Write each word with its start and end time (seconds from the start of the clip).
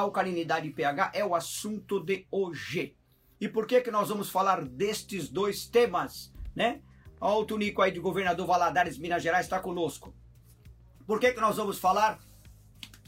alcalinidade 0.00 0.68
e 0.68 0.72
pH 0.72 1.12
é 1.14 1.24
o 1.24 1.34
assunto 1.34 2.00
de 2.00 2.26
hoje. 2.30 2.96
E 3.40 3.48
por 3.48 3.66
que 3.66 3.80
que 3.80 3.90
nós 3.90 4.08
vamos 4.08 4.28
falar 4.28 4.64
destes 4.64 5.28
dois 5.28 5.66
temas, 5.66 6.32
né? 6.54 6.80
Olha 7.20 7.38
o 7.38 7.44
Tunico 7.44 7.82
aí 7.82 7.90
de 7.90 8.00
Governador 8.00 8.46
Valadares, 8.46 8.98
Minas 8.98 9.22
Gerais, 9.22 9.46
está 9.46 9.60
conosco. 9.60 10.14
Por 11.06 11.18
que 11.18 11.32
que 11.32 11.40
nós 11.40 11.56
vamos 11.56 11.78
falar 11.78 12.18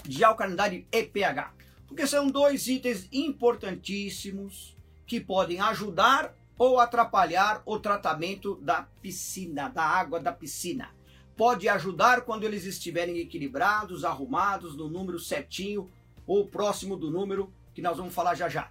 de 0.04 0.24
alcalinidade 0.24 0.86
e 0.90 1.02
pH? 1.04 1.54
Porque 1.86 2.06
são 2.06 2.26
dois 2.26 2.66
itens 2.66 3.08
importantíssimos 3.12 4.76
que 5.06 5.20
podem 5.20 5.60
ajudar 5.60 6.34
ou 6.58 6.78
atrapalhar 6.78 7.62
o 7.66 7.78
tratamento 7.78 8.56
da 8.56 8.82
piscina, 9.00 9.68
da 9.68 9.84
água 9.84 10.20
da 10.20 10.32
piscina. 10.32 10.90
Pode 11.36 11.68
ajudar 11.68 12.22
quando 12.22 12.44
eles 12.44 12.64
estiverem 12.64 13.18
equilibrados, 13.18 14.04
arrumados, 14.04 14.76
no 14.76 14.88
número 14.88 15.18
certinho 15.18 15.90
ou 16.26 16.46
próximo 16.46 16.96
do 16.96 17.10
número 17.10 17.52
que 17.74 17.82
nós 17.82 17.96
vamos 17.96 18.14
falar 18.14 18.34
já 18.34 18.48
já. 18.48 18.70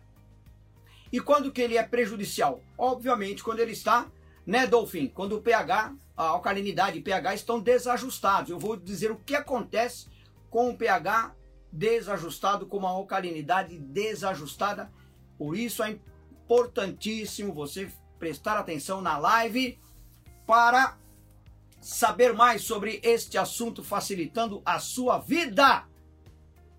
E 1.12 1.20
quando 1.20 1.52
que 1.52 1.62
ele 1.62 1.78
é 1.78 1.84
prejudicial? 1.84 2.62
Obviamente 2.78 3.44
quando 3.44 3.60
ele 3.60 3.74
está, 3.74 4.10
né, 4.46 4.66
Dolphin? 4.66 5.08
Quando 5.08 5.38
o 5.38 5.42
pH, 5.42 5.94
a 6.16 6.24
alcalinidade 6.24 6.98
e 6.98 7.02
pH 7.02 7.36
estão 7.36 7.60
desajustados. 7.60 8.50
Eu 8.50 8.60
vou 8.60 8.78
dizer 8.78 9.12
o 9.12 9.18
que 9.18 9.36
acontece 9.36 10.08
com 10.50 10.70
o 10.70 10.78
pH 10.78 11.36
desajustado, 11.72 12.66
com 12.66 12.78
uma 12.78 12.90
alcalinidade 12.90 13.78
desajustada. 13.78 14.92
Por 15.38 15.58
isso 15.58 15.84
é 15.84 15.98
importantíssimo 16.44 17.54
você 17.54 17.92
prestar 18.20 18.58
atenção 18.58 19.02
na 19.02 19.18
live 19.18 19.80
para 20.46 20.98
saber 21.80 22.34
mais 22.34 22.62
sobre 22.62 23.00
este 23.04 23.38
assunto, 23.38 23.84
facilitando 23.84 24.62
a 24.64 24.80
sua 24.80 25.18
vida. 25.18 25.86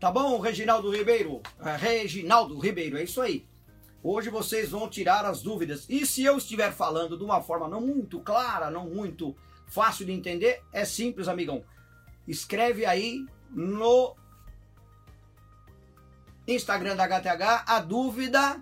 Tá 0.02 0.10
bom, 0.10 0.40
Reginaldo 0.40 0.90
Ribeiro? 0.90 1.40
É, 1.60 1.76
Reginaldo 1.76 2.58
Ribeiro, 2.58 2.98
é 2.98 3.04
isso 3.04 3.20
aí. 3.20 3.46
Hoje 4.02 4.30
vocês 4.30 4.70
vão 4.70 4.88
tirar 4.88 5.24
as 5.24 5.42
dúvidas. 5.42 5.86
E 5.88 6.04
se 6.04 6.24
eu 6.24 6.36
estiver 6.38 6.72
falando 6.72 7.16
de 7.16 7.22
uma 7.22 7.40
forma 7.40 7.68
não 7.68 7.80
muito 7.80 8.18
clara, 8.18 8.68
não 8.68 8.90
muito 8.90 9.36
fácil 9.68 10.04
de 10.04 10.10
entender, 10.10 10.60
é 10.72 10.84
simples, 10.84 11.28
amigão. 11.28 11.64
Escreve 12.26 12.84
aí 12.84 13.24
no 13.48 14.16
Instagram 16.48 16.96
da 16.96 17.04
HTH 17.04 17.64
a 17.64 17.78
dúvida 17.78 18.60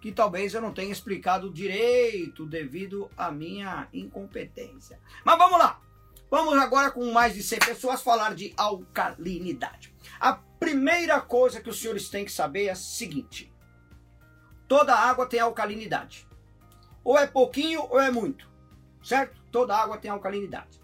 que 0.00 0.12
talvez 0.12 0.54
eu 0.54 0.60
não 0.60 0.72
tenha 0.72 0.92
explicado 0.92 1.52
direito 1.52 2.46
devido 2.46 3.10
à 3.16 3.32
minha 3.32 3.88
incompetência. 3.92 5.00
Mas 5.24 5.36
vamos 5.36 5.58
lá! 5.58 5.80
Vamos 6.30 6.56
agora 6.58 6.90
com 6.90 7.12
mais 7.12 7.34
de 7.34 7.42
100 7.42 7.58
pessoas 7.60 8.02
falar 8.02 8.34
de 8.34 8.52
alcalinidade. 8.56 9.94
A 10.18 10.34
primeira 10.58 11.20
coisa 11.20 11.60
que 11.60 11.70
os 11.70 11.80
senhores 11.80 12.08
têm 12.08 12.24
que 12.24 12.32
saber 12.32 12.66
é 12.66 12.70
a 12.70 12.76
seguinte: 12.76 13.52
toda 14.68 14.94
água 14.94 15.26
tem 15.26 15.40
alcalinidade. 15.40 16.26
Ou 17.04 17.16
é 17.16 17.26
pouquinho 17.26 17.82
ou 17.82 18.00
é 18.00 18.10
muito, 18.10 18.50
certo? 19.02 19.40
Toda 19.52 19.76
água 19.76 19.98
tem 19.98 20.10
alcalinidade. 20.10 20.80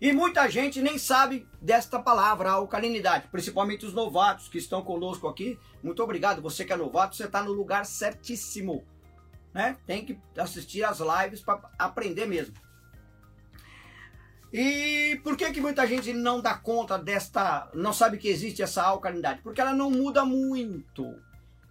E 0.00 0.12
muita 0.12 0.48
gente 0.48 0.80
nem 0.80 0.96
sabe 0.96 1.48
desta 1.60 1.98
palavra, 1.98 2.50
alcalinidade, 2.50 3.26
principalmente 3.28 3.84
os 3.84 3.92
novatos 3.92 4.48
que 4.48 4.58
estão 4.58 4.80
conosco 4.80 5.26
aqui. 5.26 5.58
Muito 5.82 6.02
obrigado, 6.02 6.40
você 6.40 6.64
que 6.64 6.72
é 6.72 6.76
novato, 6.76 7.16
você 7.16 7.24
está 7.24 7.42
no 7.42 7.52
lugar 7.52 7.84
certíssimo. 7.84 8.84
Né? 9.52 9.76
Tem 9.86 10.04
que 10.04 10.16
assistir 10.36 10.84
as 10.84 11.00
lives 11.00 11.40
para 11.40 11.68
aprender 11.76 12.26
mesmo. 12.26 12.54
E 14.52 15.20
por 15.22 15.36
que, 15.36 15.50
que 15.52 15.60
muita 15.60 15.86
gente 15.86 16.12
não 16.12 16.40
dá 16.40 16.54
conta 16.54 16.98
desta, 16.98 17.70
não 17.74 17.92
sabe 17.92 18.16
que 18.16 18.28
existe 18.28 18.62
essa 18.62 18.82
alcalinidade? 18.82 19.42
Porque 19.42 19.60
ela 19.60 19.74
não 19.74 19.90
muda 19.90 20.24
muito. 20.24 21.14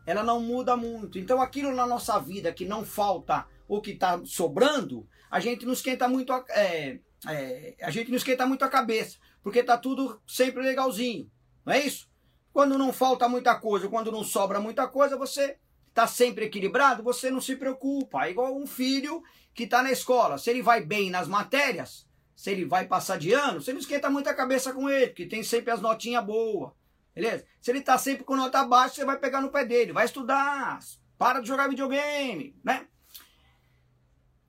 Ela 0.05 0.23
não 0.23 0.39
muda 0.39 0.77
muito. 0.77 1.17
Então 1.17 1.41
aquilo 1.41 1.75
na 1.75 1.87
nossa 1.87 2.19
vida 2.19 2.53
que 2.53 2.65
não 2.65 2.85
falta 2.85 3.45
o 3.67 3.81
que 3.81 3.91
está 3.91 4.21
sobrando, 4.25 5.07
a 5.29 5.39
gente 5.39 5.65
não 5.65 5.73
esquenta 5.73 6.07
muito, 6.07 6.31
é, 6.49 6.99
é, 7.27 7.75
a 7.81 7.91
gente 7.91 8.09
não 8.09 8.17
esquenta 8.17 8.45
muito 8.45 8.63
a 8.63 8.69
cabeça, 8.69 9.17
porque 9.43 9.61
tá 9.61 9.77
tudo 9.77 10.21
sempre 10.25 10.63
legalzinho, 10.63 11.29
não 11.65 11.73
é 11.73 11.81
isso? 11.81 12.09
Quando 12.53 12.77
não 12.77 12.93
falta 12.93 13.27
muita 13.27 13.55
coisa, 13.55 13.89
quando 13.89 14.11
não 14.11 14.23
sobra 14.23 14.59
muita 14.59 14.87
coisa, 14.87 15.17
você 15.17 15.57
tá 15.93 16.07
sempre 16.07 16.45
equilibrado, 16.45 17.03
você 17.03 17.29
não 17.29 17.41
se 17.41 17.55
preocupa. 17.55 18.25
É 18.25 18.31
igual 18.31 18.55
um 18.55 18.65
filho 18.65 19.21
que 19.53 19.63
está 19.63 19.83
na 19.83 19.91
escola, 19.91 20.37
se 20.37 20.49
ele 20.49 20.61
vai 20.61 20.81
bem 20.81 21.09
nas 21.09 21.27
matérias, 21.27 22.06
se 22.37 22.51
ele 22.51 22.65
vai 22.65 22.85
passar 22.85 23.17
de 23.17 23.33
ano, 23.33 23.59
você 23.59 23.73
não 23.73 23.79
esquenta 23.79 24.11
muito 24.11 24.29
a 24.29 24.33
cabeça 24.33 24.71
com 24.71 24.87
ele, 24.87 25.07
porque 25.07 25.25
tem 25.25 25.41
sempre 25.41 25.71
as 25.71 25.81
notinhas 25.81 26.23
boas, 26.23 26.71
beleza? 27.13 27.43
Se 27.59 27.71
ele 27.71 27.81
tá 27.81 27.97
sempre 27.97 28.23
com 28.23 28.35
nota 28.35 28.63
baixa, 28.63 28.93
você 28.93 29.05
vai 29.05 29.17
pegar 29.17 29.41
no 29.41 29.49
pé 29.49 29.65
dele, 29.65 29.91
vai 29.91 30.05
estudar, 30.05 30.77
para 31.17 31.39
de 31.39 31.47
jogar 31.47 31.67
videogame, 31.67 32.55
né? 32.63 32.87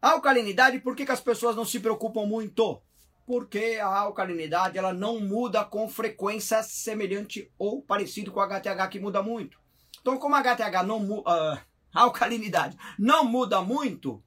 A 0.03 0.11
alcalinidade, 0.11 0.81
por 0.81 0.95
que, 0.95 1.07
que 1.07 1.13
as 1.13 1.23
pessoas 1.23 1.57
não 1.57 1.65
se 1.65 1.81
preocupam 1.81 2.27
muito? 2.27 2.79
Porque 3.27 3.79
a 3.81 3.87
alcalinidade 3.87 4.77
ela 4.77 4.93
não 4.93 5.19
muda 5.19 5.65
com 5.65 5.89
frequência 5.89 6.63
semelhante 6.63 7.51
ou 7.59 7.81
parecido 7.81 8.31
com 8.31 8.41
a 8.41 8.45
HTH 8.47 8.87
que 8.91 9.01
muda 9.01 9.23
muito. 9.23 9.59
Então, 10.03 10.19
como 10.19 10.35
a 10.35 10.41
HTH 10.43 10.83
não 10.87 11.21
uh, 11.21 11.25
a 11.25 12.03
alcalinidade 12.03 12.77
não 12.99 13.25
muda 13.25 13.63
muito, 13.63 14.23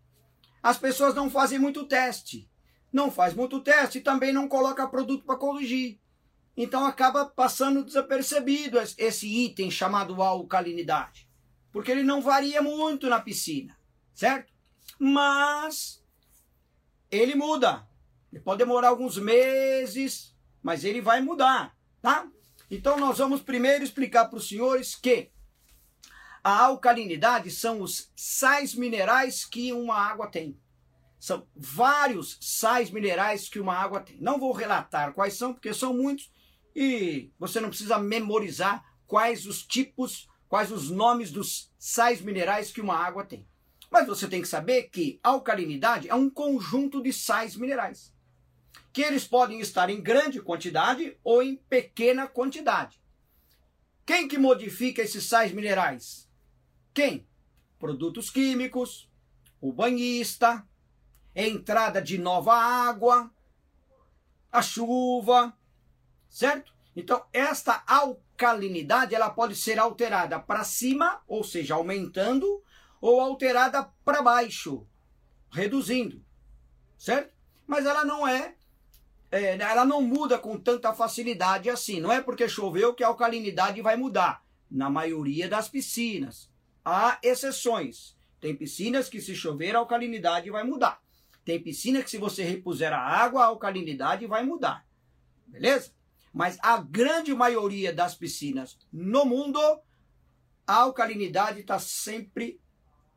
as 0.63 0.79
pessoas 0.79 1.13
não 1.13 1.29
fazem 1.29 1.59
muito 1.59 1.85
teste. 1.85 2.50
Não 2.91 3.12
faz 3.12 3.34
muito 3.34 3.62
teste 3.62 3.97
e 4.00 4.02
também 4.02 4.34
não 4.34 4.47
coloca 4.47 4.88
produto 4.88 5.25
para 5.25 5.38
corrigir. 5.38 6.00
Então 6.56 6.85
acaba 6.85 7.25
passando 7.25 7.84
desapercebido 7.84 8.78
esse 8.97 9.28
item 9.28 9.72
chamado 9.72 10.22
alcalinidade. 10.22 11.29
Porque 11.72 11.91
ele 11.91 12.03
não 12.03 12.22
varia 12.22 12.62
muito 12.62 13.07
na 13.07 13.22
piscina, 13.22 13.78
certo? 14.13 14.52
mas 15.03 16.03
ele 17.09 17.34
muda. 17.34 17.88
Ele 18.31 18.41
pode 18.41 18.59
demorar 18.59 18.90
alguns 18.90 19.18
meses, 19.18 20.35
mas 20.62 20.84
ele 20.84 21.02
vai 21.02 21.19
mudar, 21.22 21.75
tá? 22.00 22.28
Então 22.69 22.97
nós 22.97 23.18
vamos 23.18 23.41
primeiro 23.41 23.84
explicar 23.84 24.25
para 24.25 24.38
os 24.38 24.47
senhores 24.47 24.96
que 24.96 25.31
a 26.44 26.66
alcalinidade 26.66 27.50
são 27.50 27.81
os 27.81 28.12
sais 28.16 28.75
minerais 28.75 29.44
que 29.44 29.73
uma 29.73 29.96
água 29.96 30.28
tem. 30.28 30.56
São 31.21 31.47
vários 31.55 32.39
sais 32.41 32.89
minerais 32.89 33.47
que 33.47 33.59
uma 33.59 33.75
água 33.75 33.99
tem. 33.99 34.19
Não 34.19 34.39
vou 34.39 34.51
relatar 34.51 35.13
quais 35.13 35.35
são, 35.35 35.53
porque 35.53 35.71
são 35.71 35.93
muitos 35.93 36.31
e 36.75 37.31
você 37.37 37.59
não 37.59 37.69
precisa 37.69 37.99
memorizar 37.99 38.83
quais 39.05 39.45
os 39.45 39.63
tipos, 39.63 40.27
quais 40.49 40.71
os 40.71 40.89
nomes 40.89 41.31
dos 41.31 41.71
sais 41.77 42.21
minerais 42.21 42.71
que 42.71 42.81
uma 42.81 42.95
água 42.95 43.23
tem. 43.23 43.47
Mas 43.91 44.07
você 44.07 44.27
tem 44.27 44.41
que 44.41 44.47
saber 44.47 44.89
que 44.89 45.19
alcalinidade 45.21 46.09
é 46.09 46.15
um 46.15 46.27
conjunto 46.27 47.03
de 47.03 47.13
sais 47.13 47.55
minerais, 47.55 48.11
que 48.91 49.03
eles 49.03 49.27
podem 49.27 49.59
estar 49.59 49.91
em 49.91 50.01
grande 50.01 50.41
quantidade 50.41 51.15
ou 51.23 51.43
em 51.43 51.55
pequena 51.55 52.25
quantidade. 52.25 52.99
Quem 54.07 54.27
que 54.27 54.39
modifica 54.39 55.03
esses 55.03 55.25
sais 55.25 55.51
minerais? 55.51 56.27
Quem? 56.95 57.27
Produtos 57.77 58.31
químicos, 58.31 59.07
o 59.61 59.71
banhista, 59.71 60.67
entrada 61.35 62.01
de 62.01 62.17
nova 62.17 62.53
água, 62.53 63.31
a 64.51 64.61
chuva, 64.61 65.57
certo? 66.29 66.73
Então, 66.95 67.23
esta 67.31 67.83
alcalinidade 67.87 69.15
ela 69.15 69.29
pode 69.29 69.55
ser 69.55 69.79
alterada 69.79 70.39
para 70.39 70.63
cima, 70.63 71.21
ou 71.27 71.43
seja, 71.43 71.75
aumentando, 71.75 72.61
ou 72.99 73.21
alterada 73.21 73.83
para 74.03 74.21
baixo, 74.21 74.85
reduzindo, 75.49 76.23
certo? 76.97 77.34
Mas 77.66 77.85
ela 77.85 78.03
não 78.03 78.27
é, 78.27 78.55
é, 79.31 79.55
ela 79.55 79.85
não 79.85 80.01
muda 80.01 80.37
com 80.37 80.59
tanta 80.59 80.93
facilidade 80.93 81.69
assim. 81.69 82.01
Não 82.01 82.11
é 82.11 82.22
porque 82.22 82.49
choveu 82.49 82.93
que 82.93 83.03
a 83.03 83.07
alcalinidade 83.07 83.81
vai 83.81 83.95
mudar. 83.95 84.43
Na 84.69 84.89
maioria 84.89 85.47
das 85.49 85.69
piscinas. 85.69 86.49
Há 86.84 87.19
exceções. 87.23 88.16
Tem 88.39 88.55
piscinas 88.55 89.07
que 89.07 89.22
se 89.22 89.35
chover 89.35 89.75
a 89.75 89.79
alcalinidade 89.79 90.49
vai 90.49 90.63
mudar. 90.63 91.01
Tem 91.43 91.61
piscina 91.61 92.03
que 92.03 92.09
se 92.09 92.17
você 92.17 92.43
repuser 92.43 92.93
a 92.93 92.99
água, 92.99 93.43
a 93.43 93.47
alcalinidade 93.47 94.28
vai 94.28 94.43
mudar. 94.43 94.85
Beleza? 95.47 95.91
Mas 96.34 96.58
a 96.61 96.78
grande 96.78 97.34
maioria 97.34 97.91
das 97.91 98.16
piscinas 98.16 98.78
no 98.91 99.26
mundo, 99.26 99.59
a 100.66 100.76
alcalinidade 100.76 101.61
está 101.61 101.78
sempre 101.79 102.61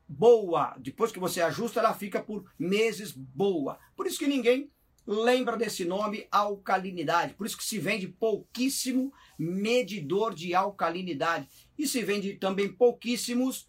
boa. 0.08 0.76
Depois 0.78 1.12
que 1.12 1.18
você 1.18 1.40
ajusta, 1.40 1.80
ela 1.80 1.94
fica 1.94 2.22
por 2.22 2.50
meses 2.58 3.12
boa. 3.12 3.78
Por 3.94 4.06
isso 4.06 4.18
que 4.18 4.26
ninguém 4.26 4.70
lembra 5.06 5.56
desse 5.56 5.84
nome 5.84 6.26
alcalinidade. 6.30 7.34
Por 7.34 7.46
isso 7.46 7.56
que 7.56 7.64
se 7.64 7.78
vende 7.78 8.08
pouquíssimo 8.08 9.12
medidor 9.38 10.34
de 10.34 10.54
alcalinidade. 10.54 11.48
E 11.78 11.86
se 11.86 12.02
vende 12.02 12.34
também 12.34 12.72
pouquíssimos 12.72 13.68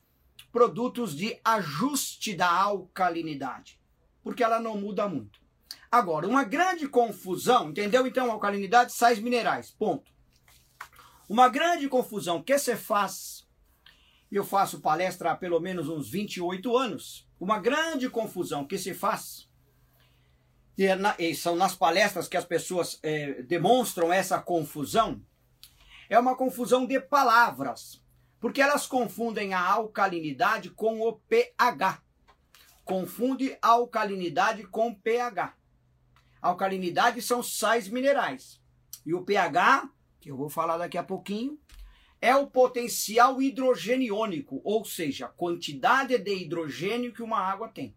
produtos 0.52 1.16
de 1.16 1.40
ajuste 1.44 2.34
da 2.34 2.50
alcalinidade. 2.50 3.80
Porque 4.26 4.44
ela 4.44 4.60
não 4.60 4.76
muda 4.76 5.08
muito. 5.08 5.40
Agora, 5.92 6.28
uma 6.28 6.44
grande 6.44 6.88
confusão, 6.88 7.70
entendeu? 7.70 8.08
Então, 8.08 8.32
alcalinidade, 8.32 8.92
sais 8.92 9.20
minerais, 9.20 9.70
ponto. 9.70 10.12
Uma 11.30 11.48
grande 11.48 11.88
confusão 11.88 12.42
que 12.42 12.58
se 12.58 12.76
faz, 12.76 13.48
eu 14.32 14.44
faço 14.44 14.82
palestra 14.82 15.32
há 15.32 15.36
pelo 15.36 15.60
menos 15.60 15.88
uns 15.88 16.10
28 16.10 16.76
anos, 16.76 17.30
uma 17.40 17.60
grande 17.60 18.10
confusão 18.10 18.66
que 18.66 18.80
se 18.80 18.96
faz, 18.96 19.48
e, 20.76 20.86
é 20.86 20.96
na, 20.96 21.16
e 21.20 21.36
são 21.36 21.56
nas 21.56 21.76
palestras 21.76 22.28
que 22.28 22.36
as 22.36 22.46
pessoas 22.46 23.00
é, 23.04 23.44
demonstram 23.44 24.12
essa 24.12 24.42
confusão, 24.42 25.22
é 26.10 26.18
uma 26.18 26.36
confusão 26.36 26.88
de 26.88 27.00
palavras, 27.00 28.02
porque 28.40 28.60
elas 28.60 28.88
confundem 28.88 29.54
a 29.54 29.62
alcalinidade 29.62 30.72
com 30.72 31.00
o 31.00 31.14
pH. 31.14 32.02
Confunde 32.86 33.58
alcalinidade 33.62 34.64
com 34.68 34.94
pH. 34.94 35.58
Alcalinidade 36.40 37.20
são 37.20 37.42
sais 37.42 37.90
minerais. 37.90 38.62
E 39.04 39.14
o 39.14 39.24
pH, 39.24 39.90
que 40.22 40.30
eu 40.30 40.38
vou 40.38 40.50
falar 40.50 40.78
daqui 40.78 40.96
a 40.96 41.04
pouquinho, 41.04 41.60
é 42.22 42.36
o 42.36 42.48
potencial 42.48 43.42
hidrogeniônico, 43.42 44.62
ou 44.64 44.86
seja, 44.86 45.26
a 45.26 45.30
quantidade 45.30 46.18
de 46.18 46.36
hidrogênio 46.36 47.12
que 47.12 47.24
uma 47.24 47.40
água 47.40 47.68
tem, 47.70 47.96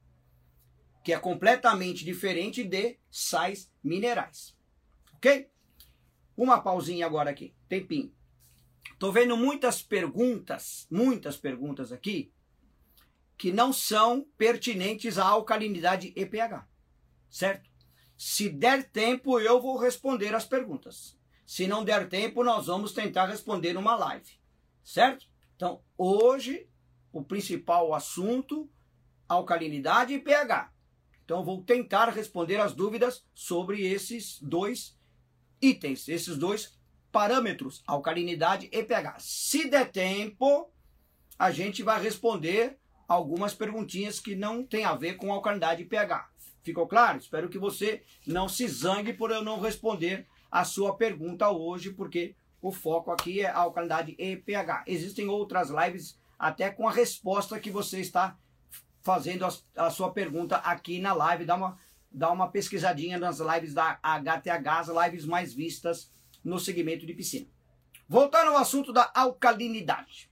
que 1.05 1.13
é 1.13 1.19
completamente 1.19 2.05
diferente 2.05 2.65
de 2.65 2.99
sais 3.11 3.71
minerais. 3.85 4.57
Ok? 5.17 5.51
Uma 6.35 6.61
pausinha 6.61 7.05
agora 7.05 7.31
aqui, 7.31 7.55
tempinho. 7.69 8.13
Tô 8.99 9.13
vendo 9.13 9.37
muitas 9.37 9.83
perguntas, 9.83 10.87
muitas 10.91 11.37
perguntas 11.37 11.93
aqui, 11.93 12.33
que 13.39 13.53
não 13.53 13.73
são 13.73 14.27
pertinentes 14.37 15.17
à 15.17 15.25
alcalinidade 15.25 16.13
e 16.17 16.27
pH, 16.27 16.69
certo? 17.31 17.71
Se 18.17 18.49
der 18.49 18.91
tempo, 18.91 19.39
eu 19.39 19.63
vou 19.63 19.79
responder 19.79 20.35
as 20.35 20.45
perguntas. 20.45 21.17
Se 21.47 21.69
não 21.69 21.85
der 21.85 22.09
tempo, 22.09 22.43
nós 22.43 22.67
vamos 22.67 22.93
tentar 22.93 23.27
responder 23.27 23.73
numa 23.73 23.95
live, 23.95 24.29
certo? 24.83 25.25
Então, 25.55 25.81
hoje, 25.97 26.69
o 27.13 27.23
principal 27.23 27.95
assunto, 27.95 28.69
alcalinidade 29.29 30.15
e 30.15 30.19
pH. 30.19 30.73
Então, 31.25 31.45
vou 31.45 31.63
tentar 31.63 32.09
responder 32.09 32.57
as 32.61 32.75
dúvidas 32.75 33.25
sobre 33.33 33.87
esses 33.87 34.41
dois 34.43 34.99
itens, 35.63 36.09
esses 36.09 36.37
dois 36.37 36.77
parâmetros, 37.13 37.83
alcalinidade 37.87 38.69
e 38.73 38.83
pH. 38.83 39.19
Se 39.21 39.69
der 39.69 39.91
tempo, 39.93 40.73
a 41.39 41.53
gente 41.53 41.85
vai 41.85 42.03
responder 42.03 42.79
algumas 43.09 43.55
perguntinhas 43.55 44.21
que 44.21 44.37
não 44.37 44.63
tem 44.63 44.85
a 44.85 44.95
ver 44.95 45.17
com 45.17 45.33
alcalinidade 45.33 45.83
e 45.83 45.87
pH. 45.87 46.29
Ficou 46.63 46.87
claro? 46.87 47.17
Espero 47.17 47.49
que 47.49 47.59
você 47.59 48.03
não 48.27 48.47
se 48.47 48.69
zangue 48.69 49.15
por 49.15 49.31
eu 49.31 49.43
não 49.43 49.59
responder 49.59 50.27
a 50.51 50.65
sua 50.65 50.95
pergunta 50.95 51.49
hoje, 51.49 51.91
porque 51.91 52.37
o 52.61 52.71
foco 52.71 53.11
aqui 53.11 53.41
é 53.41 53.49
alcalinidade 53.49 54.15
e 54.19 54.37
pH. 54.37 54.85
Existem 54.87 55.29
outras 55.29 55.71
lives 55.71 56.19
até 56.39 56.71
com 56.71 56.87
a 56.87 56.93
resposta 56.93 57.59
que 57.59 57.71
você 57.71 58.01
está 58.01 58.37
fazendo 59.01 59.47
a, 59.47 59.87
a 59.87 59.91
sua 59.91 60.13
pergunta 60.13 60.57
aqui 60.57 61.01
na 61.01 61.15
live. 61.15 61.47
Dá 61.47 61.55
uma, 61.55 61.79
dá 62.11 62.31
uma 62.31 62.51
pesquisadinha 62.51 63.19
nas 63.19 63.39
lives 63.39 63.73
da 63.73 63.99
HTH, 64.03 64.69
as 64.69 64.89
lives 64.89 65.25
mais 65.25 65.55
vistas 65.55 66.13
no 66.45 66.59
segmento 66.59 67.07
de 67.07 67.15
piscina. 67.15 67.47
Voltando 68.07 68.51
ao 68.51 68.59
assunto 68.59 68.93
da 68.93 69.11
alcalinidade. 69.15 70.28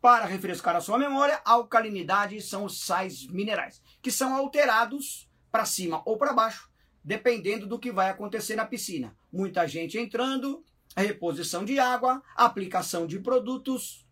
Para 0.00 0.24
refrescar 0.24 0.74
a 0.74 0.80
sua 0.80 0.98
memória, 0.98 1.42
alcalinidade 1.44 2.40
são 2.40 2.64
os 2.64 2.80
sais 2.80 3.26
minerais, 3.26 3.82
que 4.00 4.10
são 4.10 4.34
alterados 4.34 5.28
para 5.52 5.66
cima 5.66 6.02
ou 6.06 6.16
para 6.16 6.32
baixo, 6.32 6.70
dependendo 7.04 7.66
do 7.66 7.78
que 7.78 7.92
vai 7.92 8.08
acontecer 8.08 8.56
na 8.56 8.64
piscina. 8.64 9.14
Muita 9.30 9.66
gente 9.68 9.98
entrando, 9.98 10.64
reposição 10.96 11.66
de 11.66 11.78
água, 11.78 12.22
aplicação 12.34 13.06
de 13.06 13.18
produtos, 13.18 14.06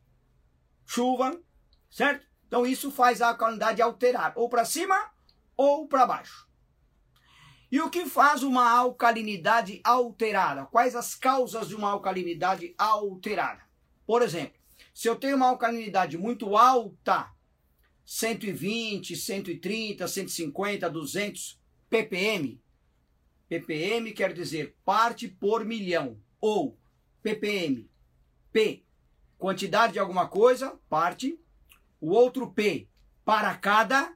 chuva, 0.85 1.41
certo? 1.91 2.27
Então 2.47 2.67
isso 2.67 2.91
faz 2.91 3.23
a 3.23 3.29
alcalinidade 3.29 3.81
alterar 3.81 4.33
ou 4.37 4.49
para 4.49 4.67
cima 4.67 5.11
ou 5.57 5.89
para 5.89 6.07
baixo. 6.07 6.49
E 7.71 7.81
o 7.81 7.91
que 7.91 8.07
faz 8.07 8.43
uma 8.43 8.71
alcalinidade 8.71 9.81
alterada? 9.85 10.67
Quais 10.67 10.95
as 10.95 11.15
causas 11.15 11.69
de 11.69 11.75
uma 11.75 11.91
alcalinidade 11.91 12.75
alterada? 12.79 13.63
Por 14.07 14.23
exemplo, 14.23 14.58
se 14.95 15.09
eu 15.09 15.17
tenho 15.17 15.37
uma 15.37 15.49
alcalinidade 15.49 16.17
muito 16.19 16.57
alta, 16.57 17.31
120, 18.05 19.17
130, 19.17 20.09
150, 20.09 20.91
200 20.91 21.61
ppm, 21.91 22.61
ppm 23.49 24.13
quer 24.13 24.33
dizer 24.33 24.77
parte 24.85 25.29
por 25.29 25.65
milhão, 25.65 26.19
ou 26.41 26.79
ppm, 27.23 27.89
P, 28.53 28.83
quantidade 29.37 29.95
de 29.95 29.99
alguma 29.99 30.27
coisa, 30.27 30.79
parte, 30.89 31.39
o 32.01 32.11
outro 32.11 32.51
P, 32.51 32.89
para 33.25 33.55
cada, 33.57 34.15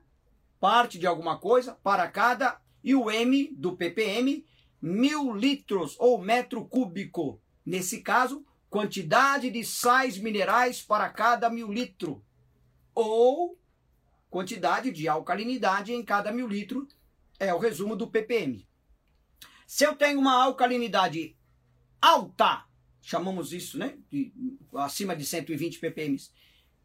parte 0.58 0.98
de 0.98 1.06
alguma 1.06 1.38
coisa, 1.38 1.74
para 1.82 2.08
cada 2.08 2.60
e 2.82 2.94
o 2.94 3.10
M 3.10 3.52
do 3.56 3.76
ppm, 3.76 4.44
mil 4.80 5.34
litros 5.34 5.96
ou 5.98 6.18
metro 6.18 6.64
cúbico. 6.64 7.40
Nesse 7.64 8.00
caso, 8.00 8.44
quantidade 8.72 9.50
de 9.50 9.62
sais 9.66 10.16
minerais 10.16 10.80
para 10.80 11.06
cada 11.10 11.50
mil 11.50 11.70
litro. 11.70 12.24
Ou 12.94 13.60
quantidade 14.30 14.90
de 14.90 15.06
alcalinidade 15.06 15.92
em 15.92 16.02
cada 16.02 16.32
mil 16.32 16.48
litro, 16.48 16.88
é 17.38 17.52
o 17.52 17.58
resumo 17.58 17.94
do 17.94 18.08
ppm. 18.08 18.66
Se 19.66 19.84
eu 19.84 19.94
tenho 19.94 20.18
uma 20.18 20.42
alcalinidade 20.42 21.36
alta, 22.00 22.64
chamamos 23.02 23.52
isso, 23.52 23.76
né? 23.76 23.98
De, 24.10 24.32
acima 24.74 25.14
de 25.14 25.26
120 25.26 25.78
ppm, 25.78 26.16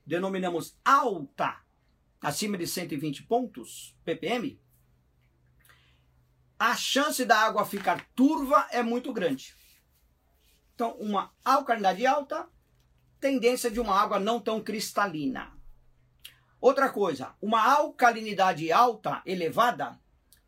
denominamos 0.05 0.77
alta, 0.83 1.61
acima 2.19 2.57
de 2.57 2.67
120 2.67 3.23
pontos 3.23 3.95
ppm, 4.03 4.59
a 6.59 6.75
chance 6.75 7.23
da 7.23 7.39
água 7.39 7.65
ficar 7.65 8.05
turva 8.13 8.67
é 8.71 8.83
muito 8.83 9.13
grande. 9.13 9.55
Então, 10.77 10.91
uma 10.99 11.33
alcalinidade 11.43 12.05
alta, 12.05 12.47
tendência 13.19 13.71
de 13.71 13.79
uma 13.79 13.99
água 13.99 14.19
não 14.19 14.39
tão 14.39 14.61
cristalina. 14.61 15.51
Outra 16.61 16.87
coisa, 16.91 17.33
uma 17.41 17.63
alcalinidade 17.63 18.71
alta, 18.71 19.23
elevada, 19.25 19.99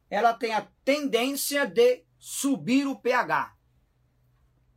ela 0.07 0.31
tem 0.31 0.53
a 0.53 0.67
tendência 0.85 1.65
de 1.65 2.03
subir 2.19 2.85
o 2.85 2.95
pH. 2.95 3.55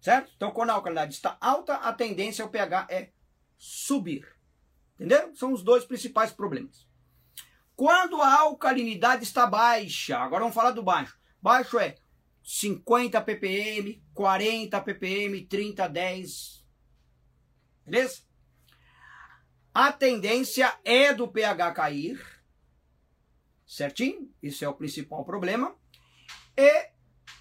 Certo? 0.00 0.32
Então, 0.34 0.52
quando 0.52 0.70
a 0.70 0.72
alcalinidade 0.72 1.12
está 1.12 1.36
alta, 1.38 1.74
a 1.74 1.92
tendência 1.92 2.42
ao 2.42 2.50
pH 2.50 2.86
é 2.88 3.10
subir. 3.58 4.26
Entendeu? 4.94 5.36
São 5.36 5.52
os 5.52 5.62
dois 5.62 5.84
principais 5.84 6.32
problemas. 6.32 6.88
Quando 7.76 8.22
a 8.22 8.40
alcalinidade 8.40 9.24
está 9.24 9.46
baixa, 9.46 10.16
agora 10.16 10.44
vamos 10.44 10.54
falar 10.54 10.70
do 10.70 10.82
baixo. 10.82 11.20
Baixo 11.42 11.78
é 11.78 11.96
50 12.42 13.20
ppm, 13.20 14.02
40 14.12 14.80
ppm, 14.80 15.46
30, 15.46 15.88
10. 15.88 16.66
Beleza? 17.84 18.22
A 19.72 19.92
tendência 19.92 20.76
é 20.84 21.14
do 21.14 21.28
pH 21.28 21.72
cair. 21.72 22.42
Certinho? 23.66 24.30
Isso 24.42 24.64
é 24.64 24.68
o 24.68 24.74
principal 24.74 25.24
problema. 25.24 25.74
E 26.56 26.90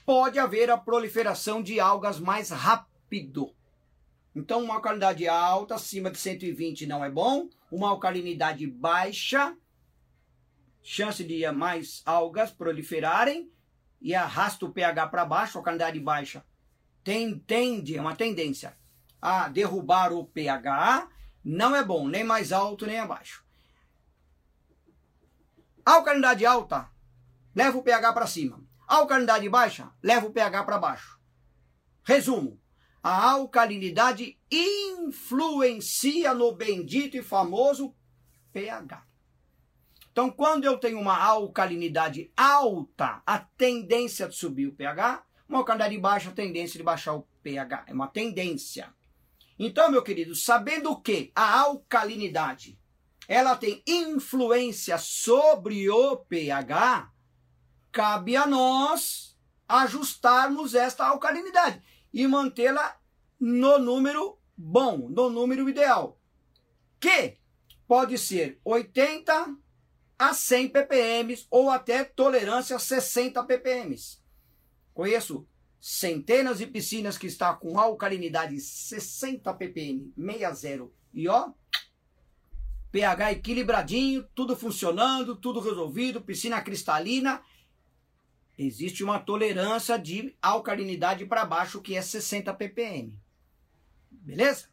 pode 0.06 0.40
haver 0.40 0.70
a 0.70 0.78
proliferação 0.78 1.62
de 1.62 1.80
algas 1.80 2.20
mais 2.20 2.50
rápido. 2.50 3.54
Então, 4.34 4.64
uma 4.64 4.76
alcalinidade 4.76 5.28
alta, 5.28 5.76
acima 5.76 6.10
de 6.10 6.18
120 6.18 6.86
não 6.86 7.04
é 7.04 7.10
bom. 7.10 7.50
Uma 7.70 7.90
alcalinidade 7.90 8.66
baixa, 8.66 9.58
chance 10.82 11.22
de 11.24 11.50
mais 11.52 12.02
algas 12.06 12.50
proliferarem 12.52 13.52
e 14.02 14.16
arrasta 14.16 14.66
o 14.66 14.72
pH 14.72 15.08
para 15.08 15.26
baixo, 15.26 15.60
a 15.60 15.64
qualidade 15.64 16.00
baixa, 16.00 16.44
tem, 17.04 17.38
tende, 17.40 17.98
é 17.98 18.02
uma 18.02 18.16
tendência 18.16 18.76
a 19.22 19.48
derrubar 19.48 20.12
o 20.12 20.26
pH, 20.26 21.08
não 21.44 21.76
é 21.76 21.84
bom, 21.84 22.08
nem 22.08 22.24
mais 22.24 22.52
alto 22.52 22.86
nem 22.86 23.00
abaixo. 23.00 23.46
Alcalinidade 25.86 26.46
alta 26.46 26.90
leva 27.56 27.78
o 27.78 27.84
pH 27.84 28.14
para 28.14 28.28
cima. 28.28 28.64
Alcalinidade 28.88 29.48
baixa 29.50 29.92
leva 30.02 30.28
o 30.28 30.32
pH 30.32 30.64
para 30.64 30.78
baixo. 30.78 31.20
Resumo: 32.04 32.60
a 33.04 33.32
alcalinidade 33.32 34.40
influencia 34.52 36.34
no 36.34 36.52
bendito 36.52 37.18
e 37.18 37.24
famoso 37.24 37.96
pH. 38.52 39.11
Então, 40.12 40.30
quando 40.30 40.66
eu 40.66 40.78
tenho 40.78 41.00
uma 41.00 41.18
alcalinidade 41.18 42.32
alta, 42.36 43.22
a 43.26 43.40
tendência 43.40 44.28
de 44.28 44.36
subir 44.36 44.68
o 44.68 44.74
pH, 44.74 45.24
uma 45.48 45.60
alcalinidade 45.60 45.98
baixa, 45.98 46.30
a 46.30 46.34
tendência 46.34 46.78
de 46.78 46.84
baixar 46.84 47.14
o 47.14 47.28
pH. 47.42 47.86
É 47.88 47.94
uma 47.94 48.08
tendência. 48.08 48.94
Então, 49.58 49.90
meu 49.90 50.04
querido, 50.04 50.36
sabendo 50.36 51.00
que 51.00 51.32
a 51.34 51.60
alcalinidade 51.60 52.78
ela 53.28 53.56
tem 53.56 53.82
influência 53.88 54.98
sobre 54.98 55.90
o 55.90 56.18
pH, 56.18 57.10
cabe 57.92 58.36
a 58.36 58.46
nós 58.46 59.38
ajustarmos 59.68 60.76
esta 60.76 61.06
alcalinidade 61.06 61.82
e 62.14 62.28
mantê-la 62.28 62.98
no 63.40 63.80
número 63.80 64.38
bom, 64.58 65.08
no 65.10 65.30
número 65.30 65.70
ideal, 65.70 66.20
que 67.00 67.38
pode 67.88 68.18
ser 68.18 68.60
80 68.66 69.56
a 70.22 70.36
100 70.36 70.70
ppm 70.70 71.48
ou 71.50 71.72
até 71.72 72.04
tolerância 72.04 72.76
a 72.76 72.80
60 72.80 73.44
ppm. 73.44 73.96
Conheço 74.94 75.48
centenas 75.80 76.60
de 76.60 76.68
piscinas 76.68 77.18
que 77.18 77.26
está 77.26 77.56
com 77.56 77.80
alcalinidade 77.80 78.60
60 78.60 79.52
ppm, 79.56 80.14
60 80.16 80.92
e 81.12 81.28
ó, 81.28 81.52
pH 82.92 83.32
equilibradinho, 83.32 84.24
tudo 84.36 84.56
funcionando, 84.56 85.36
tudo 85.36 85.60
resolvido, 85.60 86.22
piscina 86.22 86.62
cristalina. 86.62 87.42
Existe 88.56 89.04
uma 89.04 89.18
tolerância 89.18 89.98
de 89.98 90.36
alcalinidade 90.40 91.26
para 91.26 91.46
baixo 91.46 91.82
que 91.82 91.96
é 91.96 92.02
60 92.02 92.54
ppm. 92.54 93.12
Beleza? 94.12 94.70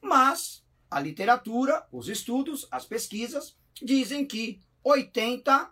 Mas 0.00 0.64
a 0.88 1.00
literatura, 1.00 1.84
os 1.90 2.08
estudos, 2.08 2.68
as 2.70 2.84
pesquisas 2.84 3.58
dizem 3.82 4.24
que 4.24 4.64
80 4.88 5.68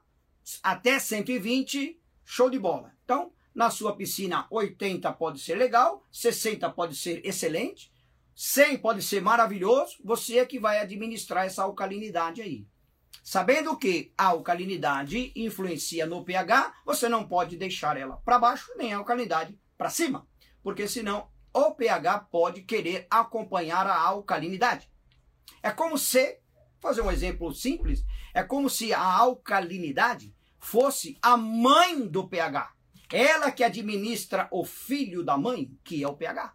até 0.60 0.98
120, 0.98 2.02
show 2.24 2.50
de 2.50 2.58
bola. 2.58 2.92
Então, 3.04 3.32
na 3.54 3.70
sua 3.70 3.94
piscina, 3.94 4.48
80 4.50 5.12
pode 5.12 5.38
ser 5.38 5.54
legal, 5.54 6.04
60 6.10 6.68
pode 6.70 6.96
ser 6.96 7.24
excelente, 7.24 7.92
100 8.34 8.78
pode 8.78 9.02
ser 9.02 9.22
maravilhoso, 9.22 9.98
você 10.04 10.38
é 10.38 10.44
que 10.44 10.58
vai 10.58 10.80
administrar 10.80 11.46
essa 11.46 11.62
alcalinidade 11.62 12.42
aí. 12.42 12.66
Sabendo 13.22 13.76
que 13.76 14.12
a 14.18 14.24
alcalinidade 14.26 15.32
influencia 15.36 16.06
no 16.06 16.24
pH, 16.24 16.74
você 16.84 17.08
não 17.08 17.24
pode 17.24 17.56
deixar 17.56 17.96
ela 17.96 18.16
para 18.16 18.40
baixo 18.40 18.72
nem 18.76 18.92
a 18.92 18.96
alcalinidade 18.96 19.56
para 19.78 19.90
cima, 19.90 20.26
porque 20.60 20.88
senão 20.88 21.28
o 21.52 21.70
pH 21.70 22.18
pode 22.32 22.62
querer 22.62 23.06
acompanhar 23.08 23.86
a 23.86 23.96
alcalinidade. 23.96 24.90
É 25.62 25.70
como 25.70 25.96
se, 25.96 26.40
fazer 26.84 27.00
um 27.00 27.10
exemplo 27.10 27.50
simples, 27.54 28.04
é 28.34 28.42
como 28.42 28.68
se 28.68 28.92
a 28.92 29.02
alcalinidade 29.02 30.34
fosse 30.58 31.16
a 31.22 31.34
mãe 31.34 32.06
do 32.06 32.28
pH. 32.28 32.74
Ela 33.10 33.50
que 33.50 33.64
administra 33.64 34.48
o 34.50 34.64
filho 34.66 35.24
da 35.24 35.38
mãe, 35.38 35.74
que 35.82 36.02
é 36.02 36.06
o 36.06 36.14
pH. 36.14 36.54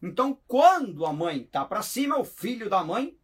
Então, 0.00 0.40
quando 0.46 1.04
a 1.04 1.12
mãe 1.12 1.42
está 1.42 1.64
para 1.64 1.82
cima, 1.82 2.16
o 2.16 2.24
filho 2.24 2.70
da 2.70 2.84
mãe, 2.84 3.18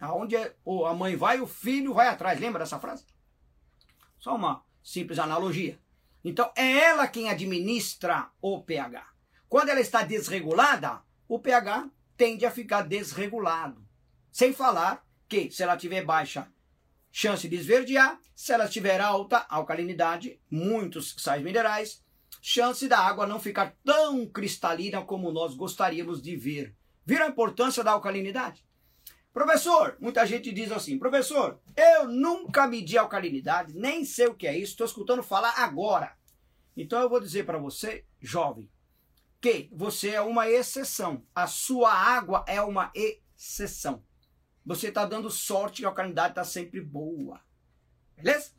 aonde 0.00 0.34
é, 0.34 0.56
a 0.86 0.94
mãe 0.94 1.14
vai, 1.14 1.40
o 1.42 1.46
filho 1.46 1.92
vai 1.92 2.08
atrás. 2.08 2.40
Lembra 2.40 2.60
dessa 2.60 2.80
frase? 2.80 3.04
Só 4.18 4.34
uma 4.34 4.64
simples 4.82 5.18
analogia. 5.18 5.78
Então, 6.24 6.50
é 6.56 6.78
ela 6.78 7.06
quem 7.06 7.28
administra 7.28 8.30
o 8.40 8.62
pH. 8.62 9.06
Quando 9.46 9.68
ela 9.68 9.80
está 9.80 10.02
desregulada, 10.02 11.02
o 11.28 11.38
pH 11.38 11.90
tende 12.16 12.46
a 12.46 12.50
ficar 12.50 12.82
desregulado. 12.82 13.86
Sem 14.32 14.54
falar 14.54 15.03
que, 15.34 15.50
se 15.50 15.62
ela 15.62 15.76
tiver 15.76 16.04
baixa 16.04 16.48
chance 17.10 17.48
de 17.48 17.56
esverdear, 17.56 18.20
se 18.34 18.52
ela 18.52 18.68
tiver 18.68 19.00
alta 19.00 19.46
alcalinidade, 19.48 20.40
muitos 20.50 21.14
sais 21.18 21.42
minerais, 21.42 22.02
chance 22.40 22.86
da 22.88 22.98
água 22.98 23.26
não 23.26 23.40
ficar 23.40 23.74
tão 23.84 24.26
cristalina 24.26 25.02
como 25.02 25.32
nós 25.32 25.54
gostaríamos 25.54 26.22
de 26.22 26.36
ver. 26.36 26.74
Viram 27.04 27.26
a 27.26 27.28
importância 27.28 27.82
da 27.82 27.92
alcalinidade? 27.92 28.64
Professor, 29.32 29.96
muita 30.00 30.24
gente 30.24 30.52
diz 30.52 30.70
assim, 30.70 30.98
professor, 30.98 31.60
eu 31.76 32.06
nunca 32.06 32.68
medi 32.68 32.96
alcalinidade, 32.96 33.74
nem 33.74 34.04
sei 34.04 34.26
o 34.26 34.34
que 34.34 34.46
é 34.46 34.56
isso, 34.56 34.72
estou 34.72 34.86
escutando 34.86 35.22
falar 35.22 35.54
agora. 35.56 36.16
Então 36.76 37.00
eu 37.00 37.08
vou 37.08 37.20
dizer 37.20 37.44
para 37.44 37.58
você, 37.58 38.04
jovem, 38.20 38.70
que 39.40 39.68
você 39.72 40.10
é 40.10 40.20
uma 40.20 40.48
exceção. 40.48 41.24
A 41.34 41.48
sua 41.48 41.92
água 41.92 42.44
é 42.46 42.60
uma 42.60 42.92
exceção. 42.94 44.02
Você 44.64 44.88
está 44.88 45.04
dando 45.04 45.30
sorte 45.30 45.82
que 45.82 45.84
a 45.84 45.88
alcalinidade 45.88 46.30
está 46.30 46.44
sempre 46.44 46.80
boa. 46.80 47.40
Beleza? 48.16 48.52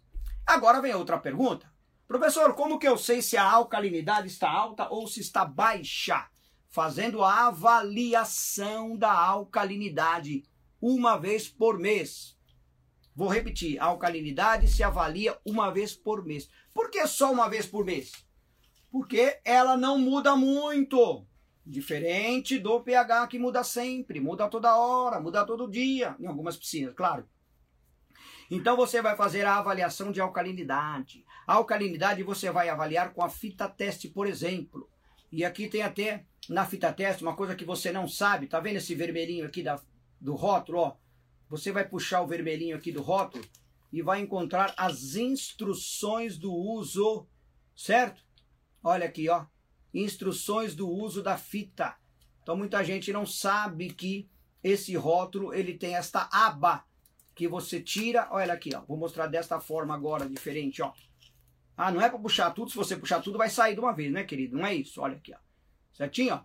Agora 0.46 0.82
vem 0.82 0.94
outra 0.94 1.18
pergunta. 1.18 1.74
Professor, 2.08 2.54
como 2.54 2.78
que 2.78 2.88
eu 2.88 2.98
sei 2.98 3.22
se 3.22 3.36
a 3.36 3.44
alcalinidade 3.50 4.28
está 4.28 4.50
alta 4.50 4.88
ou 4.90 5.08
se 5.08 5.20
está 5.20 5.44
baixa? 5.44 6.30
Fazendo 6.70 7.24
a 7.24 7.48
avaliação 7.48 8.96
da 8.96 9.12
alcalinidade 9.12 10.44
uma 10.80 11.18
vez 11.18 11.48
por 11.48 11.80
mês. 11.80 12.38
Vou 13.16 13.30
repetir, 13.30 13.80
a 13.80 13.86
alcalinidade 13.86 14.68
se 14.68 14.84
avalia 14.84 15.40
uma 15.46 15.72
vez 15.72 15.96
por 15.96 16.24
mês. 16.24 16.50
Por 16.74 16.92
que 16.92 17.08
só 17.08 17.32
uma 17.32 17.50
vez 17.50 17.66
por 17.66 17.86
mês? 17.86 18.12
Porque 18.92 19.40
ela 19.44 19.76
não 19.76 19.98
muda 19.98 20.36
muito. 20.36 21.26
Diferente 21.66 22.60
do 22.60 22.80
pH 22.80 23.26
que 23.28 23.40
muda 23.40 23.64
sempre, 23.64 24.20
muda 24.20 24.48
toda 24.48 24.78
hora, 24.78 25.20
muda 25.20 25.44
todo 25.44 25.70
dia, 25.70 26.16
em 26.20 26.28
algumas 26.28 26.56
piscinas, 26.56 26.94
claro. 26.94 27.28
Então 28.52 28.78
você 28.78 29.02
vai 29.02 29.16
fazer 29.16 29.48
a 29.48 29.58
avaliação 29.58 30.12
de 30.12 30.22
alcalinidade. 30.22 31.26
A 31.48 31.56
alcalinidade 31.56 32.22
você 32.22 32.52
vai 32.52 32.70
avaliar 32.70 33.14
com 33.14 33.24
a 33.24 33.30
fita 33.30 33.68
teste, 33.68 34.08
por 34.08 34.28
exemplo. 34.28 34.88
E 35.32 35.44
aqui 35.44 35.68
tem 35.68 35.82
até 35.82 36.24
na 36.48 36.66
fita 36.66 36.94
teste 36.94 37.24
uma 37.24 37.36
coisa 37.36 37.56
que 37.56 37.66
você 37.66 37.92
não 37.92 38.08
sabe, 38.08 38.46
tá 38.46 38.60
vendo 38.60 38.76
esse 38.76 38.94
vermelhinho 38.94 39.48
aqui 39.48 39.64
da, 39.64 39.82
do 40.22 40.36
rótulo, 40.36 40.78
ó? 40.78 40.96
Você 41.50 41.72
vai 41.72 41.88
puxar 41.88 42.22
o 42.22 42.28
vermelhinho 42.28 42.78
aqui 42.78 42.92
do 42.92 43.02
rótulo 43.02 43.44
e 43.92 44.04
vai 44.04 44.20
encontrar 44.20 44.72
as 44.78 45.16
instruções 45.16 46.38
do 46.38 46.54
uso, 46.54 47.28
certo? 47.76 48.24
Olha 48.84 49.08
aqui, 49.08 49.28
ó 49.30 49.48
instruções 49.96 50.76
do 50.76 50.90
uso 50.90 51.24
da 51.24 51.38
fita. 51.38 51.96
Então 52.44 52.56
muita 52.56 52.84
gente 52.84 53.12
não 53.14 53.26
sabe 53.26 53.94
que 53.94 54.30
esse 54.64 54.96
rótulo 54.96 55.54
ele 55.54 55.78
tem 55.78 55.96
esta 55.96 56.30
aba 56.32 56.86
que 57.34 57.48
você 57.48 57.82
tira, 57.82 58.28
olha 58.32 58.54
aqui, 58.54 58.72
ó. 58.76 58.82
Vou 58.82 58.98
mostrar 58.98 59.28
desta 59.28 59.60
forma 59.60 59.94
agora, 59.94 60.28
diferente, 60.28 60.82
ó. 60.82 60.94
Ah, 61.78 61.92
não 61.92 62.02
é 62.02 62.10
para 62.10 62.20
puxar 62.20 62.52
tudo, 62.52 62.72
se 62.72 62.78
você 62.78 62.96
puxar 62.96 63.22
tudo 63.22 63.38
vai 63.38 63.50
sair 63.50 63.74
de 63.74 63.80
uma 63.80 63.94
vez, 63.94 64.12
né, 64.12 64.24
querido? 64.24 64.58
Não 64.58 64.66
é 64.66 64.74
isso, 64.74 65.02
olha 65.02 65.18
aqui, 65.18 65.34
ó. 65.34 65.38
Certinho, 65.94 66.36
ó. 66.36 66.42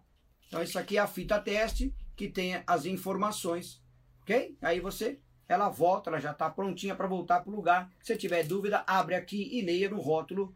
Então 0.49 0.63
isso 0.63 0.79
aqui 0.79 0.97
é 0.97 1.01
a 1.01 1.07
fita 1.07 1.41
teste 1.41 1.95
que 2.17 2.29
tem 2.29 2.63
as 2.67 2.85
informações, 2.85 3.81
ok? 4.23 4.57
Aí 4.61 4.81
você, 4.81 5.21
ela 5.49 5.69
volta, 5.69 6.11
ela 6.11 6.21
já 6.21 6.33
está 6.33 6.51
prontinha 6.51 6.95
para 6.95 7.07
voltar 7.07 7.41
para 7.41 7.53
o 7.53 7.57
lugar. 7.57 7.91
Se 8.03 8.17
tiver 8.17 8.43
dúvida, 8.43 8.83
abre 8.87 9.15
aqui 9.15 9.49
e 9.57 9.63
leia 9.63 9.89
no 9.89 10.01
rótulo 10.01 10.55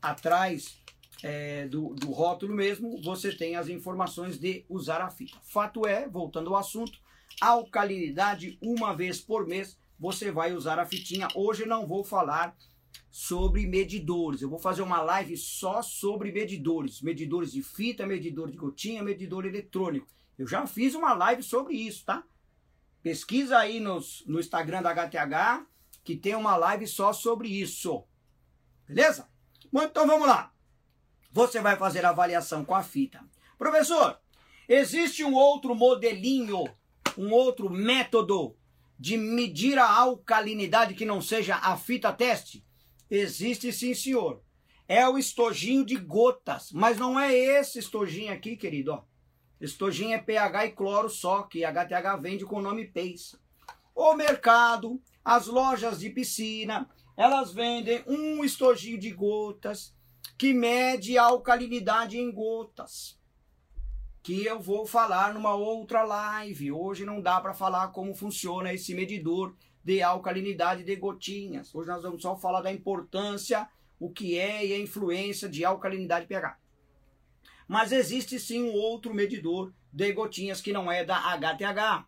atrás 0.00 0.81
é, 1.22 1.68
do, 1.68 1.94
do 1.94 2.10
rótulo 2.10 2.54
mesmo, 2.54 3.00
você 3.00 3.34
tem 3.34 3.56
as 3.56 3.68
informações 3.68 4.38
de 4.38 4.64
usar 4.68 5.00
a 5.00 5.10
fita. 5.10 5.38
Fato 5.42 5.86
é, 5.86 6.08
voltando 6.08 6.50
ao 6.50 6.56
assunto, 6.56 6.98
alcalinidade 7.40 8.58
uma 8.60 8.94
vez 8.94 9.20
por 9.20 9.46
mês 9.46 9.78
você 9.98 10.32
vai 10.32 10.52
usar 10.52 10.78
a 10.80 10.86
fitinha. 10.86 11.28
Hoje 11.34 11.64
não 11.64 11.86
vou 11.86 12.02
falar 12.02 12.56
sobre 13.08 13.66
medidores. 13.66 14.42
Eu 14.42 14.50
vou 14.50 14.58
fazer 14.58 14.82
uma 14.82 15.00
live 15.00 15.36
só 15.36 15.80
sobre 15.80 16.32
medidores. 16.32 17.00
Medidores 17.00 17.52
de 17.52 17.62
fita, 17.62 18.04
medidor 18.04 18.50
de 18.50 18.56
gotinha, 18.56 19.02
medidor 19.02 19.46
eletrônico. 19.46 20.08
Eu 20.36 20.46
já 20.48 20.66
fiz 20.66 20.94
uma 20.96 21.12
live 21.12 21.42
sobre 21.42 21.74
isso, 21.74 22.04
tá? 22.04 22.24
Pesquisa 23.00 23.58
aí 23.58 23.78
nos, 23.78 24.24
no 24.26 24.40
Instagram 24.40 24.82
da 24.82 24.90
HTH 24.90 25.66
que 26.02 26.16
tem 26.16 26.34
uma 26.34 26.56
live 26.56 26.86
só 26.88 27.12
sobre 27.12 27.48
isso. 27.48 28.04
Beleza? 28.88 29.28
Bom, 29.72 29.82
então 29.82 30.04
vamos 30.04 30.26
lá 30.26 30.51
você 31.32 31.60
vai 31.60 31.76
fazer 31.76 32.04
a 32.04 32.10
avaliação 32.10 32.64
com 32.64 32.74
a 32.74 32.82
fita. 32.82 33.20
Professor, 33.56 34.18
existe 34.68 35.24
um 35.24 35.34
outro 35.34 35.74
modelinho, 35.74 36.64
um 37.16 37.32
outro 37.32 37.70
método 37.70 38.54
de 38.98 39.16
medir 39.16 39.78
a 39.78 39.90
alcalinidade 39.90 40.94
que 40.94 41.06
não 41.06 41.20
seja 41.20 41.56
a 41.56 41.76
fita 41.76 42.12
teste? 42.12 42.64
Existe 43.10 43.72
sim, 43.72 43.94
senhor. 43.94 44.42
É 44.86 45.08
o 45.08 45.16
estojinho 45.16 45.84
de 45.84 45.96
gotas, 45.96 46.70
mas 46.72 46.98
não 46.98 47.18
é 47.18 47.34
esse 47.34 47.78
estojinho 47.78 48.32
aqui, 48.32 48.56
querido. 48.56 48.92
Ó. 48.92 49.02
Estojinho 49.60 50.12
é 50.12 50.18
pH 50.18 50.66
e 50.66 50.70
cloro 50.72 51.08
só, 51.08 51.42
que 51.44 51.64
HTH 51.64 52.20
vende 52.20 52.44
com 52.44 52.56
o 52.56 52.62
nome 52.62 52.86
PACE. 52.86 53.38
O 53.94 54.14
mercado, 54.14 55.00
as 55.24 55.46
lojas 55.46 56.00
de 56.00 56.10
piscina, 56.10 56.88
elas 57.16 57.52
vendem 57.52 58.02
um 58.06 58.44
estojinho 58.44 58.98
de 58.98 59.10
gotas 59.10 59.94
que 60.42 60.52
mede 60.52 61.16
a 61.16 61.22
alcalinidade 61.22 62.18
em 62.18 62.28
gotas, 62.28 63.16
que 64.24 64.44
eu 64.44 64.58
vou 64.58 64.84
falar 64.84 65.32
numa 65.32 65.54
outra 65.54 66.02
live. 66.02 66.72
Hoje 66.72 67.04
não 67.04 67.20
dá 67.20 67.40
para 67.40 67.54
falar 67.54 67.92
como 67.92 68.12
funciona 68.12 68.74
esse 68.74 68.92
medidor 68.92 69.54
de 69.84 70.02
alcalinidade 70.02 70.82
de 70.82 70.96
gotinhas. 70.96 71.72
Hoje 71.72 71.90
nós 71.90 72.02
vamos 72.02 72.22
só 72.22 72.36
falar 72.36 72.60
da 72.60 72.72
importância, 72.72 73.68
o 74.00 74.10
que 74.10 74.36
é 74.36 74.66
e 74.66 74.72
a 74.72 74.80
influência 74.80 75.48
de 75.48 75.64
alcalinidade 75.64 76.26
pH. 76.26 76.58
Mas 77.68 77.92
existe 77.92 78.40
sim 78.40 78.64
um 78.64 78.72
outro 78.72 79.14
medidor 79.14 79.72
de 79.92 80.12
gotinhas 80.12 80.60
que 80.60 80.72
não 80.72 80.90
é 80.90 81.04
da 81.04 81.18
HTH, 81.36 82.04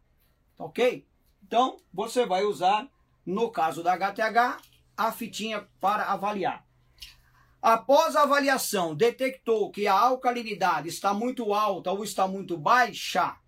ok? 0.58 1.06
Então 1.40 1.76
você 1.92 2.26
vai 2.26 2.42
usar, 2.42 2.90
no 3.24 3.48
caso 3.48 3.80
da 3.80 3.96
HTH, 3.96 4.60
a 4.96 5.12
fitinha 5.12 5.68
para 5.80 6.06
avaliar. 6.06 6.63
Após 7.64 8.14
a 8.14 8.24
avaliação, 8.24 8.94
detectou 8.94 9.70
que 9.70 9.86
a 9.86 9.98
alcalinidade 9.98 10.90
está 10.90 11.14
muito 11.14 11.54
alta 11.54 11.90
ou 11.90 12.04
está 12.04 12.28
muito 12.28 12.58
baixa, 12.58 13.38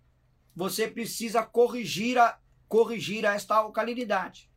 você 0.55 0.87
precisa 0.87 1.43
corrigir, 1.43 2.17
a, 2.17 2.39
corrigir 2.67 3.25
esta 3.25 3.57
alcalinidade. 3.57 4.49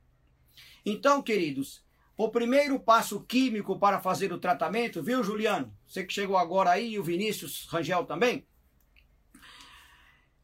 Então, 0.82 1.20
queridos, 1.20 1.84
o 2.16 2.30
primeiro 2.30 2.80
passo 2.80 3.20
químico 3.20 3.78
para 3.78 4.00
fazer 4.00 4.32
o 4.32 4.38
tratamento, 4.38 5.02
viu, 5.02 5.22
Juliano? 5.22 5.76
Você 5.86 6.04
que 6.04 6.12
chegou 6.14 6.38
agora 6.38 6.70
aí 6.70 6.92
e 6.92 6.98
o 6.98 7.04
Vinícius 7.04 7.66
Rangel 7.66 8.06
também. 8.06 8.46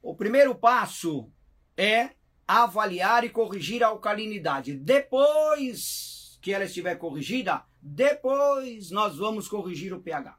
O 0.03 0.15
primeiro 0.15 0.55
passo 0.55 1.33
é 1.75 2.11
avaliar 2.47 3.25
e 3.25 3.31
corrigir 3.31 3.83
a 3.83 3.87
alcalinidade. 3.87 4.75
Depois 4.75 6.16
que 6.47 6.53
ela 6.53 6.65
estiver 6.65 6.95
corrigida, 6.95 7.65
depois 7.83 8.93
nós 8.93 9.17
vamos 9.17 9.49
corrigir 9.49 9.93
o 9.93 10.01
pH. 10.01 10.39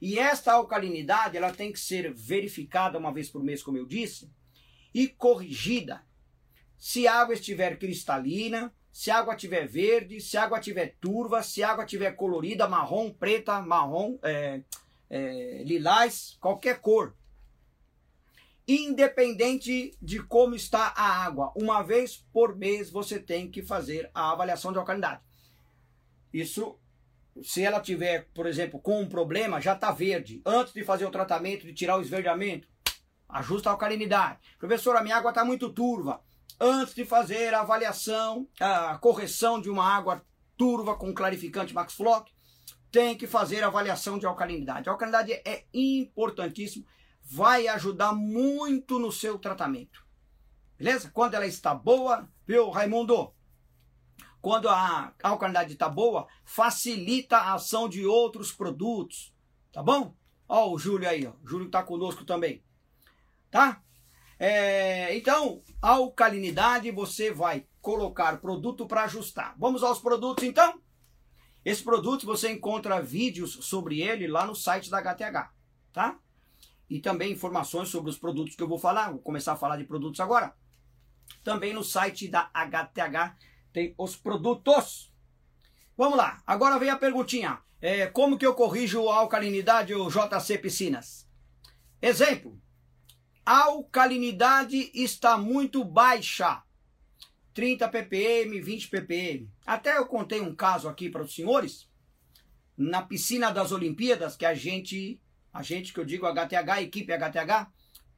E 0.00 0.16
esta 0.16 0.52
alcalinidade, 0.52 1.36
ela 1.36 1.52
tem 1.52 1.72
que 1.72 1.80
ser 1.80 2.14
verificada 2.14 2.96
uma 2.96 3.12
vez 3.12 3.28
por 3.28 3.42
mês, 3.42 3.60
como 3.60 3.76
eu 3.76 3.84
disse, 3.84 4.30
e 4.94 5.08
corrigida. 5.08 6.06
Se 6.78 7.08
a 7.08 7.14
água 7.16 7.34
estiver 7.34 7.80
cristalina, 7.80 8.72
se 8.92 9.10
a 9.10 9.18
água 9.18 9.34
estiver 9.34 9.66
verde, 9.66 10.20
se 10.20 10.36
a 10.36 10.44
água 10.44 10.60
estiver 10.60 10.94
turva, 11.00 11.42
se 11.42 11.64
a 11.64 11.70
água 11.72 11.82
estiver 11.82 12.12
colorida, 12.12 12.68
marrom, 12.68 13.10
preta, 13.10 13.60
marrom, 13.60 14.20
é, 14.22 14.62
é, 15.10 15.64
lilás, 15.64 16.38
qualquer 16.40 16.80
cor 16.80 17.16
independente 18.68 19.96
de 20.00 20.22
como 20.22 20.54
está 20.54 20.94
a 20.96 21.24
água. 21.24 21.52
Uma 21.56 21.82
vez 21.82 22.24
por 22.32 22.54
mês 22.54 22.88
você 22.88 23.18
tem 23.18 23.50
que 23.50 23.64
fazer 23.64 24.08
a 24.14 24.30
avaliação 24.30 24.70
de 24.70 24.78
alcalinidade. 24.78 25.20
Isso, 26.32 26.78
se 27.42 27.62
ela 27.62 27.80
tiver, 27.80 28.28
por 28.34 28.46
exemplo, 28.46 28.80
com 28.80 29.00
um 29.00 29.08
problema, 29.08 29.60
já 29.60 29.74
está 29.74 29.90
verde. 29.90 30.40
Antes 30.44 30.72
de 30.72 30.84
fazer 30.84 31.04
o 31.04 31.10
tratamento, 31.10 31.66
de 31.66 31.72
tirar 31.72 31.96
o 31.96 32.02
esverdeamento, 32.02 32.68
ajusta 33.28 33.68
a 33.68 33.72
alcalinidade. 33.72 34.38
Professor, 34.58 34.96
a 34.96 35.02
minha 35.02 35.16
água 35.16 35.30
está 35.30 35.44
muito 35.44 35.70
turva. 35.70 36.22
Antes 36.60 36.94
de 36.94 37.04
fazer 37.04 37.54
a 37.54 37.60
avaliação, 37.60 38.46
a 38.60 38.98
correção 38.98 39.60
de 39.60 39.70
uma 39.70 39.84
água 39.84 40.24
turva 40.56 40.96
com 40.96 41.14
clarificante 41.14 41.74
Max 41.74 41.94
Flock, 41.94 42.30
tem 42.92 43.16
que 43.16 43.26
fazer 43.26 43.62
a 43.62 43.68
avaliação 43.68 44.18
de 44.18 44.26
alcalinidade. 44.26 44.88
A 44.88 44.92
alcalinidade 44.92 45.32
é 45.32 45.64
importantíssimo 45.72 46.84
vai 47.30 47.68
ajudar 47.68 48.12
muito 48.12 48.98
no 48.98 49.12
seu 49.12 49.38
tratamento. 49.38 50.04
Beleza? 50.76 51.10
Quando 51.12 51.34
ela 51.34 51.46
está 51.46 51.72
boa, 51.72 52.28
viu, 52.44 52.70
Raimundo? 52.70 53.32
Quando 54.40 54.68
a 54.68 55.12
alcalinidade 55.22 55.74
está 55.74 55.88
boa, 55.88 56.26
facilita 56.44 57.36
a 57.36 57.54
ação 57.54 57.88
de 57.88 58.06
outros 58.06 58.52
produtos. 58.52 59.34
Tá 59.72 59.82
bom? 59.82 60.14
Ó, 60.48 60.72
o 60.72 60.78
Júlio 60.78 61.08
aí, 61.08 61.26
ó. 61.26 61.32
O 61.42 61.46
Júlio 61.46 61.66
está 61.66 61.82
conosco 61.82 62.24
também. 62.24 62.62
Tá? 63.50 63.82
É, 64.38 65.14
então, 65.16 65.62
alcalinidade 65.82 66.90
você 66.90 67.30
vai 67.30 67.66
colocar 67.80 68.40
produto 68.40 68.86
para 68.86 69.04
ajustar. 69.04 69.54
Vamos 69.58 69.82
aos 69.82 69.98
produtos 69.98 70.44
então? 70.44 70.80
Esse 71.62 71.82
produto 71.82 72.24
você 72.24 72.50
encontra 72.50 73.02
vídeos 73.02 73.52
sobre 73.62 74.00
ele 74.00 74.26
lá 74.26 74.46
no 74.46 74.54
site 74.54 74.88
da 74.88 74.98
HTH, 74.98 75.52
tá? 75.92 76.18
e 76.90 76.98
também 76.98 77.30
informações 77.30 77.88
sobre 77.88 78.10
os 78.10 78.18
produtos 78.18 78.56
que 78.56 78.62
eu 78.62 78.68
vou 78.68 78.78
falar. 78.78 79.12
Vou 79.12 79.20
começar 79.20 79.52
a 79.52 79.56
falar 79.56 79.76
de 79.76 79.84
produtos 79.84 80.18
agora. 80.18 80.52
Também 81.44 81.72
no 81.72 81.84
site 81.84 82.26
da 82.26 82.50
HTH 82.52 83.36
tem 83.72 83.94
os 83.96 84.16
produtos. 84.16 85.12
Vamos 85.96 86.16
lá, 86.16 86.42
agora 86.46 86.78
vem 86.78 86.90
a 86.90 86.96
perguntinha. 86.96 87.58
É, 87.80 88.06
como 88.06 88.36
que 88.36 88.46
eu 88.46 88.54
corrijo 88.54 89.08
a 89.08 89.16
alcalinidade 89.16 89.94
ou 89.94 90.10
JC 90.10 90.58
Piscinas? 90.58 91.28
Exemplo, 92.02 92.60
a 93.44 93.64
alcalinidade 93.64 94.90
está 94.94 95.36
muito 95.36 95.84
baixa. 95.84 96.62
30 97.52 97.88
ppm, 97.88 98.60
20 98.60 98.88
ppm. 98.88 99.50
Até 99.66 99.96
eu 99.96 100.06
contei 100.06 100.40
um 100.40 100.54
caso 100.54 100.88
aqui 100.88 101.10
para 101.10 101.22
os 101.22 101.34
senhores, 101.34 101.88
na 102.76 103.02
piscina 103.02 103.50
das 103.50 103.72
Olimpíadas, 103.72 104.36
que 104.36 104.46
a 104.46 104.54
gente 104.54 105.20
a 105.52 105.62
gente 105.62 105.92
que 105.92 105.98
eu 105.98 106.04
digo 106.04 106.26
HTH, 106.26 106.80
equipe 106.80 107.12
HTH, 107.12 107.68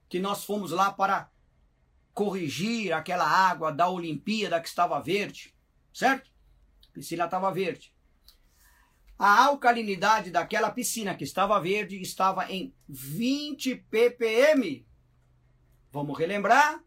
que 0.09 0.21
nós 0.21 0.45
fomos 0.45 0.71
lá 0.71 0.93
para 0.93 1.31
corrigir 2.13 2.93
aquela 2.93 3.27
água 3.27 3.73
da 3.73 3.89
Olimpíada 3.89 4.61
que 4.61 4.69
estava 4.69 5.01
verde, 5.01 5.55
certo? 5.93 6.31
A 6.89 6.93
piscina 6.93 7.25
estava 7.25 7.51
verde. 7.53 7.95
A 9.19 9.45
alcalinidade 9.45 10.31
daquela 10.31 10.71
piscina 10.71 11.15
que 11.15 11.25
estava 11.25 11.61
verde 11.61 12.01
estava 12.01 12.51
em 12.51 12.75
20 12.89 13.77
ppm. 13.77 14.87
Vamos 15.91 16.19
relembrar? 16.19 16.83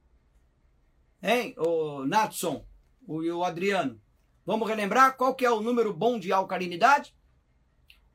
Hein, 1.22 1.56
o 1.58 2.06
Natson 2.06 2.66
e 3.08 3.32
o 3.32 3.44
Adriano. 3.44 4.02
Vamos 4.46 4.68
relembrar 4.68 5.16
qual 5.18 5.34
que 5.34 5.46
é 5.46 5.50
o 5.50 5.62
número 5.62 5.94
bom 5.94 6.20
de 6.20 6.32
alcalinidade? 6.32 7.16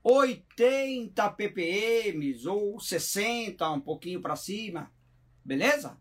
80 0.02 1.30
ppm 1.30 2.46
ou 2.46 2.78
60, 2.80 3.70
um 3.70 3.80
pouquinho 3.80 4.20
para 4.20 4.36
cima, 4.36 4.92
beleza? 5.44 5.98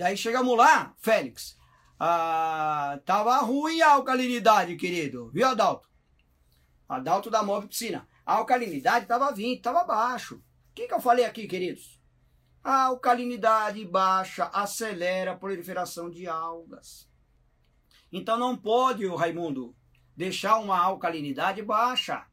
E 0.00 0.02
aí 0.02 0.16
chegamos 0.16 0.56
lá, 0.56 0.94
Félix. 0.96 1.58
Ah, 1.98 2.98
tava 3.04 3.36
ruim 3.40 3.82
a 3.82 3.90
alcalinidade, 3.90 4.74
querido. 4.76 5.30
Viu, 5.30 5.46
Adalto? 5.46 5.90
Adalto 6.88 7.28
da 7.28 7.42
Mob 7.42 7.68
Piscina. 7.68 8.08
A 8.24 8.36
alcalinidade 8.36 9.04
tava 9.04 9.30
20, 9.30 9.60
tava 9.60 9.84
baixo. 9.84 10.36
O 10.36 10.74
que, 10.74 10.88
que 10.88 10.94
eu 10.94 11.02
falei 11.02 11.26
aqui, 11.26 11.46
queridos? 11.46 12.00
A 12.64 12.84
alcalinidade 12.84 13.84
baixa 13.84 14.46
acelera 14.54 15.32
a 15.32 15.36
proliferação 15.36 16.08
de 16.08 16.26
algas. 16.26 17.06
Então 18.10 18.38
não 18.38 18.56
pode, 18.56 19.04
o 19.04 19.16
Raimundo, 19.16 19.76
deixar 20.16 20.56
uma 20.60 20.78
alcalinidade 20.78 21.60
baixa. 21.60 22.26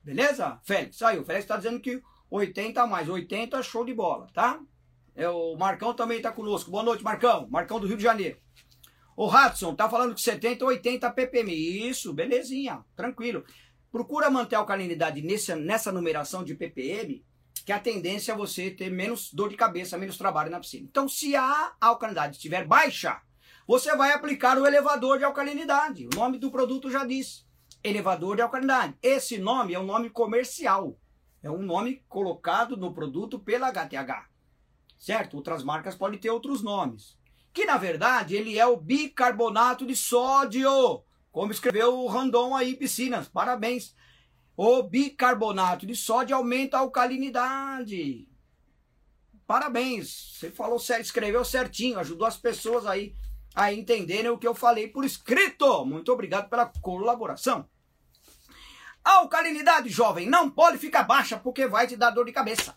Beleza? 0.00 0.60
Félix, 0.62 0.98
saiu. 0.98 1.22
O 1.22 1.24
Félix 1.24 1.42
está 1.42 1.56
dizendo 1.56 1.80
que 1.80 2.00
80 2.30 2.80
a 2.80 2.86
mais. 2.86 3.08
80 3.08 3.60
show 3.64 3.84
de 3.84 3.92
bola, 3.92 4.28
tá? 4.32 4.60
É, 5.14 5.28
o 5.28 5.56
Marcão 5.56 5.94
também 5.94 6.16
está 6.16 6.32
conosco. 6.32 6.70
Boa 6.70 6.82
noite, 6.82 7.04
Marcão. 7.04 7.46
Marcão 7.48 7.78
do 7.78 7.86
Rio 7.86 7.96
de 7.96 8.02
Janeiro. 8.02 8.38
O 9.16 9.28
Hudson 9.28 9.74
tá 9.74 9.88
falando 9.88 10.14
que 10.14 10.20
70 10.20 10.64
80 10.64 11.10
ppm. 11.10 11.52
Isso, 11.88 12.12
belezinha, 12.12 12.84
tranquilo. 12.96 13.44
Procura 13.92 14.28
manter 14.28 14.56
a 14.56 14.58
alcalinidade 14.58 15.22
nessa, 15.22 15.54
nessa 15.54 15.92
numeração 15.92 16.42
de 16.42 16.54
ppm, 16.54 17.24
que 17.64 17.70
a 17.70 17.78
tendência 17.78 18.32
é 18.32 18.36
você 18.36 18.70
ter 18.70 18.90
menos 18.90 19.32
dor 19.32 19.48
de 19.48 19.56
cabeça, 19.56 19.96
menos 19.96 20.18
trabalho 20.18 20.50
na 20.50 20.58
piscina. 20.58 20.88
Então, 20.90 21.08
se 21.08 21.36
a 21.36 21.74
alcalinidade 21.80 22.36
estiver 22.36 22.66
baixa, 22.66 23.20
você 23.68 23.96
vai 23.96 24.12
aplicar 24.12 24.58
o 24.58 24.66
elevador 24.66 25.18
de 25.18 25.24
alcalinidade. 25.24 26.08
O 26.12 26.16
nome 26.16 26.38
do 26.38 26.50
produto 26.50 26.90
já 26.90 27.04
diz 27.04 27.46
elevador 27.84 28.34
de 28.34 28.42
alcalinidade. 28.42 28.96
Esse 29.00 29.38
nome 29.38 29.74
é 29.74 29.78
um 29.78 29.86
nome 29.86 30.10
comercial. 30.10 30.98
É 31.40 31.50
um 31.50 31.62
nome 31.62 32.02
colocado 32.08 32.76
no 32.76 32.92
produto 32.92 33.38
pela 33.38 33.70
HTH. 33.70 34.33
Certo? 34.98 35.36
Outras 35.36 35.62
marcas 35.62 35.94
podem 35.94 36.18
ter 36.18 36.30
outros 36.30 36.62
nomes. 36.62 37.18
Que 37.52 37.64
na 37.64 37.76
verdade 37.76 38.34
ele 38.34 38.58
é 38.58 38.66
o 38.66 38.76
bicarbonato 38.76 39.86
de 39.86 39.94
sódio. 39.94 41.02
Como 41.30 41.52
escreveu 41.52 41.98
o 41.98 42.06
Randon 42.06 42.54
aí, 42.54 42.76
piscinas. 42.76 43.28
Parabéns. 43.28 43.94
O 44.56 44.82
bicarbonato 44.82 45.86
de 45.86 45.96
sódio 45.96 46.36
aumenta 46.36 46.76
a 46.76 46.80
alcalinidade. 46.80 48.28
Parabéns. 49.46 50.38
Você 50.38 50.50
falou 50.50 50.78
certo, 50.78 51.04
escreveu 51.04 51.44
certinho, 51.44 51.98
ajudou 51.98 52.26
as 52.26 52.36
pessoas 52.36 52.86
aí 52.86 53.16
a 53.54 53.72
entenderem 53.72 54.30
o 54.30 54.38
que 54.38 54.46
eu 54.46 54.54
falei 54.54 54.88
por 54.88 55.04
escrito. 55.04 55.84
Muito 55.84 56.12
obrigado 56.12 56.48
pela 56.48 56.66
colaboração. 56.80 57.68
A 59.04 59.16
alcalinidade, 59.16 59.90
jovem, 59.90 60.28
não 60.28 60.50
pode 60.50 60.78
ficar 60.78 61.02
baixa 61.02 61.38
porque 61.38 61.66
vai 61.66 61.86
te 61.86 61.94
dar 61.94 62.10
dor 62.10 62.24
de 62.24 62.32
cabeça. 62.32 62.74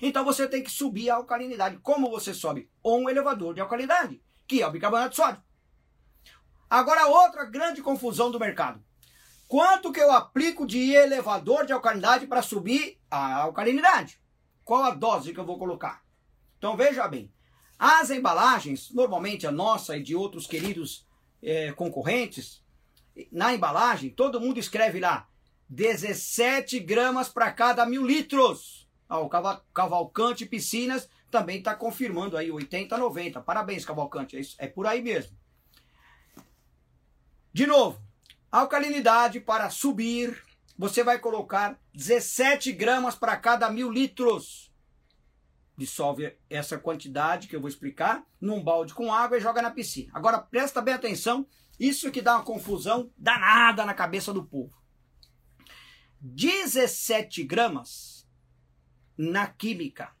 Então 0.00 0.24
você 0.24 0.48
tem 0.48 0.62
que 0.62 0.70
subir 0.70 1.10
a 1.10 1.16
alcalinidade. 1.16 1.78
Como 1.78 2.10
você 2.10 2.34
sobe? 2.34 2.70
Um 2.84 3.08
elevador 3.08 3.54
de 3.54 3.60
alcalinidade, 3.60 4.22
que 4.46 4.62
é 4.62 4.66
o 4.66 4.70
bicarbonato 4.70 5.10
de 5.10 5.16
sódio. 5.16 5.42
Agora, 6.68 7.06
outra 7.06 7.44
grande 7.44 7.82
confusão 7.82 8.30
do 8.30 8.40
mercado. 8.40 8.82
Quanto 9.46 9.92
que 9.92 10.00
eu 10.00 10.10
aplico 10.10 10.66
de 10.66 10.92
elevador 10.92 11.66
de 11.66 11.72
alcalinidade 11.72 12.26
para 12.26 12.42
subir 12.42 12.98
a 13.10 13.42
alcalinidade? 13.42 14.20
Qual 14.64 14.82
a 14.82 14.90
dose 14.90 15.32
que 15.32 15.38
eu 15.38 15.44
vou 15.44 15.58
colocar? 15.58 16.02
Então 16.58 16.76
veja 16.76 17.06
bem, 17.06 17.30
as 17.78 18.10
embalagens, 18.10 18.90
normalmente 18.90 19.46
a 19.46 19.52
nossa 19.52 19.96
e 19.96 20.02
de 20.02 20.16
outros 20.16 20.46
queridos 20.46 21.06
é, 21.42 21.72
concorrentes, 21.72 22.64
na 23.30 23.54
embalagem, 23.54 24.10
todo 24.10 24.40
mundo 24.40 24.58
escreve 24.58 24.98
lá 24.98 25.28
17 25.68 26.80
gramas 26.80 27.28
para 27.28 27.52
cada 27.52 27.86
mil 27.86 28.04
litros. 28.04 28.83
Ah, 29.08 29.18
o 29.18 29.28
Cavalcante 29.72 30.46
Piscinas 30.46 31.08
também 31.30 31.58
está 31.58 31.74
confirmando 31.74 32.36
aí 32.36 32.50
80, 32.50 32.96
90. 32.96 33.40
Parabéns, 33.40 33.84
Cavalcante. 33.84 34.36
É, 34.36 34.40
isso, 34.40 34.56
é 34.58 34.66
por 34.66 34.86
aí 34.86 35.02
mesmo. 35.02 35.36
De 37.52 37.66
novo, 37.66 38.00
alcalinidade 38.50 39.40
para 39.40 39.70
subir 39.70 40.42
você 40.76 41.04
vai 41.04 41.18
colocar 41.18 41.78
17 41.94 42.72
gramas 42.72 43.14
para 43.14 43.36
cada 43.36 43.70
mil 43.70 43.90
litros. 43.90 44.72
Dissolve 45.76 46.36
essa 46.48 46.78
quantidade 46.78 47.48
que 47.48 47.56
eu 47.56 47.60
vou 47.60 47.68
explicar 47.68 48.24
num 48.40 48.62
balde 48.62 48.94
com 48.94 49.12
água 49.12 49.38
e 49.38 49.40
joga 49.40 49.62
na 49.62 49.70
piscina. 49.70 50.10
Agora 50.14 50.38
presta 50.38 50.80
bem 50.80 50.94
atenção, 50.94 51.46
isso 51.78 52.10
que 52.10 52.22
dá 52.22 52.36
uma 52.36 52.44
confusão 52.44 53.10
danada 53.16 53.84
na 53.84 53.94
cabeça 53.94 54.32
do 54.32 54.44
povo. 54.44 54.72
17 56.20 57.44
gramas 57.44 58.13
na 59.16 59.46
química 59.46 60.12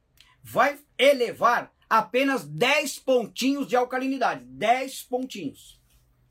vai 0.42 0.78
elevar 0.98 1.72
apenas 1.88 2.44
10 2.44 2.98
pontinhos 3.00 3.66
de 3.66 3.76
alcalinidade. 3.76 4.44
10 4.44 5.02
pontinhos. 5.04 5.80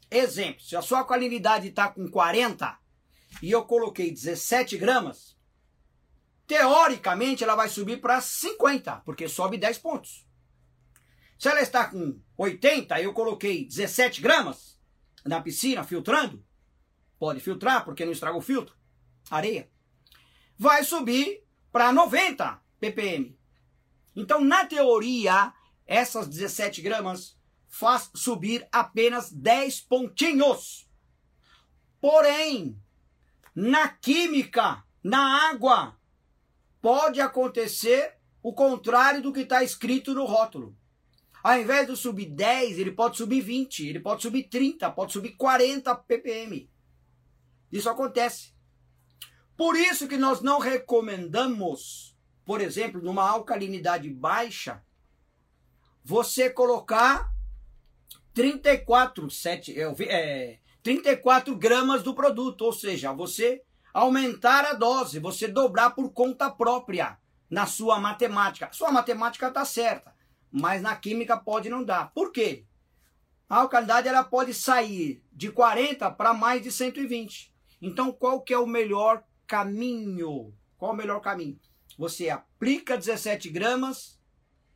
Exemplo, 0.09 0.61
se 0.61 0.75
a 0.75 0.81
sua 0.81 0.99
alcalinidade 0.99 1.69
está 1.69 1.89
com 1.89 2.09
40 2.09 2.77
e 3.41 3.49
eu 3.49 3.65
coloquei 3.65 4.11
17 4.11 4.77
gramas, 4.77 5.35
teoricamente 6.45 7.43
ela 7.43 7.55
vai 7.55 7.67
subir 7.67 7.99
para 7.99 8.21
50, 8.21 8.97
porque 8.97 9.27
sobe 9.27 9.57
10 9.57 9.79
pontos. 9.79 10.27
Se 11.39 11.49
ela 11.49 11.61
está 11.61 11.89
com 11.89 12.21
80 12.37 13.01
e 13.01 13.03
eu 13.05 13.13
coloquei 13.13 13.65
17 13.65 14.21
gramas 14.21 14.79
na 15.25 15.41
piscina 15.41 15.83
filtrando, 15.83 16.45
pode 17.17 17.39
filtrar 17.39 17.83
porque 17.83 18.05
não 18.05 18.11
estraga 18.11 18.37
o 18.37 18.41
filtro, 18.41 18.75
areia, 19.31 19.69
vai 20.57 20.83
subir 20.83 21.43
para 21.73 21.91
90 21.91 22.61
ppm. 22.79 23.35
Então, 24.15 24.43
na 24.43 24.63
teoria, 24.63 25.51
essas 25.87 26.27
17 26.27 26.83
gramas 26.83 27.35
faz 27.67 28.11
subir 28.13 28.67
apenas 28.71 29.31
10 29.31 29.81
pontinhos. 29.81 30.87
Porém, 31.99 32.79
na 33.55 33.89
química, 33.89 34.83
na 35.03 35.49
água, 35.49 35.97
pode 36.79 37.19
acontecer 37.19 38.19
o 38.43 38.53
contrário 38.53 39.23
do 39.23 39.33
que 39.33 39.39
está 39.39 39.63
escrito 39.63 40.13
no 40.13 40.25
rótulo. 40.25 40.77
Ao 41.43 41.59
invés 41.59 41.87
de 41.87 41.97
subir 41.97 42.27
10, 42.27 42.77
ele 42.77 42.91
pode 42.91 43.17
subir 43.17 43.41
20, 43.41 43.87
ele 43.87 43.99
pode 43.99 44.21
subir 44.21 44.43
30, 44.43 44.91
pode 44.91 45.11
subir 45.11 45.31
40 45.31 45.95
ppm. 45.95 46.69
Isso 47.71 47.89
acontece. 47.89 48.52
Por 49.63 49.77
isso 49.77 50.09
que 50.09 50.17
nós 50.17 50.41
não 50.41 50.59
recomendamos, 50.59 52.13
por 52.43 52.59
exemplo, 52.59 53.01
numa 53.01 53.29
alcalinidade 53.29 54.09
baixa, 54.09 54.83
você 56.03 56.49
colocar 56.49 57.31
34, 58.33 59.29
7, 59.29 59.73
é, 60.09 60.59
34 60.83 61.55
gramas 61.55 62.03
do 62.03 62.13
produto, 62.13 62.63
ou 62.63 62.73
seja, 62.73 63.13
você 63.13 63.63
aumentar 63.93 64.65
a 64.65 64.73
dose, 64.73 65.17
você 65.17 65.47
dobrar 65.47 65.91
por 65.91 66.11
conta 66.11 66.51
própria 66.51 67.17
na 67.49 67.65
sua 67.65 67.97
matemática. 68.01 68.67
Sua 68.73 68.91
matemática 68.91 69.47
está 69.47 69.63
certa, 69.63 70.13
mas 70.51 70.81
na 70.81 70.93
química 70.93 71.37
pode 71.37 71.69
não 71.69 71.85
dar. 71.85 72.11
Por 72.13 72.33
quê? 72.33 72.65
A 73.47 73.59
alcalinidade 73.59 74.09
ela 74.09 74.25
pode 74.25 74.53
sair 74.53 75.23
de 75.31 75.49
40 75.49 76.11
para 76.11 76.33
mais 76.33 76.61
de 76.61 76.69
120. 76.69 77.55
Então, 77.81 78.11
qual 78.11 78.41
que 78.41 78.53
é 78.53 78.59
o 78.59 78.67
melhor 78.67 79.23
caminho? 79.47 80.53
Qual 80.77 80.93
o 80.93 80.95
melhor 80.95 81.19
caminho? 81.19 81.59
Você 81.97 82.29
aplica 82.29 82.97
17 82.97 83.49
gramas, 83.49 84.19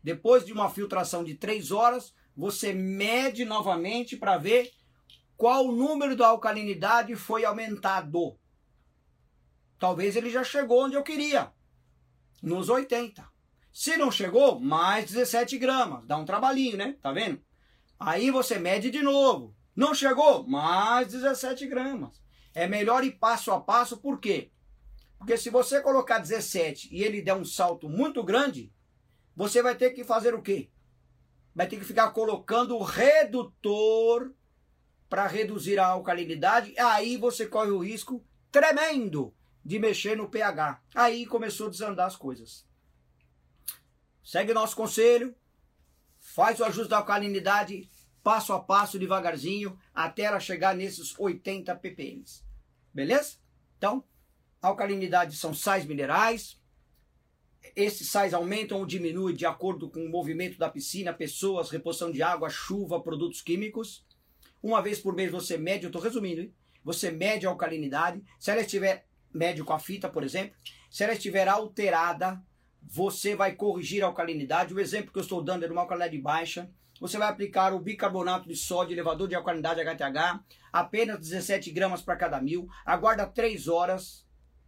depois 0.03 0.45
de 0.45 0.53
uma 0.53 0.69
filtração 0.69 1.23
de 1.23 1.35
3 1.35 1.71
horas, 1.71 2.13
você 2.35 2.73
mede 2.73 3.43
novamente 3.43 4.15
para 4.15 4.37
ver 4.37 4.71
qual 5.35 5.67
o 5.67 5.71
número 5.71 6.15
da 6.15 6.27
alcalinidade 6.27 7.15
foi 7.15 7.43
aumentado. 7.43 8.39
Talvez 9.79 10.15
ele 10.15 10.29
já 10.29 10.43
chegou 10.43 10.85
onde 10.85 10.95
eu 10.95 11.03
queria, 11.03 11.51
nos 12.41 12.69
80. 12.69 13.27
Se 13.71 13.95
não 13.95 14.09
chegou, 14.09 14.59
mais 14.59 15.05
17 15.11 15.57
gramas. 15.57 16.05
Dá 16.05 16.17
um 16.17 16.25
trabalhinho, 16.25 16.77
né? 16.77 16.95
Tá 17.01 17.11
vendo? 17.11 17.39
Aí 17.99 18.31
você 18.31 18.57
mede 18.57 18.89
de 18.89 19.01
novo. 19.03 19.55
Não 19.75 19.93
chegou? 19.93 20.47
Mais 20.47 21.07
17 21.09 21.67
gramas. 21.67 22.19
É 22.55 22.67
melhor 22.67 23.03
ir 23.03 23.11
passo 23.11 23.51
a 23.51 23.61
passo, 23.61 23.97
por 23.97 24.19
quê? 24.19 24.51
Porque 25.17 25.37
se 25.37 25.49
você 25.49 25.81
colocar 25.81 26.19
17 26.19 26.89
e 26.91 27.03
ele 27.03 27.21
der 27.21 27.35
um 27.35 27.45
salto 27.45 27.89
muito 27.89 28.23
grande, 28.23 28.71
você 29.35 29.61
vai 29.61 29.75
ter 29.75 29.91
que 29.91 30.03
fazer 30.03 30.33
o 30.35 30.41
quê? 30.41 30.69
vai 31.57 31.65
ter 31.67 31.79
que 31.79 31.85
ficar 31.85 32.11
colocando 32.11 32.77
o 32.77 32.83
redutor 32.83 34.31
para 35.09 35.25
reduzir 35.25 35.79
a 35.79 35.87
alcalinidade. 35.87 36.77
Aí 36.77 37.17
você 37.17 37.47
corre 37.47 37.71
o 37.71 37.79
risco 37.79 38.23
tremendo 38.51 39.33
de 39.65 39.79
mexer 39.79 40.15
no 40.15 40.29
pH. 40.29 40.79
Aí 40.93 41.25
começou 41.25 41.65
a 41.65 41.69
desandar 41.71 42.05
as 42.05 42.15
coisas. 42.15 42.63
Segue 44.23 44.53
nosso 44.53 44.75
conselho, 44.75 45.35
faz 46.19 46.59
o 46.59 46.63
ajuste 46.63 46.91
da 46.91 46.97
alcalinidade 46.97 47.89
passo 48.21 48.53
a 48.53 48.59
passo, 48.59 48.99
devagarzinho, 48.99 49.79
até 49.95 50.23
ela 50.23 50.39
chegar 50.39 50.75
nesses 50.75 51.17
80 51.17 51.75
ppm. 51.75 52.23
Beleza? 52.93 53.37
Então, 53.79 54.03
alcalinidade 54.61 55.35
são 55.35 55.53
sais 55.53 55.85
minerais, 55.85 56.59
esses 57.75 58.09
sais 58.09 58.33
aumentam 58.33 58.79
ou 58.79 58.85
diminuem 58.85 59.35
de 59.35 59.45
acordo 59.45 59.89
com 59.89 60.05
o 60.05 60.09
movimento 60.09 60.57
da 60.57 60.69
piscina, 60.69 61.13
pessoas, 61.13 61.69
reposição 61.69 62.11
de 62.11 62.21
água, 62.23 62.49
chuva, 62.49 63.01
produtos 63.01 63.41
químicos. 63.41 64.05
Uma 64.61 64.81
vez 64.81 64.99
por 64.99 65.15
mês 65.15 65.31
você 65.31 65.57
mede, 65.57 65.85
eu 65.85 65.89
estou 65.89 66.01
resumindo, 66.01 66.41
hein? 66.41 66.53
você 66.83 67.11
mede 67.11 67.45
a 67.45 67.49
alcalinidade. 67.49 68.23
Se 68.39 68.49
ela 68.49 68.61
estiver, 68.61 69.05
mede 69.33 69.63
com 69.63 69.73
a 69.73 69.79
fita, 69.79 70.09
por 70.09 70.23
exemplo. 70.23 70.55
Se 70.89 71.03
ela 71.03 71.13
estiver 71.13 71.47
alterada, 71.47 72.41
você 72.81 73.35
vai 73.35 73.53
corrigir 73.53 74.03
a 74.03 74.07
alcalinidade. 74.07 74.73
O 74.73 74.79
exemplo 74.79 75.11
que 75.11 75.19
eu 75.19 75.23
estou 75.23 75.43
dando 75.43 75.63
é 75.63 75.67
de 75.67 75.73
uma 75.73 75.81
alcalinidade 75.81 76.21
baixa. 76.21 76.71
Você 76.99 77.17
vai 77.17 77.27
aplicar 77.27 77.73
o 77.73 77.79
bicarbonato 77.79 78.47
de 78.47 78.55
sódio, 78.55 78.93
elevador 78.93 79.27
de 79.27 79.35
alcalinidade 79.35 79.81
HTH, 79.81 80.43
apenas 80.73 81.19
17 81.19 81.71
gramas 81.71 82.01
para 82.01 82.15
cada 82.15 82.41
mil. 82.41 82.67
Aguarda 82.85 83.27
3 83.27 83.67
horas 83.67 84.26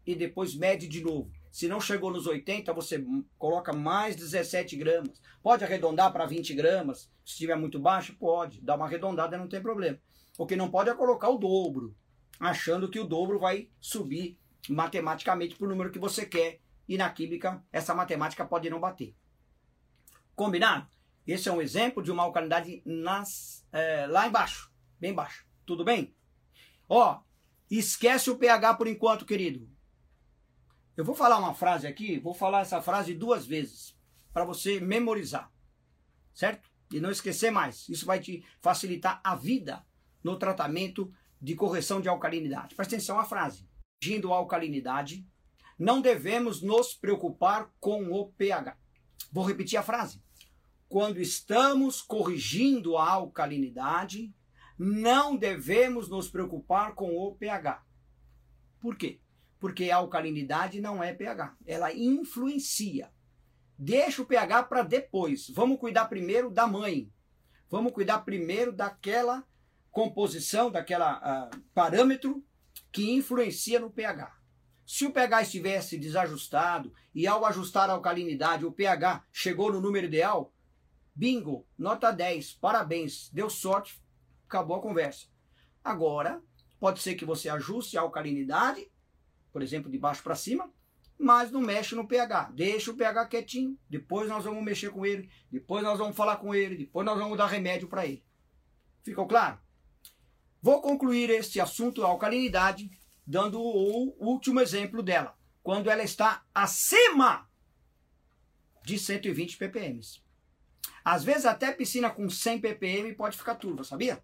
e 0.09 0.15
depois 0.15 0.55
mede 0.55 0.87
de 0.87 1.03
novo. 1.03 1.31
Se 1.51 1.67
não 1.67 1.79
chegou 1.79 2.11
nos 2.11 2.25
80, 2.25 2.73
você 2.73 3.05
coloca 3.37 3.71
mais 3.71 4.15
17 4.15 4.75
gramas. 4.75 5.21
Pode 5.43 5.63
arredondar 5.63 6.11
para 6.11 6.25
20 6.25 6.51
gramas. 6.55 7.11
Se 7.23 7.33
estiver 7.33 7.55
muito 7.55 7.77
baixo, 7.77 8.15
pode. 8.17 8.59
Dá 8.59 8.75
uma 8.75 8.87
arredondada, 8.87 9.37
não 9.37 9.47
tem 9.47 9.61
problema. 9.61 9.99
O 10.35 10.47
que 10.47 10.55
não 10.55 10.71
pode 10.71 10.89
é 10.89 10.95
colocar 10.95 11.29
o 11.29 11.37
dobro, 11.37 11.95
achando 12.39 12.89
que 12.89 12.99
o 12.99 13.03
dobro 13.03 13.37
vai 13.37 13.69
subir 13.79 14.39
matematicamente 14.67 15.55
para 15.55 15.67
o 15.67 15.69
número 15.69 15.91
que 15.91 15.99
você 15.99 16.25
quer. 16.25 16.59
E 16.87 16.97
na 16.97 17.07
química, 17.11 17.63
essa 17.71 17.93
matemática 17.93 18.43
pode 18.43 18.67
não 18.67 18.79
bater. 18.79 19.15
Combinado? 20.35 20.87
Esse 21.27 21.49
é 21.49 21.51
um 21.51 21.61
exemplo 21.61 22.01
de 22.01 22.09
uma 22.09 22.23
alcalinidade 22.23 22.81
nas, 22.83 23.63
é, 23.71 24.07
lá 24.07 24.27
embaixo, 24.27 24.71
bem 24.99 25.13
baixo. 25.13 25.45
Tudo 25.67 25.85
bem? 25.85 26.15
Ó, 26.87 27.19
esquece 27.69 28.31
o 28.31 28.37
pH 28.39 28.73
por 28.73 28.87
enquanto, 28.87 29.23
querido. 29.23 29.69
Eu 30.99 31.05
vou 31.05 31.15
falar 31.15 31.37
uma 31.37 31.53
frase 31.53 31.87
aqui, 31.87 32.19
vou 32.19 32.33
falar 32.33 32.59
essa 32.59 32.81
frase 32.81 33.13
duas 33.13 33.45
vezes 33.47 33.95
para 34.33 34.43
você 34.43 34.81
memorizar, 34.81 35.49
certo? 36.33 36.69
E 36.91 36.99
não 36.99 37.09
esquecer 37.09 37.51
mais. 37.51 37.87
Isso 37.87 38.05
vai 38.05 38.19
te 38.19 38.43
facilitar 38.59 39.21
a 39.23 39.33
vida 39.33 39.81
no 40.21 40.37
tratamento 40.37 41.09
de 41.41 41.55
correção 41.55 42.01
de 42.01 42.09
alcalinidade. 42.09 42.75
Presta 42.75 42.97
atenção 42.97 43.17
à 43.17 43.23
frase. 43.23 43.65
Corrigindo 44.01 44.33
a 44.33 44.35
alcalinidade, 44.35 45.25
não 45.79 46.01
devemos 46.01 46.61
nos 46.61 46.93
preocupar 46.93 47.71
com 47.79 48.11
o 48.11 48.33
pH. 48.33 48.77
Vou 49.31 49.45
repetir 49.45 49.79
a 49.79 49.83
frase. 49.83 50.21
Quando 50.89 51.21
estamos 51.21 52.01
corrigindo 52.01 52.97
a 52.97 53.09
alcalinidade, 53.09 54.35
não 54.77 55.37
devemos 55.37 56.09
nos 56.09 56.27
preocupar 56.27 56.93
com 56.93 57.15
o 57.15 57.33
pH. 57.35 57.85
Por 58.81 58.97
quê? 58.97 59.21
Porque 59.59 59.91
a 59.91 59.97
alcalinidade 59.97 60.79
não 60.79 61.03
é 61.03 61.13
pH, 61.13 61.55
ela 61.65 61.93
influencia. 61.93 63.11
Deixa 63.77 64.21
o 64.21 64.25
pH 64.25 64.63
para 64.63 64.83
depois. 64.83 65.49
Vamos 65.49 65.79
cuidar 65.79 66.05
primeiro 66.05 66.49
da 66.49 66.65
mãe. 66.65 67.11
Vamos 67.69 67.93
cuidar 67.93 68.19
primeiro 68.19 68.71
daquela 68.71 69.45
composição, 69.91 70.71
daquela 70.71 71.17
uh, 71.53 71.59
parâmetro 71.73 72.43
que 72.91 73.11
influencia 73.11 73.79
no 73.79 73.91
pH. 73.91 74.33
Se 74.85 75.05
o 75.05 75.11
pH 75.11 75.43
estivesse 75.43 75.97
desajustado 75.97 76.91
e 77.13 77.27
ao 77.27 77.45
ajustar 77.45 77.89
a 77.89 77.93
alcalinidade 77.93 78.65
o 78.65 78.71
pH 78.71 79.23
chegou 79.31 79.71
no 79.71 79.79
número 79.79 80.07
ideal, 80.07 80.53
bingo, 81.13 81.67
nota 81.77 82.11
10, 82.11 82.53
parabéns, 82.53 83.29
deu 83.31 83.49
sorte, 83.49 84.01
acabou 84.47 84.77
a 84.77 84.81
conversa. 84.81 85.27
Agora, 85.83 86.41
pode 86.79 87.01
ser 87.01 87.15
que 87.15 87.25
você 87.25 87.49
ajuste 87.49 87.97
a 87.97 88.01
alcalinidade 88.01 88.89
por 89.51 89.61
exemplo, 89.61 89.91
de 89.91 89.97
baixo 89.97 90.23
para 90.23 90.35
cima, 90.35 90.71
mas 91.17 91.51
não 91.51 91.59
mexe 91.59 91.95
no 91.95 92.07
pH. 92.07 92.51
Deixa 92.53 92.91
o 92.91 92.95
pH 92.95 93.25
quietinho, 93.27 93.77
depois 93.89 94.29
nós 94.29 94.45
vamos 94.45 94.63
mexer 94.63 94.89
com 94.89 95.05
ele, 95.05 95.29
depois 95.51 95.83
nós 95.83 95.99
vamos 95.99 96.15
falar 96.15 96.37
com 96.37 96.55
ele, 96.55 96.77
depois 96.77 97.05
nós 97.05 97.17
vamos 97.17 97.37
dar 97.37 97.47
remédio 97.47 97.87
para 97.87 98.05
ele. 98.05 98.23
Ficou 99.03 99.27
claro? 99.27 99.59
Vou 100.61 100.81
concluir 100.81 101.29
este 101.29 101.59
assunto 101.59 102.03
alcalinidade 102.03 102.89
dando 103.25 103.61
o 103.61 104.15
último 104.19 104.59
exemplo 104.59 105.03
dela, 105.03 105.37
quando 105.61 105.89
ela 105.89 106.03
está 106.03 106.43
acima 106.53 107.47
de 108.83 108.97
120 108.97 109.57
ppm. 109.57 109.99
Às 111.03 111.23
vezes 111.23 111.45
até 111.45 111.71
piscina 111.71 112.09
com 112.09 112.29
100 112.29 112.59
ppm 112.59 113.13
pode 113.15 113.37
ficar 113.37 113.55
turva, 113.55 113.83
sabia? 113.83 114.23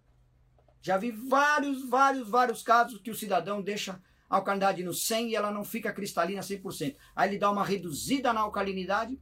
Já 0.82 0.96
vi 0.96 1.10
vários, 1.10 1.88
vários, 1.88 2.28
vários 2.28 2.62
casos 2.62 3.00
que 3.00 3.10
o 3.10 3.14
cidadão 3.14 3.62
deixa 3.62 4.00
alcalinidade 4.28 4.82
no 4.82 4.92
100 4.92 5.30
e 5.30 5.36
ela 5.36 5.50
não 5.50 5.64
fica 5.64 5.92
cristalina 5.92 6.40
100%. 6.40 6.96
Aí 7.14 7.30
ele 7.30 7.38
dá 7.38 7.50
uma 7.50 7.64
reduzida 7.64 8.32
na 8.32 8.40
alcalinidade, 8.40 9.20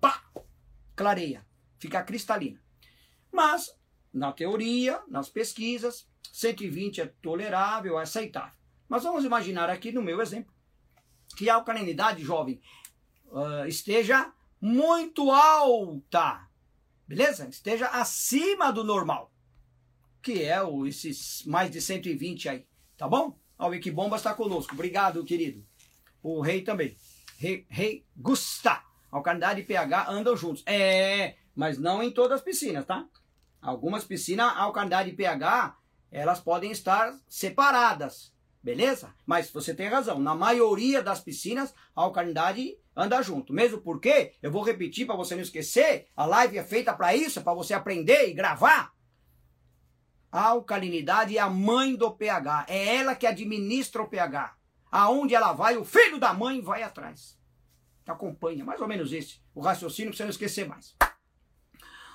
pá, 0.00 0.22
clareia, 0.96 1.46
fica 1.78 2.02
cristalina. 2.02 2.60
Mas, 3.32 3.74
na 4.12 4.32
teoria, 4.32 5.02
nas 5.08 5.28
pesquisas, 5.28 6.08
120 6.32 7.00
é 7.00 7.06
tolerável, 7.06 7.98
é 7.98 8.02
aceitável. 8.02 8.58
Mas 8.88 9.04
vamos 9.04 9.24
imaginar 9.24 9.70
aqui 9.70 9.92
no 9.92 10.02
meu 10.02 10.20
exemplo 10.20 10.52
que 11.36 11.48
a 11.48 11.54
alcalinidade 11.54 12.22
jovem 12.22 12.60
uh, 13.26 13.66
esteja 13.66 14.32
muito 14.60 15.30
alta, 15.30 16.48
beleza? 17.06 17.48
Esteja 17.48 17.86
acima 17.86 18.72
do 18.72 18.84
normal, 18.84 19.32
que 20.20 20.42
é 20.42 20.62
o, 20.62 20.86
esses 20.86 21.44
mais 21.46 21.70
de 21.70 21.80
120 21.80 22.48
aí, 22.48 22.66
tá 22.96 23.08
bom? 23.08 23.38
O 23.60 23.66
Wikibomba 23.66 24.16
está 24.16 24.32
conosco, 24.32 24.72
obrigado, 24.72 25.22
querido. 25.22 25.62
O 26.22 26.40
rei 26.40 26.62
também. 26.62 26.96
Rei, 27.36 27.66
rei 27.68 28.06
Gusta. 28.16 28.82
Alcalinidade 29.10 29.60
e 29.60 29.64
pH 29.64 30.08
andam 30.08 30.34
juntos. 30.34 30.62
É, 30.66 31.36
mas 31.54 31.78
não 31.78 32.02
em 32.02 32.10
todas 32.10 32.38
as 32.38 32.42
piscinas, 32.42 32.86
tá? 32.86 33.06
Algumas 33.60 34.04
piscinas, 34.04 34.46
a 34.46 34.62
alcalinidade 34.62 35.10
e 35.10 35.12
pH, 35.14 35.76
elas 36.10 36.40
podem 36.40 36.70
estar 36.70 37.14
separadas, 37.28 38.32
beleza? 38.62 39.14
Mas 39.26 39.50
você 39.50 39.74
tem 39.74 39.88
razão, 39.88 40.18
na 40.18 40.34
maioria 40.34 41.02
das 41.02 41.20
piscinas, 41.20 41.74
a 41.94 42.02
alcalinidade 42.02 42.78
anda 42.96 43.20
junto. 43.20 43.52
Mesmo 43.52 43.82
porque, 43.82 44.32
eu 44.42 44.50
vou 44.50 44.62
repetir 44.62 45.06
para 45.06 45.16
você 45.16 45.34
não 45.34 45.42
esquecer, 45.42 46.06
a 46.16 46.24
live 46.24 46.56
é 46.56 46.64
feita 46.64 46.94
para 46.94 47.14
isso, 47.14 47.42
para 47.42 47.52
você 47.52 47.74
aprender 47.74 48.28
e 48.28 48.32
gravar. 48.32 48.92
A 50.30 50.46
alcalinidade 50.48 51.36
é 51.36 51.40
a 51.40 51.50
mãe 51.50 51.96
do 51.96 52.10
pH, 52.12 52.66
é 52.68 52.96
ela 52.96 53.16
que 53.16 53.26
administra 53.26 54.02
o 54.02 54.08
pH. 54.08 54.56
Aonde 54.90 55.34
ela 55.34 55.52
vai, 55.52 55.76
o 55.76 55.84
filho 55.84 56.18
da 56.18 56.32
mãe 56.32 56.60
vai 56.60 56.82
atrás. 56.82 57.38
Acompanha, 58.06 58.64
mais 58.64 58.80
ou 58.80 58.88
menos 58.88 59.12
esse, 59.12 59.40
o 59.54 59.60
raciocínio, 59.60 60.10
para 60.10 60.16
você 60.16 60.22
não 60.24 60.30
esquecer 60.30 60.66
mais. 60.66 60.96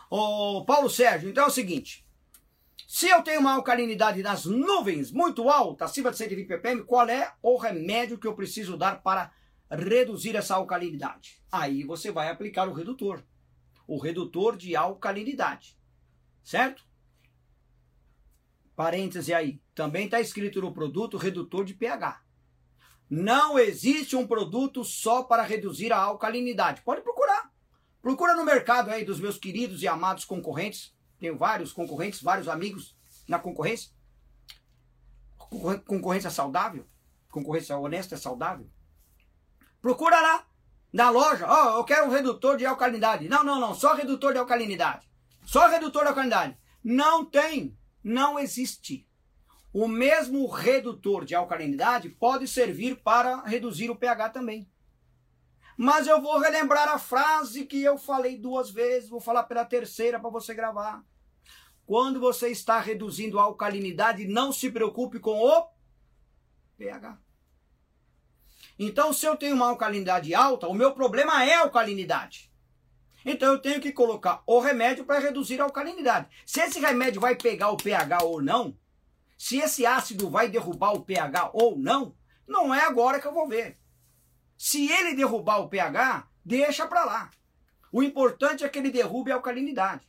Ô, 0.09 0.65
Paulo 0.65 0.89
Sérgio, 0.89 1.29
então 1.29 1.45
é 1.45 1.47
o 1.47 1.51
seguinte. 1.51 2.05
Se 2.87 3.07
eu 3.09 3.23
tenho 3.23 3.39
uma 3.39 3.53
alcalinidade 3.53 4.21
nas 4.21 4.45
nuvens 4.45 5.11
muito 5.11 5.49
alta, 5.49 5.85
acima 5.85 6.11
de 6.11 6.17
120 6.17 6.47
ppm, 6.47 6.83
qual 6.83 7.07
é 7.09 7.33
o 7.41 7.57
remédio 7.57 8.17
que 8.17 8.27
eu 8.27 8.35
preciso 8.35 8.77
dar 8.77 9.01
para 9.01 9.31
reduzir 9.69 10.35
essa 10.35 10.55
alcalinidade? 10.55 11.41
Aí 11.51 11.83
você 11.83 12.11
vai 12.11 12.29
aplicar 12.29 12.67
o 12.67 12.73
redutor. 12.73 13.23
O 13.87 13.97
redutor 13.97 14.55
de 14.55 14.75
alcalinidade. 14.75 15.77
Certo? 16.43 16.83
Parêntese 18.75 19.33
aí. 19.33 19.61
Também 19.73 20.05
está 20.05 20.19
escrito 20.19 20.61
no 20.61 20.73
produto 20.73 21.17
redutor 21.17 21.63
de 21.63 21.73
pH. 21.73 22.21
Não 23.09 23.57
existe 23.57 24.15
um 24.15 24.25
produto 24.25 24.83
só 24.83 25.23
para 25.23 25.43
reduzir 25.43 25.93
a 25.93 25.97
alcalinidade. 25.97 26.81
Pode 26.81 27.01
procurar. 27.01 27.51
Procura 28.01 28.35
no 28.35 28.43
mercado 28.43 28.89
aí 28.89 29.05
dos 29.05 29.19
meus 29.19 29.37
queridos 29.37 29.81
e 29.81 29.87
amados 29.87 30.25
concorrentes. 30.25 30.95
Tenho 31.19 31.37
vários 31.37 31.71
concorrentes, 31.71 32.21
vários 32.21 32.47
amigos 32.47 32.95
na 33.27 33.39
concorrência. 33.39 33.91
Concorrência 35.85 36.29
saudável. 36.29 36.87
Concorrência 37.29 37.77
honesta 37.77 38.15
é 38.15 38.17
saudável. 38.17 38.69
Procura 39.81 40.19
lá 40.19 40.47
na 40.91 41.09
loja. 41.09 41.45
Ó, 41.47 41.75
oh, 41.75 41.79
eu 41.79 41.83
quero 41.83 42.07
um 42.07 42.11
redutor 42.11 42.57
de 42.57 42.65
alcalinidade. 42.65 43.29
Não, 43.29 43.43
não, 43.43 43.59
não. 43.59 43.73
Só 43.75 43.93
redutor 43.93 44.33
de 44.33 44.39
alcalinidade. 44.39 45.07
Só 45.45 45.67
redutor 45.67 46.03
de 46.03 46.09
alcalinidade. 46.09 46.57
Não 46.83 47.25
tem. 47.25 47.77
Não 48.05 48.37
existe. 48.37 49.09
O 49.73 49.87
mesmo 49.87 50.45
redutor 50.45 51.25
de 51.25 51.33
alcalinidade 51.33 52.07
pode 52.07 52.47
servir 52.47 53.01
para 53.01 53.41
reduzir 53.41 53.89
o 53.89 53.95
pH 53.95 54.29
também. 54.29 54.69
Mas 55.75 56.05
eu 56.05 56.21
vou 56.21 56.37
relembrar 56.39 56.87
a 56.87 56.99
frase 56.99 57.65
que 57.65 57.81
eu 57.81 57.97
falei 57.97 58.37
duas 58.37 58.69
vezes, 58.69 59.09
vou 59.09 59.19
falar 59.19 59.45
pela 59.45 59.65
terceira 59.65 60.19
para 60.19 60.29
você 60.29 60.53
gravar. 60.53 61.03
Quando 61.83 62.19
você 62.19 62.49
está 62.49 62.79
reduzindo 62.79 63.39
a 63.39 63.43
alcalinidade, 63.43 64.27
não 64.27 64.51
se 64.51 64.69
preocupe 64.69 65.19
com 65.19 65.43
o 65.43 65.67
pH. 66.77 67.19
Então, 68.77 69.11
se 69.11 69.25
eu 69.25 69.35
tenho 69.35 69.55
uma 69.55 69.69
alcalinidade 69.69 70.35
alta, 70.35 70.67
o 70.67 70.75
meu 70.75 70.93
problema 70.93 71.43
é 71.43 71.55
a 71.55 71.61
alcalinidade. 71.61 72.53
Então, 73.25 73.53
eu 73.53 73.59
tenho 73.59 73.81
que 73.81 73.91
colocar 73.91 74.43
o 74.45 74.59
remédio 74.59 75.03
para 75.03 75.19
reduzir 75.19 75.59
a 75.59 75.63
alcalinidade. 75.63 76.27
Se 76.45 76.61
esse 76.61 76.79
remédio 76.79 77.19
vai 77.19 77.35
pegar 77.35 77.71
o 77.71 77.77
pH 77.77 78.23
ou 78.23 78.39
não, 78.39 78.77
se 79.35 79.57
esse 79.57 79.85
ácido 79.85 80.29
vai 80.29 80.47
derrubar 80.47 80.93
o 80.93 81.01
pH 81.01 81.49
ou 81.53 81.77
não, 81.77 82.15
não 82.47 82.73
é 82.73 82.81
agora 82.81 83.19
que 83.19 83.25
eu 83.25 83.33
vou 83.33 83.47
ver. 83.47 83.79
Se 84.55 84.89
ele 84.89 85.15
derrubar 85.15 85.57
o 85.57 85.67
pH, 85.67 86.27
deixa 86.45 86.85
para 86.87 87.03
lá. 87.03 87.31
O 87.91 88.03
importante 88.03 88.63
é 88.63 88.69
que 88.69 88.77
ele 88.77 88.91
derrube 88.91 89.31
a 89.31 89.35
alcalinidade. 89.35 90.07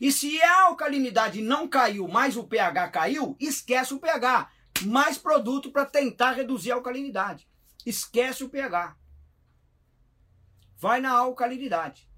E 0.00 0.10
se 0.10 0.42
a 0.42 0.62
alcalinidade 0.64 1.40
não 1.40 1.68
caiu, 1.68 2.08
mas 2.08 2.36
o 2.36 2.44
pH 2.44 2.88
caiu, 2.88 3.36
esquece 3.38 3.94
o 3.94 4.00
pH. 4.00 4.50
Mais 4.82 5.16
produto 5.16 5.70
para 5.70 5.86
tentar 5.86 6.32
reduzir 6.32 6.72
a 6.72 6.74
alcalinidade. 6.74 7.48
Esquece 7.84 8.44
o 8.44 8.48
pH. 8.48 8.96
Vai 10.76 11.00
na 11.00 11.12
alcalinidade. 11.12 12.08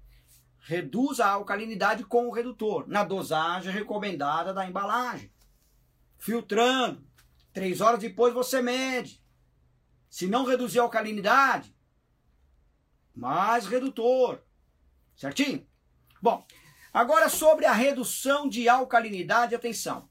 Reduz 0.69 1.19
a 1.19 1.31
alcalinidade 1.31 2.03
com 2.03 2.27
o 2.27 2.31
redutor, 2.31 2.87
na 2.87 3.03
dosagem 3.03 3.73
recomendada 3.73 4.53
da 4.53 4.67
embalagem. 4.67 5.33
Filtrando. 6.19 7.03
Três 7.51 7.81
horas 7.81 7.99
depois 7.99 8.35
você 8.35 8.61
mede. 8.61 9.19
Se 10.11 10.27
não 10.27 10.45
reduzir 10.45 10.77
a 10.77 10.83
alcalinidade, 10.83 11.75
mais 13.15 13.65
redutor. 13.65 14.43
Certinho? 15.15 15.67
Bom, 16.21 16.45
agora 16.93 17.29
sobre 17.29 17.65
a 17.65 17.73
redução 17.73 18.47
de 18.47 18.69
alcalinidade, 18.69 19.55
atenção. 19.55 20.07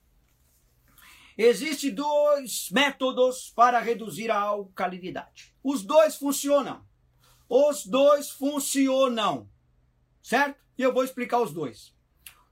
Existem 1.37 1.95
dois 1.95 2.69
métodos 2.73 3.53
para 3.55 3.79
reduzir 3.79 4.29
a 4.29 4.41
alcalinidade. 4.41 5.55
Os 5.63 5.85
dois 5.85 6.17
funcionam. 6.17 6.85
Os 7.49 7.87
dois 7.87 8.29
funcionam. 8.29 9.49
Certo? 10.29 10.61
E 10.77 10.83
eu 10.83 10.93
vou 10.93 11.03
explicar 11.03 11.41
os 11.41 11.55
dois. 11.55 11.97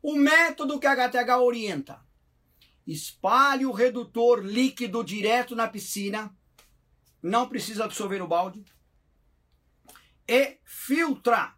O 0.01 0.17
método 0.17 0.81
que 0.81 0.87
a 0.87 0.93
HTH 0.95 1.37
orienta. 1.43 2.01
Espalhe 2.87 3.67
o 3.67 3.71
redutor 3.71 4.41
líquido 4.41 5.05
direto 5.05 5.55
na 5.55 5.69
piscina 5.69 6.35
não 7.23 7.47
precisa 7.47 7.85
absorver 7.85 8.19
no 8.19 8.27
balde. 8.27 8.65
E 10.27 10.59
filtra. 10.65 11.55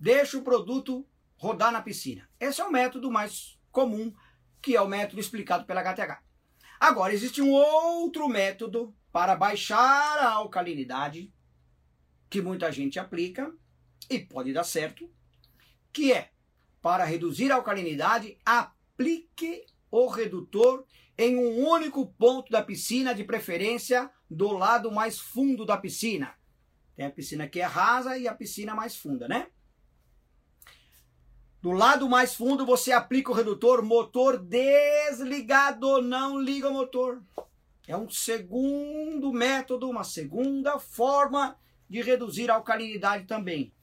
Deixa 0.00 0.38
o 0.38 0.42
produto 0.42 1.06
rodar 1.36 1.70
na 1.70 1.82
piscina. 1.82 2.26
Esse 2.40 2.62
é 2.62 2.64
o 2.64 2.72
método 2.72 3.10
mais 3.10 3.60
comum, 3.70 4.10
que 4.62 4.74
é 4.74 4.80
o 4.80 4.88
método 4.88 5.20
explicado 5.20 5.66
pela 5.66 5.82
HTH. 5.82 6.22
Agora, 6.80 7.12
existe 7.12 7.42
um 7.42 7.52
outro 7.52 8.26
método 8.26 8.96
para 9.12 9.36
baixar 9.36 10.18
a 10.18 10.30
alcalinidade, 10.30 11.30
que 12.30 12.40
muita 12.40 12.72
gente 12.72 12.98
aplica 12.98 13.52
e 14.08 14.18
pode 14.18 14.50
dar 14.54 14.64
certo, 14.64 15.12
que 15.98 16.12
é 16.12 16.30
para 16.80 17.04
reduzir 17.04 17.50
a 17.50 17.56
alcalinidade, 17.56 18.38
aplique 18.46 19.66
o 19.90 20.06
redutor 20.06 20.84
em 21.18 21.36
um 21.36 21.66
único 21.68 22.06
ponto 22.12 22.52
da 22.52 22.62
piscina, 22.62 23.12
de 23.12 23.24
preferência 23.24 24.08
do 24.30 24.52
lado 24.52 24.92
mais 24.92 25.18
fundo 25.18 25.66
da 25.66 25.76
piscina. 25.76 26.36
Tem 26.94 27.04
a 27.04 27.10
piscina 27.10 27.48
que 27.48 27.58
é 27.58 27.64
rasa 27.64 28.16
e 28.16 28.28
a 28.28 28.34
piscina 28.34 28.76
mais 28.76 28.94
funda, 28.94 29.26
né? 29.26 29.48
Do 31.60 31.72
lado 31.72 32.08
mais 32.08 32.32
fundo 32.32 32.64
você 32.64 32.92
aplica 32.92 33.32
o 33.32 33.34
redutor 33.34 33.82
motor 33.82 34.38
desligado, 34.38 36.00
não 36.00 36.40
liga 36.40 36.68
o 36.68 36.74
motor. 36.74 37.20
É 37.88 37.96
um 37.96 38.08
segundo 38.08 39.32
método, 39.32 39.90
uma 39.90 40.04
segunda 40.04 40.78
forma 40.78 41.58
de 41.90 42.00
reduzir 42.02 42.52
a 42.52 42.54
alcalinidade 42.54 43.26
também. 43.26 43.74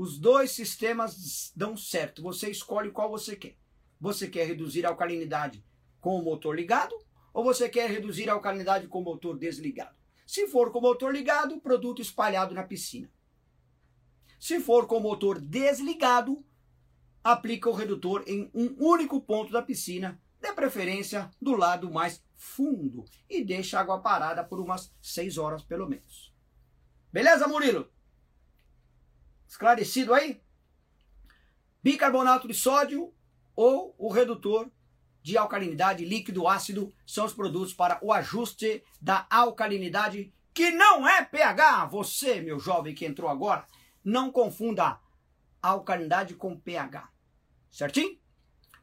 Os 0.00 0.18
dois 0.18 0.52
sistemas 0.52 1.52
dão 1.54 1.76
certo. 1.76 2.22
Você 2.22 2.50
escolhe 2.50 2.90
qual 2.90 3.10
você 3.10 3.36
quer. 3.36 3.58
Você 4.00 4.28
quer 4.28 4.46
reduzir 4.46 4.86
a 4.86 4.88
alcalinidade 4.88 5.62
com 6.00 6.18
o 6.18 6.24
motor 6.24 6.56
ligado 6.56 6.96
ou 7.34 7.44
você 7.44 7.68
quer 7.68 7.90
reduzir 7.90 8.30
a 8.30 8.32
alcalinidade 8.32 8.86
com 8.86 9.00
o 9.00 9.04
motor 9.04 9.38
desligado? 9.38 9.94
Se 10.26 10.46
for 10.46 10.72
com 10.72 10.78
o 10.78 10.80
motor 10.80 11.12
ligado, 11.12 11.60
produto 11.60 12.00
espalhado 12.00 12.54
na 12.54 12.62
piscina. 12.62 13.12
Se 14.38 14.58
for 14.58 14.86
com 14.86 14.96
o 14.96 15.02
motor 15.02 15.38
desligado, 15.38 16.42
aplica 17.22 17.68
o 17.68 17.74
redutor 17.74 18.24
em 18.26 18.50
um 18.54 18.74
único 18.78 19.20
ponto 19.20 19.52
da 19.52 19.60
piscina, 19.60 20.18
de 20.40 20.50
preferência 20.54 21.30
do 21.38 21.54
lado 21.54 21.90
mais 21.90 22.24
fundo 22.38 23.04
e 23.28 23.44
deixa 23.44 23.76
a 23.76 23.82
água 23.82 24.00
parada 24.00 24.42
por 24.42 24.60
umas 24.60 24.90
6 25.02 25.36
horas 25.36 25.62
pelo 25.62 25.86
menos. 25.86 26.34
Beleza, 27.12 27.46
Murilo? 27.46 27.92
Esclarecido 29.50 30.14
aí? 30.14 30.40
Bicarbonato 31.82 32.46
de 32.46 32.54
sódio 32.54 33.12
ou 33.56 33.96
o 33.98 34.08
redutor 34.08 34.70
de 35.20 35.36
alcalinidade 35.36 36.04
líquido 36.04 36.46
ácido 36.46 36.94
são 37.04 37.26
os 37.26 37.34
produtos 37.34 37.74
para 37.74 37.98
o 38.00 38.12
ajuste 38.12 38.84
da 39.02 39.26
alcalinidade, 39.28 40.32
que 40.54 40.70
não 40.70 41.06
é 41.06 41.24
pH. 41.24 41.86
Você, 41.86 42.40
meu 42.40 42.60
jovem 42.60 42.94
que 42.94 43.04
entrou 43.04 43.28
agora, 43.28 43.66
não 44.04 44.30
confunda 44.30 45.00
alcalinidade 45.60 46.34
com 46.34 46.56
pH. 46.56 47.10
Certinho? 47.72 48.16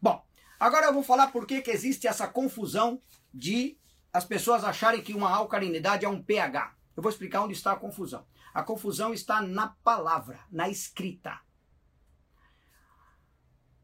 Bom, 0.02 0.22
agora 0.60 0.88
eu 0.88 0.94
vou 0.94 1.02
falar 1.02 1.28
por 1.28 1.48
que, 1.48 1.62
que 1.62 1.72
existe 1.72 2.08
essa 2.08 2.28
confusão 2.28 3.02
de 3.34 3.78
as 4.12 4.26
pessoas 4.26 4.66
acharem 4.66 5.02
que 5.02 5.14
uma 5.14 5.30
alcalinidade 5.30 6.04
é 6.04 6.10
um 6.10 6.22
pH. 6.22 6.76
Eu 6.96 7.02
vou 7.02 7.10
explicar 7.10 7.44
onde 7.44 7.54
está 7.54 7.72
a 7.72 7.78
confusão. 7.78 8.26
A 8.58 8.64
confusão 8.64 9.14
está 9.14 9.40
na 9.40 9.68
palavra, 9.68 10.40
na 10.52 10.68
escrita. 10.68 11.40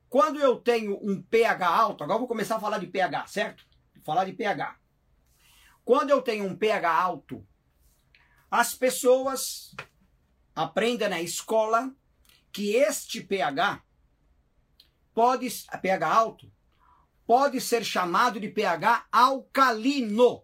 Quando 0.09 0.39
eu 0.39 0.59
tenho 0.59 0.97
um 0.99 1.21
pH 1.21 1.67
alto, 1.67 2.03
agora 2.03 2.17
vou 2.17 2.27
começar 2.27 2.55
a 2.55 2.59
falar 2.59 2.79
de 2.79 2.87
pH, 2.87 3.27
certo? 3.27 3.67
Vou 3.93 4.03
falar 4.03 4.25
de 4.25 4.33
pH. 4.33 4.79
Quando 5.85 6.09
eu 6.09 6.23
tenho 6.23 6.45
um 6.45 6.57
pH 6.57 6.91
alto, 6.91 7.47
as 8.49 8.73
pessoas 8.73 9.75
aprendem 10.55 11.07
na 11.07 11.21
escola 11.21 11.93
que 12.51 12.71
este 12.71 13.21
pH 13.21 13.83
pode, 15.13 15.49
pH 15.83 16.11
alto, 16.11 16.51
pode 17.27 17.61
ser 17.61 17.85
chamado 17.85 18.39
de 18.39 18.49
pH 18.49 19.05
alcalino. 19.11 20.43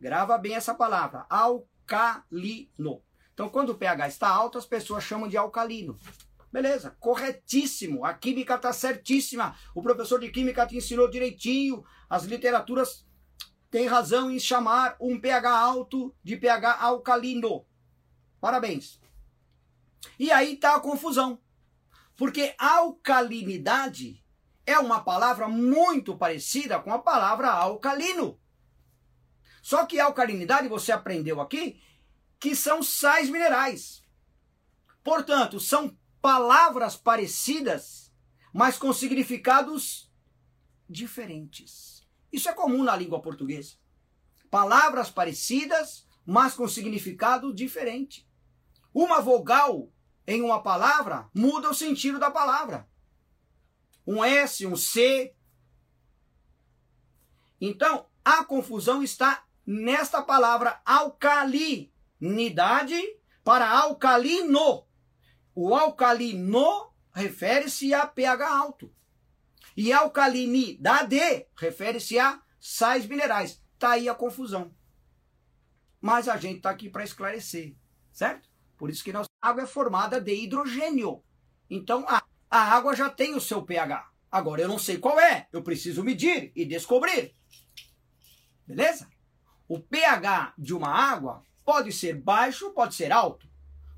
Grava 0.00 0.38
bem 0.38 0.54
essa 0.54 0.74
palavra, 0.74 1.26
alcalino. 1.28 3.04
Então, 3.40 3.48
quando 3.48 3.70
o 3.70 3.74
pH 3.74 4.06
está 4.06 4.28
alto, 4.28 4.58
as 4.58 4.66
pessoas 4.66 5.02
chamam 5.02 5.26
de 5.26 5.34
alcalino. 5.34 5.98
Beleza, 6.52 6.94
corretíssimo. 7.00 8.04
A 8.04 8.12
química 8.12 8.56
está 8.56 8.70
certíssima. 8.70 9.56
O 9.74 9.80
professor 9.80 10.20
de 10.20 10.30
química 10.30 10.66
te 10.66 10.76
ensinou 10.76 11.08
direitinho. 11.08 11.82
As 12.06 12.24
literaturas 12.24 13.06
têm 13.70 13.86
razão 13.86 14.30
em 14.30 14.38
chamar 14.38 14.94
um 15.00 15.18
pH 15.18 15.58
alto 15.58 16.14
de 16.22 16.36
pH 16.36 16.82
alcalino. 16.82 17.64
Parabéns. 18.38 19.00
E 20.18 20.30
aí 20.30 20.52
está 20.52 20.74
a 20.74 20.80
confusão. 20.80 21.40
Porque 22.18 22.54
alcalinidade 22.58 24.22
é 24.66 24.78
uma 24.78 25.00
palavra 25.00 25.48
muito 25.48 26.14
parecida 26.14 26.78
com 26.78 26.92
a 26.92 26.98
palavra 26.98 27.48
alcalino. 27.48 28.38
Só 29.62 29.86
que 29.86 29.98
alcalinidade, 29.98 30.68
você 30.68 30.92
aprendeu 30.92 31.40
aqui, 31.40 31.80
que 32.40 32.56
são 32.56 32.82
sais 32.82 33.28
minerais. 33.28 34.02
Portanto, 35.04 35.60
são 35.60 35.96
palavras 36.22 36.96
parecidas, 36.96 38.10
mas 38.52 38.78
com 38.78 38.92
significados 38.92 40.10
diferentes. 40.88 42.06
Isso 42.32 42.48
é 42.48 42.52
comum 42.54 42.82
na 42.82 42.96
língua 42.96 43.20
portuguesa. 43.20 43.74
Palavras 44.50 45.10
parecidas, 45.10 46.06
mas 46.24 46.54
com 46.54 46.66
significado 46.66 47.54
diferente. 47.54 48.28
Uma 48.92 49.20
vogal 49.20 49.92
em 50.26 50.42
uma 50.42 50.62
palavra 50.62 51.28
muda 51.34 51.70
o 51.70 51.74
sentido 51.74 52.18
da 52.18 52.30
palavra. 52.30 52.88
Um 54.06 54.24
S, 54.24 54.66
um 54.66 54.76
C. 54.76 55.34
Então, 57.60 58.06
a 58.24 58.44
confusão 58.44 59.02
está 59.02 59.44
nesta 59.66 60.22
palavra 60.22 60.80
alcalinidade 62.20 63.00
para 63.42 63.68
alcalino. 63.68 64.86
O 65.54 65.74
alcalino 65.74 66.92
refere-se 67.12 67.92
a 67.94 68.06
pH 68.06 68.48
alto. 68.48 68.92
E 69.76 69.92
alcalinidade 69.92 71.46
refere-se 71.56 72.18
a 72.18 72.40
sais 72.60 73.06
minerais. 73.06 73.62
Está 73.74 73.92
aí 73.92 74.08
a 74.08 74.14
confusão. 74.14 74.74
Mas 76.00 76.28
a 76.28 76.36
gente 76.36 76.58
está 76.58 76.70
aqui 76.70 76.88
para 76.88 77.04
esclarecer, 77.04 77.74
certo? 78.12 78.48
Por 78.76 78.90
isso 78.90 79.04
que 79.04 79.12
nossa 79.12 79.28
água 79.40 79.64
é 79.64 79.66
formada 79.66 80.20
de 80.20 80.34
hidrogênio. 80.34 81.22
Então 81.68 82.04
a, 82.08 82.22
a 82.50 82.58
água 82.74 82.94
já 82.94 83.08
tem 83.10 83.34
o 83.34 83.40
seu 83.40 83.62
pH. 83.62 84.10
Agora 84.30 84.62
eu 84.62 84.68
não 84.68 84.78
sei 84.78 84.98
qual 84.98 85.18
é. 85.18 85.48
Eu 85.52 85.62
preciso 85.62 86.04
medir 86.04 86.52
e 86.54 86.64
descobrir. 86.64 87.34
Beleza? 88.66 89.10
O 89.68 89.80
pH 89.80 90.54
de 90.56 90.72
uma 90.72 90.88
água 90.88 91.44
pode 91.70 91.92
ser 91.92 92.16
baixo, 92.16 92.72
pode 92.72 92.96
ser 92.96 93.12
alto. 93.12 93.48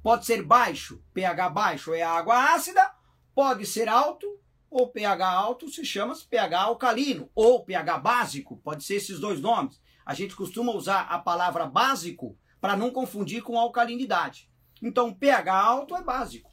Pode 0.03 0.27
ser 0.27 0.43
baixo, 0.43 1.03
pH 1.15 1.49
baixo 1.49 1.95
é 1.95 2.03
água 2.03 2.53
ácida, 2.53 2.95
pode 3.35 3.65
ser 3.65 3.89
alto, 3.89 4.39
ou 4.69 4.91
pH 4.91 5.27
alto 5.27 5.71
se 5.71 5.83
chama 5.83 6.15
pH 6.29 6.65
alcalino, 6.65 7.31
ou 7.35 7.65
pH 7.65 7.97
básico, 7.97 8.59
pode 8.59 8.85
ser 8.85 8.97
esses 8.97 9.19
dois 9.19 9.41
nomes. 9.41 9.81
A 10.05 10.13
gente 10.13 10.37
costuma 10.37 10.71
usar 10.73 11.05
a 11.05 11.19
palavra 11.19 11.65
básico 11.65 12.39
para 12.61 12.77
não 12.77 12.91
confundir 12.91 13.43
com 13.43 13.59
alcalinidade. 13.59 14.51
Então, 14.83 15.15
pH 15.15 15.55
alto 15.55 15.97
é 15.97 16.03
básico. 16.03 16.51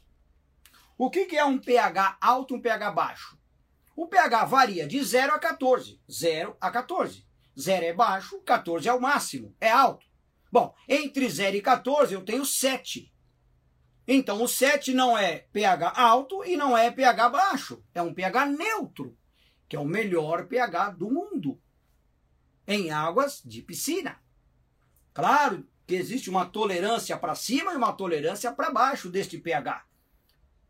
O 0.96 1.10
que, 1.10 1.26
que 1.26 1.36
é 1.36 1.44
um 1.44 1.58
pH 1.58 2.16
alto 2.18 2.54
e 2.54 2.56
um 2.56 2.62
pH 2.62 2.92
baixo? 2.92 3.38
O 3.94 4.06
pH 4.06 4.46
varia 4.46 4.86
de 4.88 5.04
0 5.04 5.34
a 5.34 5.38
14. 5.38 6.00
0 6.10 6.56
a 6.58 6.70
14. 6.70 7.26
0 7.60 7.84
é 7.84 7.92
baixo, 7.92 8.40
14 8.40 8.88
é 8.88 8.94
o 8.94 9.02
máximo, 9.02 9.54
é 9.60 9.70
alto. 9.70 10.09
Bom, 10.50 10.74
entre 10.88 11.28
0 11.28 11.56
e 11.56 11.62
14 11.62 12.14
eu 12.14 12.24
tenho 12.24 12.44
7. 12.44 13.12
Então 14.06 14.42
o 14.42 14.48
7 14.48 14.92
não 14.92 15.16
é 15.16 15.46
pH 15.52 15.92
alto 15.94 16.44
e 16.44 16.56
não 16.56 16.76
é 16.76 16.90
pH 16.90 17.28
baixo, 17.28 17.84
é 17.94 18.02
um 18.02 18.12
pH 18.12 18.46
neutro, 18.46 19.16
que 19.68 19.76
é 19.76 19.78
o 19.78 19.84
melhor 19.84 20.46
pH 20.46 20.90
do 20.90 21.10
mundo 21.10 21.60
em 22.66 22.90
águas 22.90 23.42
de 23.44 23.62
piscina. 23.62 24.20
Claro 25.12 25.66
que 25.86 25.94
existe 25.96 26.30
uma 26.30 26.46
tolerância 26.46 27.16
para 27.16 27.34
cima 27.34 27.72
e 27.72 27.76
uma 27.76 27.92
tolerância 27.92 28.52
para 28.52 28.70
baixo 28.70 29.08
deste 29.08 29.38
pH. 29.38 29.84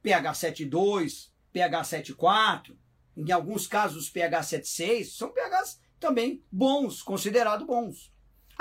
pH 0.03 0.33
7,2, 0.33 1.31
pH 1.53 1.83
7,4, 1.83 2.75
em 3.17 3.31
alguns 3.31 3.67
casos 3.67 4.09
pH 4.09 4.41
7,6, 4.41 5.05
são 5.17 5.31
pHs 5.31 5.79
também 5.99 6.43
bons, 6.51 7.03
considerados 7.03 7.67
bons. 7.67 8.11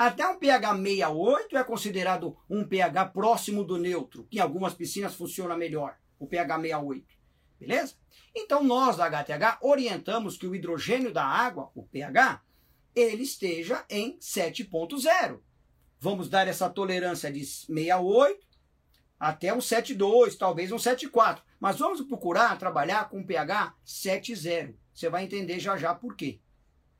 Até 0.00 0.26
um 0.26 0.38
pH 0.38 0.76
68 0.76 1.58
é 1.58 1.62
considerado 1.62 2.34
um 2.48 2.64
pH 2.64 3.04
próximo 3.10 3.62
do 3.62 3.76
neutro, 3.76 4.26
que 4.30 4.38
em 4.38 4.40
algumas 4.40 4.72
piscinas 4.72 5.14
funciona 5.14 5.54
melhor, 5.54 5.94
o 6.18 6.26
pH 6.26 6.58
68. 6.58 7.06
Beleza? 7.60 7.96
Então 8.34 8.64
nós 8.64 8.96
da 8.96 9.10
HTH 9.10 9.58
orientamos 9.60 10.38
que 10.38 10.46
o 10.46 10.54
hidrogênio 10.54 11.12
da 11.12 11.22
água, 11.22 11.70
o 11.74 11.82
pH, 11.82 12.42
ele 12.96 13.24
esteja 13.24 13.84
em 13.90 14.16
7.0. 14.16 15.38
Vamos 15.98 16.30
dar 16.30 16.48
essa 16.48 16.70
tolerância 16.70 17.30
de 17.30 17.44
68 17.44 18.40
até 19.18 19.52
um 19.52 19.58
7.2, 19.58 20.38
talvez 20.38 20.72
um 20.72 20.76
7.4. 20.76 21.42
Mas 21.60 21.78
vamos 21.78 22.00
procurar 22.00 22.58
trabalhar 22.58 23.10
com 23.10 23.22
pH 23.22 23.74
7.0. 23.86 24.76
Você 24.94 25.10
vai 25.10 25.24
entender 25.24 25.60
já 25.60 25.76
já 25.76 25.94
por 25.94 26.16
quê. 26.16 26.40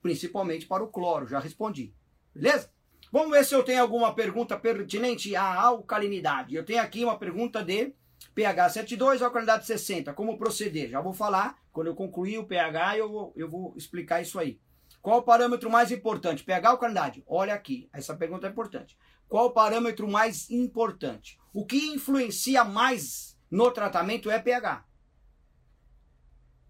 Principalmente 0.03 0.67
para 0.67 0.85
o 0.85 0.89
cloro, 0.89 1.27
já 1.27 1.39
respondi. 1.41 1.95
Beleza? 2.35 2.71
Vamos 3.13 3.33
ver 3.33 3.45
se 3.45 3.55
eu 3.55 3.65
tenho 3.65 3.83
alguma 3.83 4.15
pergunta 4.15 4.57
pertinente 4.57 5.35
à 5.35 5.61
alcalinidade. 5.63 6.55
Eu 6.55 6.65
tenho 6.65 6.81
aqui 6.81 7.03
uma 7.03 7.19
pergunta 7.19 7.61
de 7.65 7.93
pH 8.37 8.69
7,2, 8.69 9.21
alcalinidade 9.21 9.67
60. 9.67 10.13
Como 10.13 10.39
proceder? 10.39 10.91
Já 10.91 11.01
vou 11.01 11.13
falar. 11.13 11.59
Quando 11.73 11.89
eu 11.89 11.95
concluir 11.97 12.39
o 12.39 12.47
pH, 12.47 12.99
eu 12.99 13.11
vou, 13.11 13.33
eu 13.35 13.51
vou 13.51 13.75
explicar 13.77 14.23
isso 14.23 14.39
aí. 14.39 14.61
Qual 15.03 15.19
o 15.19 15.23
parâmetro 15.23 15.69
mais 15.69 15.91
importante? 15.91 16.45
pH 16.45 16.69
ou 16.69 16.73
alcalinidade? 16.73 17.25
Olha 17.27 17.53
aqui, 17.53 17.89
essa 17.93 18.15
pergunta 18.15 18.47
é 18.47 18.51
importante. 18.51 18.97
Qual 19.29 19.47
o 19.47 19.53
parâmetro 19.53 20.09
mais 20.09 20.49
importante? 20.49 21.37
O 21.53 21.67
que 21.67 21.89
influencia 21.89 22.63
mais 22.63 23.37
no 23.51 23.73
tratamento 23.73 24.31
é 24.31 24.39
pH. 24.39 24.85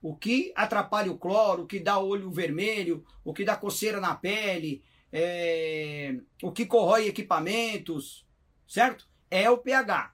O 0.00 0.16
que 0.16 0.54
atrapalha 0.56 1.12
o 1.12 1.18
cloro, 1.18 1.64
o 1.64 1.66
que 1.66 1.78
dá 1.78 1.98
olho 1.98 2.30
vermelho, 2.30 3.04
o 3.22 3.34
que 3.34 3.44
dá 3.44 3.54
coceira 3.56 4.00
na 4.00 4.14
pele, 4.14 4.82
é, 5.12 6.16
o 6.42 6.52
que 6.52 6.66
corrói 6.66 7.06
equipamentos, 7.06 8.26
certo? 8.66 9.08
É 9.30 9.50
o 9.50 9.58
pH. 9.58 10.12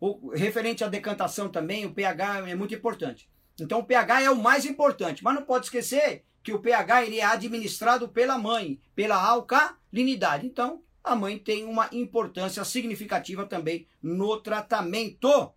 O, 0.00 0.30
referente 0.30 0.84
à 0.84 0.88
decantação 0.88 1.48
também, 1.48 1.86
o 1.86 1.94
pH 1.94 2.48
é 2.48 2.54
muito 2.54 2.74
importante. 2.74 3.28
Então 3.60 3.80
o 3.80 3.84
pH 3.84 4.22
é 4.22 4.30
o 4.30 4.36
mais 4.36 4.64
importante, 4.64 5.22
mas 5.22 5.34
não 5.34 5.42
pode 5.42 5.66
esquecer 5.66 6.24
que 6.42 6.52
o 6.52 6.58
pH 6.58 7.04
ele 7.04 7.20
é 7.20 7.24
administrado 7.24 8.08
pela 8.08 8.36
mãe, 8.36 8.80
pela 8.94 9.16
alcalinidade. 9.16 10.46
Então 10.46 10.82
a 11.02 11.14
mãe 11.14 11.38
tem 11.38 11.64
uma 11.64 11.88
importância 11.92 12.64
significativa 12.64 13.46
também 13.46 13.86
no 14.02 14.40
tratamento. 14.40 15.52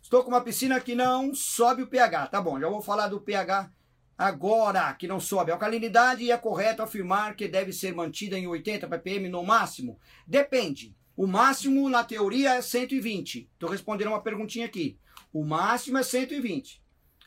Estou 0.00 0.22
com 0.22 0.30
uma 0.30 0.42
piscina 0.42 0.80
que 0.80 0.94
não 0.94 1.34
sobe 1.34 1.82
o 1.82 1.86
pH. 1.86 2.28
Tá 2.28 2.40
bom, 2.40 2.60
já 2.60 2.68
vou 2.68 2.82
falar 2.82 3.08
do 3.08 3.20
pH 3.20 3.70
agora 4.16 4.92
que 4.94 5.08
não 5.08 5.18
sobe 5.20 5.50
a 5.50 5.54
alcalinidade 5.54 6.30
é 6.30 6.36
correto 6.36 6.82
afirmar 6.82 7.34
que 7.36 7.48
deve 7.48 7.72
ser 7.72 7.94
mantida 7.94 8.38
em 8.38 8.46
80 8.46 8.88
ppm 8.88 9.28
no 9.28 9.42
máximo? 9.42 9.98
Depende. 10.26 10.96
O 11.16 11.26
máximo 11.26 11.88
na 11.88 12.02
teoria 12.02 12.54
é 12.54 12.62
120. 12.62 13.48
Estou 13.52 13.70
respondendo 13.70 14.08
uma 14.08 14.22
perguntinha 14.22 14.66
aqui. 14.66 14.98
O 15.32 15.44
máximo 15.44 15.98
é 15.98 16.02
120. 16.02 16.82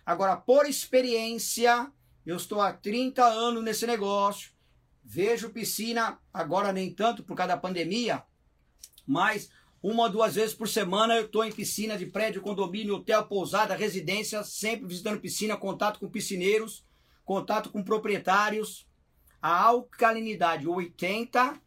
Agora, 0.05 0.35
por 0.37 0.65
experiência, 0.65 1.91
eu 2.25 2.35
estou 2.35 2.61
há 2.61 2.73
30 2.73 3.23
anos 3.25 3.63
nesse 3.63 3.85
negócio. 3.85 4.51
Vejo 5.03 5.49
piscina, 5.49 6.19
agora 6.33 6.73
nem 6.73 6.93
tanto 6.93 7.23
por 7.23 7.35
causa 7.35 7.53
da 7.53 7.57
pandemia, 7.57 8.23
mas 9.05 9.49
uma 9.81 10.03
ou 10.03 10.09
duas 10.09 10.35
vezes 10.35 10.55
por 10.55 10.67
semana 10.67 11.15
eu 11.15 11.25
estou 11.25 11.43
em 11.43 11.51
piscina 11.51 11.97
de 11.97 12.05
prédio, 12.07 12.41
condomínio, 12.41 12.95
hotel, 12.95 13.25
pousada, 13.25 13.75
residência, 13.75 14.43
sempre 14.43 14.87
visitando 14.87 15.19
piscina, 15.19 15.55
contato 15.55 15.99
com 15.99 16.09
piscineiros, 16.09 16.83
contato 17.23 17.69
com 17.69 17.83
proprietários. 17.83 18.87
A 19.39 19.63
alcalinidade 19.65 20.67
80 20.67 21.61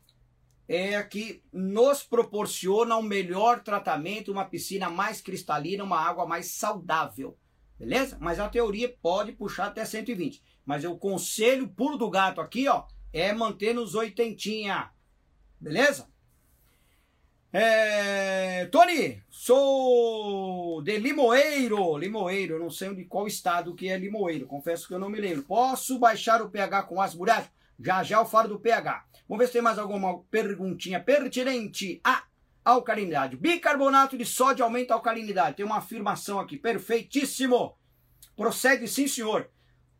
é 0.69 0.97
a 0.97 1.05
que 1.05 1.43
nos 1.53 2.03
proporciona 2.03 2.97
um 2.97 3.03
melhor 3.03 3.63
tratamento, 3.63 4.33
uma 4.33 4.45
piscina 4.45 4.91
mais 4.91 5.21
cristalina, 5.21 5.85
uma 5.85 6.01
água 6.01 6.27
mais 6.27 6.51
saudável. 6.53 7.39
Beleza? 7.79 8.19
Mas 8.21 8.41
a 8.41 8.49
teoria 8.49 8.95
pode 9.01 9.33
puxar 9.33 9.69
até 9.69 9.85
120. 9.85 10.43
Mas 10.67 10.85
o 10.85 10.97
conselho 10.97 11.69
pulo 11.69 11.97
do 11.97 12.11
gato 12.11 12.41
aqui, 12.41 12.69
ó, 12.69 12.87
é 13.13 13.33
manter 13.33 13.73
nos 13.73 13.95
oitentinha. 13.95 14.91
Beleza? 15.61 16.10
É, 17.53 18.67
Tony, 18.67 19.21
sou 19.29 20.81
de 20.83 20.99
Limoeiro. 20.99 21.99
Limoeiro, 21.99 22.55
eu 22.55 22.61
não 22.61 22.71
sei 22.71 22.95
de 22.95 23.05
qual 23.05 23.27
estado 23.27 23.75
que 23.75 23.89
é 23.89 23.99
Limoeiro. 23.99 24.47
Confesso 24.47 24.87
que 24.87 24.95
eu 24.95 25.01
não 25.01 25.11
me 25.11 25.21
lembro. 25.21 25.43
Posso 25.43 25.99
baixar 25.99 26.41
o 26.41 26.49
pH 26.49 26.85
com 26.85 27.01
ácido 27.01 27.19
muriático? 27.19 27.53
Já 27.81 28.05
já 28.05 28.19
eu 28.19 28.27
falo 28.27 28.49
do 28.49 28.61
pH. 28.61 29.05
Vamos 29.29 29.43
ver 29.43 29.47
se 29.49 29.55
tem 29.55 29.63
mais 29.63 29.79
alguma 29.79 30.23
perguntinha 30.31 31.01
pertinente 31.01 32.01
à 32.05 32.23
alcalinidade. 32.65 33.37
Bicarbonato 33.37 34.17
de 34.17 34.25
sódio 34.25 34.65
aumenta 34.65 34.95
a 34.95 34.97
alcalinidade. 34.97 35.57
Tem 35.57 35.67
uma 35.67 35.79
afirmação 35.79 36.39
aqui. 36.39 36.57
Perfeitíssimo. 36.57 37.77
Procede 38.37 38.87
sim, 38.87 39.09
senhor. 39.09 39.51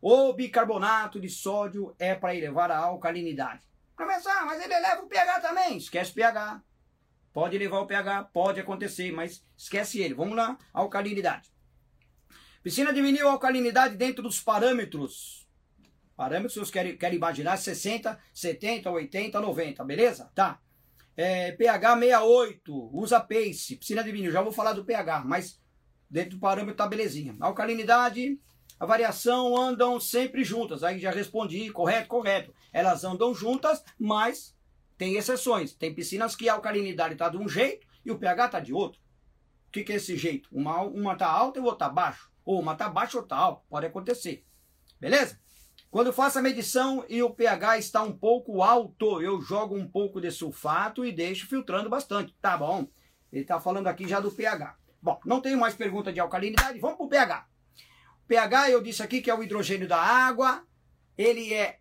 O 0.01 0.31
bicarbonato 0.31 1.19
de 1.19 1.27
sódio 1.27 1.93
é 1.99 2.15
para 2.15 2.33
elevar 2.33 2.71
a 2.71 2.77
alcalinidade. 2.77 3.61
Professor, 3.95 4.45
mas 4.45 4.63
ele 4.63 4.73
eleva 4.73 5.01
o 5.01 5.07
pH 5.07 5.41
também. 5.41 5.77
Esquece 5.77 6.13
pH. 6.13 6.61
Pode 7.33 7.55
elevar 7.55 7.81
o 7.81 7.87
pH, 7.87 8.25
pode 8.25 8.59
acontecer, 8.59 9.11
mas 9.11 9.43
esquece 9.57 10.01
ele. 10.01 10.13
Vamos 10.13 10.35
lá, 10.35 10.57
alcalinidade. 10.73 11.49
Piscina 12.61 12.93
diminuiu 12.93 13.27
a 13.27 13.31
alcalinidade 13.31 13.95
dentro 13.95 14.21
dos 14.21 14.39
parâmetros. 14.39 15.47
Parâmetros, 16.15 16.53
vocês 16.53 16.69
querem, 16.69 16.97
querem 16.97 17.17
imaginar 17.17 17.57
60, 17.57 18.19
70, 18.33 18.91
80, 18.91 19.39
90, 19.39 19.83
beleza? 19.83 20.31
Tá. 20.35 20.59
É, 21.15 21.51
pH 21.53 21.99
68, 21.99 22.89
usa 22.93 23.19
PACE, 23.19 23.77
piscina 23.77 24.03
diminuiu. 24.03 24.31
Já 24.31 24.41
vou 24.41 24.51
falar 24.51 24.73
do 24.73 24.85
pH, 24.85 25.23
mas 25.25 25.59
dentro 26.09 26.31
do 26.31 26.39
parâmetro 26.39 26.75
tá 26.75 26.87
belezinha. 26.87 27.35
Alcalinidade, 27.39 28.39
a 28.79 28.85
variação 28.85 29.55
andam 29.55 29.99
sempre 29.99 30.43
juntas. 30.43 30.83
Aí 30.83 30.99
já 30.99 31.11
respondi, 31.11 31.69
correto, 31.71 32.07
correto. 32.07 32.53
Elas 32.73 33.03
andam 33.03 33.33
juntas, 33.33 33.83
mas 33.97 34.55
tem 35.01 35.15
exceções. 35.15 35.73
Tem 35.73 35.91
piscinas 35.91 36.35
que 36.35 36.47
a 36.47 36.53
alcalinidade 36.53 37.13
está 37.13 37.27
de 37.27 37.35
um 37.35 37.49
jeito 37.49 37.87
e 38.05 38.11
o 38.11 38.19
pH 38.19 38.45
está 38.45 38.59
de 38.59 38.71
outro. 38.71 39.01
O 39.67 39.71
que, 39.71 39.83
que 39.83 39.93
é 39.93 39.95
esse 39.95 40.15
jeito? 40.15 40.47
Uma, 40.51 40.83
uma 40.83 41.15
tá 41.15 41.25
alta 41.25 41.57
e 41.57 41.61
outra 41.63 41.87
tá 41.87 41.89
baixo. 41.89 42.31
Ou 42.45 42.59
uma 42.59 42.75
tá 42.75 42.87
baixa 42.87 43.17
ou 43.17 43.23
tá 43.23 43.35
alta. 43.35 43.63
Pode 43.67 43.87
acontecer. 43.87 44.45
Beleza? 44.99 45.39
Quando 45.89 46.13
faço 46.13 46.37
a 46.37 46.41
medição 46.43 47.03
e 47.09 47.23
o 47.23 47.31
pH 47.31 47.79
está 47.79 48.03
um 48.03 48.15
pouco 48.15 48.61
alto, 48.61 49.19
eu 49.23 49.41
jogo 49.41 49.75
um 49.75 49.89
pouco 49.89 50.21
de 50.21 50.29
sulfato 50.29 51.03
e 51.03 51.11
deixo 51.11 51.47
filtrando 51.47 51.89
bastante. 51.89 52.35
Tá 52.39 52.55
bom. 52.55 52.87
Ele 53.33 53.41
está 53.41 53.59
falando 53.59 53.87
aqui 53.87 54.07
já 54.07 54.19
do 54.19 54.31
pH. 54.31 54.77
Bom, 55.01 55.19
não 55.25 55.41
tenho 55.41 55.59
mais 55.59 55.73
pergunta 55.73 56.13
de 56.13 56.19
alcalinidade. 56.19 56.77
Vamos 56.77 56.97
para 56.97 57.05
o 57.07 57.09
pH. 57.09 57.47
O 58.23 58.27
pH 58.27 58.69
eu 58.69 58.83
disse 58.83 59.01
aqui 59.01 59.19
que 59.19 59.31
é 59.31 59.33
o 59.35 59.41
hidrogênio 59.41 59.87
da 59.87 59.97
água. 59.97 60.63
Ele 61.17 61.51
é 61.55 61.79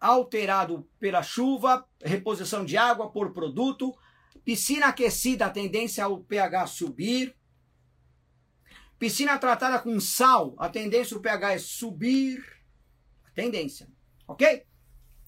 alterado 0.00 0.88
pela 0.98 1.22
chuva, 1.22 1.86
reposição 2.02 2.64
de 2.64 2.76
água 2.76 3.10
por 3.10 3.32
produto, 3.32 3.94
piscina 4.44 4.86
aquecida, 4.86 5.46
a 5.46 5.50
tendência 5.50 6.04
ao 6.04 6.20
pH 6.20 6.66
subir, 6.66 7.36
piscina 8.98 9.38
tratada 9.38 9.78
com 9.78 10.00
sal, 10.00 10.54
a 10.58 10.68
tendência 10.68 11.16
o 11.16 11.20
pH 11.20 11.52
é 11.52 11.58
subir, 11.58 12.42
a 13.26 13.30
tendência, 13.32 13.88
ok? 14.26 14.64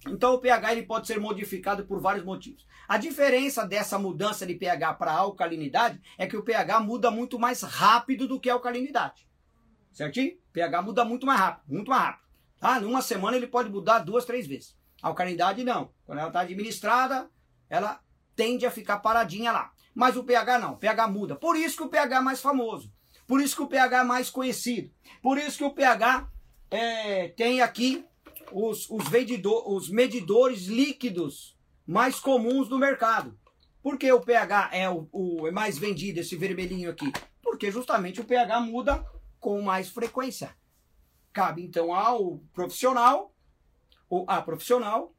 Então 0.08 0.34
o 0.34 0.40
pH 0.40 0.72
ele 0.72 0.82
pode 0.82 1.06
ser 1.06 1.20
modificado 1.20 1.86
por 1.86 2.00
vários 2.00 2.24
motivos. 2.24 2.66
A 2.88 2.98
diferença 2.98 3.64
dessa 3.64 3.98
mudança 3.98 4.44
de 4.44 4.54
pH 4.54 4.94
para 4.94 5.12
alcalinidade 5.12 6.00
é 6.18 6.26
que 6.26 6.36
o 6.36 6.42
pH 6.42 6.80
muda 6.80 7.10
muito 7.10 7.38
mais 7.38 7.62
rápido 7.62 8.26
do 8.26 8.40
que 8.40 8.50
a 8.50 8.54
alcalinidade. 8.54 9.28
Certinho? 9.92 10.36
PH 10.52 10.82
muda 10.82 11.04
muito 11.04 11.26
mais 11.26 11.38
rápido, 11.38 11.72
muito 11.72 11.90
mais 11.90 12.02
rápido. 12.02 12.21
Ah, 12.62 12.78
numa 12.78 13.02
semana 13.02 13.36
ele 13.36 13.48
pode 13.48 13.68
mudar 13.68 13.98
duas, 13.98 14.24
três 14.24 14.46
vezes. 14.46 14.76
A 15.02 15.08
alcalinidade 15.08 15.64
não. 15.64 15.90
Quando 16.06 16.20
ela 16.20 16.28
está 16.28 16.42
administrada, 16.42 17.28
ela 17.68 18.00
tende 18.36 18.64
a 18.64 18.70
ficar 18.70 19.00
paradinha 19.00 19.50
lá. 19.50 19.72
Mas 19.92 20.16
o 20.16 20.22
pH 20.22 20.60
não, 20.60 20.74
o 20.74 20.76
pH 20.76 21.08
muda. 21.08 21.34
Por 21.34 21.56
isso 21.56 21.76
que 21.76 21.82
o 21.82 21.88
pH 21.88 22.18
é 22.18 22.20
mais 22.20 22.40
famoso. 22.40 22.88
Por 23.26 23.40
isso 23.40 23.56
que 23.56 23.62
o 23.62 23.66
pH 23.66 23.98
é 23.98 24.04
mais 24.04 24.30
conhecido. 24.30 24.92
Por 25.20 25.38
isso 25.38 25.58
que 25.58 25.64
o 25.64 25.74
pH 25.74 26.30
é, 26.70 27.28
tem 27.30 27.60
aqui 27.60 28.06
os, 28.52 28.88
os, 28.88 29.06
os 29.66 29.90
medidores 29.90 30.66
líquidos 30.66 31.58
mais 31.84 32.20
comuns 32.20 32.68
do 32.68 32.78
mercado. 32.78 33.36
Por 33.82 33.98
que 33.98 34.10
o 34.12 34.20
pH 34.20 34.70
é 34.72 34.88
o, 34.88 35.08
o 35.10 35.48
é 35.48 35.50
mais 35.50 35.76
vendido, 35.76 36.20
esse 36.20 36.36
vermelhinho 36.36 36.88
aqui? 36.88 37.12
Porque 37.42 37.72
justamente 37.72 38.20
o 38.20 38.24
pH 38.24 38.60
muda 38.60 39.04
com 39.40 39.60
mais 39.60 39.88
frequência. 39.88 40.54
Cabe 41.33 41.62
então 41.62 41.95
ao 41.95 42.39
profissional 42.53 43.35
ou 44.09 44.24
a 44.28 44.43
profissional 44.43 45.14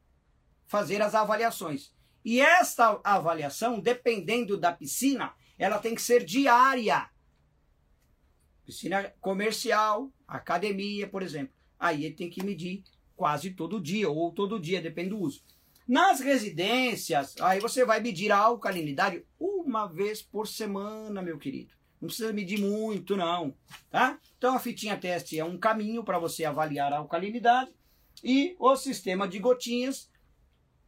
fazer 0.66 1.02
as 1.02 1.14
avaliações. 1.14 1.92
E 2.24 2.40
esta 2.40 3.00
avaliação, 3.04 3.80
dependendo 3.80 4.56
da 4.56 4.72
piscina, 4.72 5.34
ela 5.58 5.78
tem 5.78 5.94
que 5.94 6.02
ser 6.02 6.24
diária. 6.24 7.10
Piscina 8.64 9.12
comercial, 9.20 10.10
academia, 10.26 11.06
por 11.06 11.22
exemplo. 11.22 11.54
Aí 11.78 12.04
ele 12.04 12.14
tem 12.14 12.30
que 12.30 12.42
medir 12.42 12.82
quase 13.14 13.50
todo 13.50 13.80
dia, 13.80 14.08
ou 14.08 14.32
todo 14.32 14.58
dia, 14.60 14.80
depende 14.80 15.10
do 15.10 15.18
uso. 15.18 15.44
Nas 15.86 16.20
residências, 16.20 17.34
aí 17.40 17.60
você 17.60 17.84
vai 17.84 18.00
medir 18.00 18.32
a 18.32 18.38
alcalinidade 18.38 19.22
uma 19.38 19.86
vez 19.86 20.22
por 20.22 20.48
semana, 20.48 21.20
meu 21.20 21.38
querido. 21.38 21.74
Não 22.04 22.08
precisa 22.08 22.34
medir 22.34 22.60
muito, 22.60 23.16
não. 23.16 23.54
Tá? 23.90 24.18
Então 24.36 24.54
a 24.54 24.58
fitinha 24.58 24.94
teste 24.94 25.38
é 25.38 25.44
um 25.44 25.56
caminho 25.56 26.04
para 26.04 26.18
você 26.18 26.44
avaliar 26.44 26.92
a 26.92 26.98
alcalinidade. 26.98 27.70
E 28.22 28.54
o 28.58 28.76
sistema 28.76 29.26
de 29.26 29.38
gotinhas, 29.38 30.10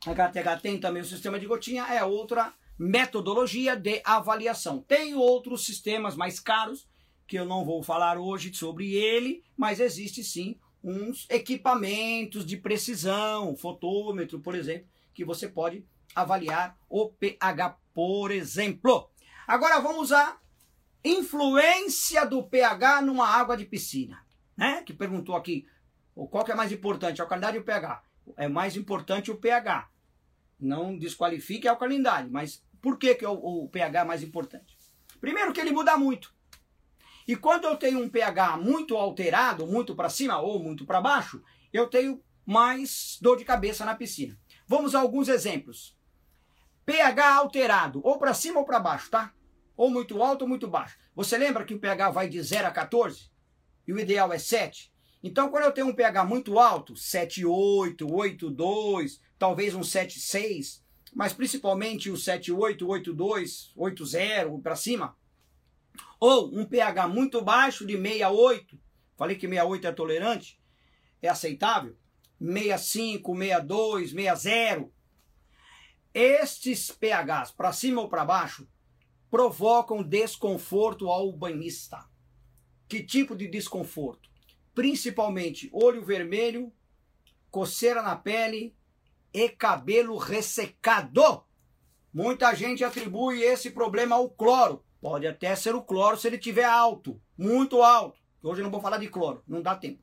a 0.06 0.10
HTH 0.10 0.60
tem 0.60 0.78
também 0.78 1.00
o 1.00 1.06
sistema 1.06 1.40
de 1.40 1.46
gotinha, 1.46 1.84
é 1.84 2.04
outra 2.04 2.52
metodologia 2.78 3.74
de 3.74 4.02
avaliação. 4.04 4.82
Tem 4.82 5.14
outros 5.14 5.64
sistemas 5.64 6.14
mais 6.14 6.38
caros, 6.38 6.86
que 7.26 7.38
eu 7.38 7.46
não 7.46 7.64
vou 7.64 7.82
falar 7.82 8.18
hoje 8.18 8.52
sobre 8.52 8.92
ele, 8.92 9.42
mas 9.56 9.80
existe 9.80 10.22
sim 10.22 10.60
uns 10.84 11.26
equipamentos 11.30 12.44
de 12.44 12.58
precisão, 12.58 13.56
fotômetro, 13.56 14.38
por 14.38 14.54
exemplo, 14.54 14.86
que 15.14 15.24
você 15.24 15.48
pode 15.48 15.82
avaliar 16.14 16.78
o 16.90 17.08
pH, 17.08 17.78
por 17.94 18.30
exemplo. 18.30 19.08
Agora 19.46 19.80
vamos 19.80 20.12
a 20.12 20.38
influência 21.06 22.26
do 22.26 22.42
pH 22.42 23.02
numa 23.02 23.26
água 23.28 23.56
de 23.56 23.64
piscina, 23.64 24.24
né? 24.56 24.82
Que 24.82 24.92
perguntou 24.92 25.36
aqui, 25.36 25.66
qual 26.14 26.44
que 26.44 26.52
é 26.52 26.54
mais 26.54 26.72
importante, 26.72 27.20
a 27.20 27.24
alcalinidade 27.24 27.58
ou 27.58 27.62
o 27.62 27.66
pH? 27.66 28.02
É 28.36 28.48
mais 28.48 28.76
importante 28.76 29.30
o 29.30 29.36
pH. 29.36 29.88
Não 30.58 30.98
desqualifique 30.98 31.68
a 31.68 31.72
alcalinidade, 31.72 32.30
mas 32.30 32.64
por 32.80 32.98
que, 32.98 33.14
que 33.14 33.26
o, 33.26 33.32
o 33.32 33.68
pH 33.68 34.00
é 34.00 34.04
mais 34.04 34.22
importante? 34.22 34.76
Primeiro 35.20 35.52
que 35.52 35.60
ele 35.60 35.72
muda 35.72 35.96
muito. 35.96 36.34
E 37.28 37.34
quando 37.36 37.64
eu 37.64 37.76
tenho 37.76 38.00
um 38.00 38.08
pH 38.08 38.56
muito 38.56 38.96
alterado, 38.96 39.66
muito 39.66 39.94
para 39.94 40.08
cima 40.08 40.38
ou 40.38 40.62
muito 40.62 40.86
para 40.86 41.00
baixo, 41.00 41.42
eu 41.72 41.88
tenho 41.88 42.22
mais 42.44 43.18
dor 43.20 43.36
de 43.36 43.44
cabeça 43.44 43.84
na 43.84 43.94
piscina. 43.94 44.38
Vamos 44.66 44.94
a 44.94 45.00
alguns 45.00 45.28
exemplos. 45.28 45.96
pH 46.84 47.34
alterado, 47.34 48.00
ou 48.04 48.18
para 48.18 48.32
cima 48.32 48.60
ou 48.60 48.64
para 48.64 48.78
baixo, 48.78 49.10
tá? 49.10 49.32
Ou 49.76 49.90
muito 49.90 50.22
alto 50.22 50.42
ou 50.42 50.48
muito 50.48 50.66
baixo. 50.66 50.98
Você 51.14 51.36
lembra 51.36 51.64
que 51.64 51.74
o 51.74 51.78
pH 51.78 52.10
vai 52.10 52.28
de 52.28 52.40
0 52.40 52.68
a 52.68 52.70
14? 52.70 53.30
E 53.86 53.92
o 53.92 53.98
ideal 53.98 54.32
é 54.32 54.38
7? 54.38 54.92
Então, 55.22 55.50
quando 55.50 55.64
eu 55.64 55.72
tenho 55.72 55.88
um 55.88 55.94
pH 55.94 56.24
muito 56.24 56.58
alto, 56.58 56.94
7,8, 56.94 57.96
8,2, 57.98 59.20
talvez 59.38 59.74
um 59.74 59.80
7,6, 59.80 60.80
mas 61.14 61.32
principalmente 61.32 62.10
o 62.10 62.14
7,8, 62.14 62.78
8,2, 62.78 63.72
8,0 63.76 64.62
para 64.62 64.76
cima, 64.76 65.16
ou 66.20 66.54
um 66.54 66.64
pH 66.64 67.08
muito 67.08 67.42
baixo 67.42 67.86
de 67.86 67.94
68, 67.94 68.78
falei 69.16 69.36
que 69.36 69.48
68 69.48 69.86
é 69.86 69.92
tolerante, 69.92 70.60
é 71.20 71.28
aceitável? 71.28 71.96
65, 72.38 73.36
62, 73.36 74.10
60. 74.12 74.90
Estes 76.12 76.90
pHs, 76.90 77.50
para 77.50 77.72
cima 77.72 78.02
ou 78.02 78.08
para 78.08 78.24
baixo, 78.24 78.66
provocam 79.30 80.02
desconforto 80.02 81.08
ao 81.08 81.32
banhista. 81.32 82.04
Que 82.88 83.02
tipo 83.02 83.36
de 83.36 83.48
desconforto? 83.48 84.30
Principalmente 84.74 85.68
olho 85.72 86.04
vermelho, 86.04 86.72
coceira 87.50 88.02
na 88.02 88.14
pele 88.14 88.74
e 89.32 89.48
cabelo 89.48 90.16
ressecado. 90.16 91.44
Muita 92.12 92.54
gente 92.54 92.84
atribui 92.84 93.42
esse 93.42 93.70
problema 93.70 94.16
ao 94.16 94.30
cloro. 94.30 94.84
Pode 95.00 95.26
até 95.26 95.54
ser 95.54 95.74
o 95.74 95.82
cloro 95.82 96.16
se 96.16 96.26
ele 96.26 96.38
tiver 96.38 96.64
alto, 96.64 97.20
muito 97.36 97.82
alto. 97.82 98.18
Hoje 98.42 98.60
eu 98.60 98.64
não 98.64 98.70
vou 98.70 98.80
falar 98.80 98.98
de 98.98 99.08
cloro, 99.08 99.42
não 99.46 99.60
dá 99.60 99.74
tempo. 99.74 100.02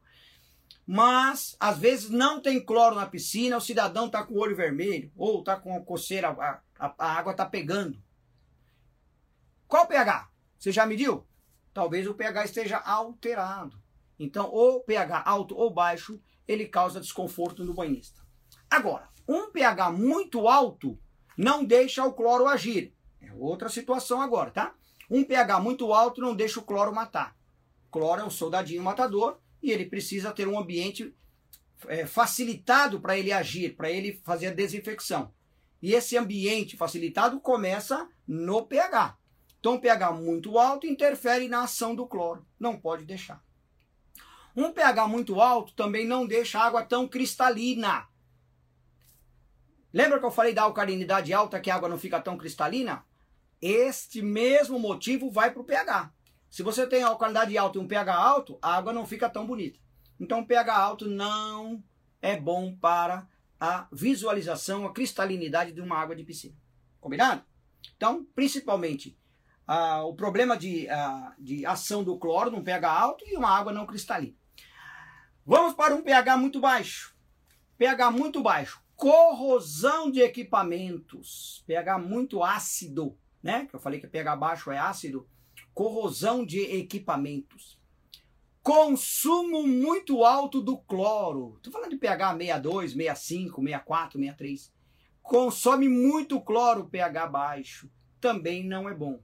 Mas, 0.85 1.55
às 1.59 1.77
vezes, 1.77 2.09
não 2.09 2.41
tem 2.41 2.63
cloro 2.63 2.95
na 2.95 3.05
piscina, 3.05 3.57
o 3.57 3.61
cidadão 3.61 4.07
está 4.07 4.23
com 4.23 4.33
o 4.33 4.39
olho 4.39 4.55
vermelho, 4.55 5.11
ou 5.15 5.39
está 5.39 5.55
com 5.55 5.83
coceira, 5.83 6.29
a, 6.29 6.59
a, 6.77 6.93
a 6.97 7.13
água 7.13 7.31
está 7.31 7.45
pegando. 7.45 7.97
Qual 9.73 9.85
o 9.85 9.87
pH? 9.87 10.29
Você 10.59 10.71
já 10.71 10.85
mediu? 10.85 11.25
Talvez 11.73 12.05
o 12.05 12.13
pH 12.13 12.45
esteja 12.45 12.77
alterado. 12.77 13.75
Então, 14.19 14.45
o 14.53 14.81
pH 14.81 15.23
alto 15.25 15.55
ou 15.55 15.73
baixo, 15.73 16.21
ele 16.47 16.67
causa 16.67 17.01
desconforto 17.01 17.65
no 17.65 17.73
banhista. 17.73 18.21
Agora, 18.69 19.09
um 19.27 19.49
pH 19.49 19.89
muito 19.89 20.47
alto 20.47 20.95
não 21.35 21.65
deixa 21.65 22.05
o 22.05 22.13
cloro 22.13 22.45
agir. 22.45 22.93
É 23.19 23.33
outra 23.33 23.67
situação 23.67 24.21
agora, 24.21 24.51
tá? 24.51 24.75
Um 25.09 25.23
pH 25.23 25.59
muito 25.59 25.91
alto 25.91 26.21
não 26.21 26.35
deixa 26.35 26.59
o 26.59 26.63
cloro 26.63 26.93
matar. 26.93 27.35
cloro 27.89 28.21
é 28.21 28.23
um 28.23 28.29
soldadinho 28.29 28.83
matador 28.83 29.39
e 29.59 29.71
ele 29.71 29.87
precisa 29.87 30.31
ter 30.31 30.47
um 30.47 30.59
ambiente 30.59 31.15
é, 31.87 32.05
facilitado 32.05 33.01
para 33.01 33.17
ele 33.17 33.31
agir, 33.31 33.75
para 33.75 33.89
ele 33.89 34.21
fazer 34.23 34.49
a 34.49 34.53
desinfecção. 34.53 35.33
E 35.81 35.95
esse 35.95 36.15
ambiente 36.15 36.77
facilitado 36.77 37.39
começa 37.39 38.07
no 38.27 38.67
pH. 38.67 39.17
Então, 39.63 39.75
um 39.75 39.79
pH 39.79 40.11
muito 40.11 40.59
alto 40.59 40.85
interfere 40.85 41.47
na 41.47 41.63
ação 41.63 41.95
do 41.95 42.05
cloro. 42.05 42.45
Não 42.59 42.77
pode 42.77 43.05
deixar. 43.05 43.41
Um 44.53 44.73
pH 44.73 45.07
muito 45.07 45.39
alto 45.39 45.71
também 45.71 46.05
não 46.05 46.27
deixa 46.27 46.59
a 46.59 46.65
água 46.65 46.83
tão 46.83 47.07
cristalina. 47.07 48.05
Lembra 49.93 50.19
que 50.19 50.25
eu 50.25 50.31
falei 50.31 50.53
da 50.53 50.63
alcalinidade 50.63 51.33
alta 51.33 51.61
que 51.61 51.71
a 51.71 51.75
água 51.75 51.87
não 51.87 51.97
fica 51.97 52.19
tão 52.19 52.37
cristalina? 52.37 53.05
Este 53.61 54.21
mesmo 54.21 54.77
motivo 54.77 55.31
vai 55.31 55.49
para 55.49 55.61
o 55.61 55.65
pH. 55.65 56.11
Se 56.49 56.61
você 56.61 56.85
tem 56.85 57.01
alcalinidade 57.01 57.57
alta 57.57 57.77
e 57.77 57.81
um 57.81 57.87
pH 57.87 58.13
alto, 58.13 58.59
a 58.61 58.75
água 58.75 58.91
não 58.91 59.07
fica 59.07 59.29
tão 59.29 59.47
bonita. 59.47 59.79
Então, 60.19 60.43
pH 60.43 60.75
alto 60.75 61.07
não 61.07 61.81
é 62.21 62.35
bom 62.35 62.75
para 62.75 63.25
a 63.57 63.87
visualização, 63.93 64.85
a 64.85 64.91
cristalinidade 64.91 65.71
de 65.71 65.79
uma 65.79 65.97
água 65.97 66.17
de 66.17 66.25
piscina. 66.25 66.57
Combinado? 66.99 67.45
Então, 67.95 68.25
principalmente, 68.35 69.17
ah, 69.67 70.03
o 70.03 70.13
problema 70.15 70.57
de, 70.57 70.89
ah, 70.89 71.33
de 71.39 71.65
ação 71.65 72.03
do 72.03 72.17
cloro 72.17 72.51
num 72.51 72.63
pH 72.63 72.91
alto 72.91 73.25
e 73.27 73.35
uma 73.35 73.49
água 73.49 73.71
não 73.71 73.85
cristalina. 73.85 74.35
Vamos 75.45 75.73
para 75.73 75.95
um 75.95 76.01
pH 76.01 76.37
muito 76.37 76.59
baixo. 76.59 77.15
pH 77.77 78.11
muito 78.11 78.41
baixo 78.41 78.83
corrosão 78.95 80.09
de 80.09 80.21
equipamentos, 80.21 81.63
pH 81.67 81.97
muito 81.97 82.41
ácido, 82.41 83.17
né? 83.41 83.65
Que 83.65 83.75
eu 83.75 83.79
falei 83.79 83.99
que 83.99 84.07
pH 84.07 84.35
baixo 84.35 84.71
é 84.71 84.77
ácido, 84.77 85.27
corrosão 85.73 86.45
de 86.45 86.59
equipamentos. 86.59 87.77
Consumo 88.61 89.67
muito 89.67 90.23
alto 90.23 90.61
do 90.61 90.77
cloro. 90.77 91.59
Tô 91.61 91.69
falando 91.69 91.89
de 91.89 91.97
pH 91.97 92.37
62, 92.37 92.91
65, 92.93 93.61
64, 93.61 94.19
63. 94.19 94.73
Consome 95.21 95.89
muito 95.89 96.39
cloro, 96.39 96.87
pH 96.87 97.27
baixo. 97.27 97.91
Também 98.21 98.65
não 98.65 98.87
é 98.87 98.93
bom. 98.93 99.19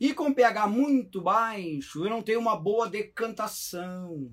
E 0.00 0.14
com 0.14 0.32
pH 0.32 0.66
muito 0.66 1.20
baixo, 1.20 2.04
eu 2.04 2.10
não 2.10 2.22
tenho 2.22 2.40
uma 2.40 2.56
boa 2.56 2.88
decantação 2.88 4.30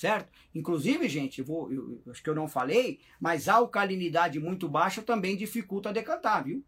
certo? 0.00 0.30
Inclusive, 0.54 1.06
gente, 1.10 1.42
vou, 1.42 1.70
eu, 1.70 2.02
acho 2.10 2.22
que 2.22 2.30
eu 2.30 2.34
não 2.34 2.48
falei, 2.48 3.00
mas 3.20 3.50
a 3.50 3.56
alcalinidade 3.56 4.40
muito 4.40 4.66
baixa 4.66 5.02
também 5.02 5.36
dificulta 5.36 5.92
decantar, 5.92 6.42
viu? 6.42 6.64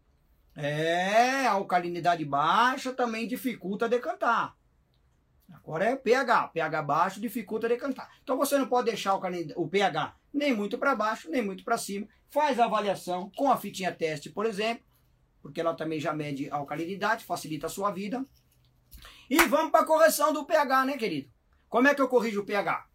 É, 0.55 1.47
a 1.47 1.53
alcalinidade 1.53 2.23
baixa 2.23 2.93
também 2.93 3.27
dificulta 3.27 3.89
decantar. 3.89 4.55
Agora 5.51 5.85
é 5.85 5.95
pH, 5.95 6.49
pH 6.49 6.81
baixo 6.83 7.19
dificulta 7.19 7.67
decantar. 7.67 8.07
Então 8.21 8.37
você 8.37 8.55
não 8.55 8.67
pode 8.67 8.91
deixar 8.91 9.15
o 9.15 9.67
pH 9.67 10.15
nem 10.31 10.55
muito 10.55 10.77
para 10.77 10.95
baixo, 10.95 11.29
nem 11.31 11.41
muito 11.41 11.63
para 11.63 11.77
cima. 11.77 12.07
Faz 12.29 12.59
a 12.59 12.65
avaliação 12.65 13.31
com 13.35 13.51
a 13.51 13.57
fitinha 13.57 13.91
teste, 13.91 14.29
por 14.29 14.45
exemplo, 14.45 14.83
porque 15.43 15.59
ela 15.59 15.75
também 15.75 15.99
já 15.99 16.13
mede 16.13 16.49
a 16.49 16.55
alcalinidade, 16.55 17.25
facilita 17.25 17.67
a 17.67 17.69
sua 17.69 17.91
vida. 17.91 18.25
E 19.29 19.37
vamos 19.45 19.71
para 19.71 19.81
a 19.81 19.85
correção 19.85 20.31
do 20.31 20.45
pH, 20.45 20.85
né, 20.85 20.97
querido? 20.97 21.29
Como 21.67 21.87
é 21.87 21.93
que 21.93 22.01
eu 22.01 22.07
corrijo 22.07 22.41
o 22.41 22.45
pH? 22.45 22.87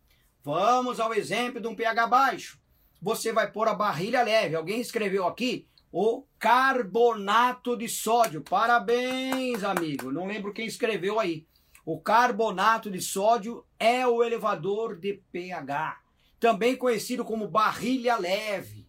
Vamos 0.42 0.98
ao 0.98 1.12
exemplo 1.12 1.60
de 1.60 1.68
um 1.68 1.76
pH 1.76 2.06
baixo. 2.06 2.58
Você 3.02 3.32
vai 3.32 3.52
pôr 3.52 3.68
a 3.68 3.74
barrilha 3.74 4.22
leve. 4.22 4.56
Alguém 4.56 4.80
escreveu 4.80 5.26
aqui 5.26 5.68
o 5.92 6.24
carbonato 6.38 7.76
de 7.76 7.88
sódio. 7.88 8.40
Parabéns, 8.40 9.62
amigo. 9.62 10.10
Não 10.10 10.26
lembro 10.26 10.52
quem 10.52 10.66
escreveu 10.66 11.20
aí. 11.20 11.46
O 11.84 12.00
carbonato 12.00 12.90
de 12.90 13.00
sódio 13.00 13.64
é 13.78 14.06
o 14.06 14.22
elevador 14.22 14.98
de 14.98 15.22
pH, 15.30 15.98
também 16.38 16.76
conhecido 16.76 17.24
como 17.24 17.48
barrilha 17.48 18.16
leve. 18.16 18.87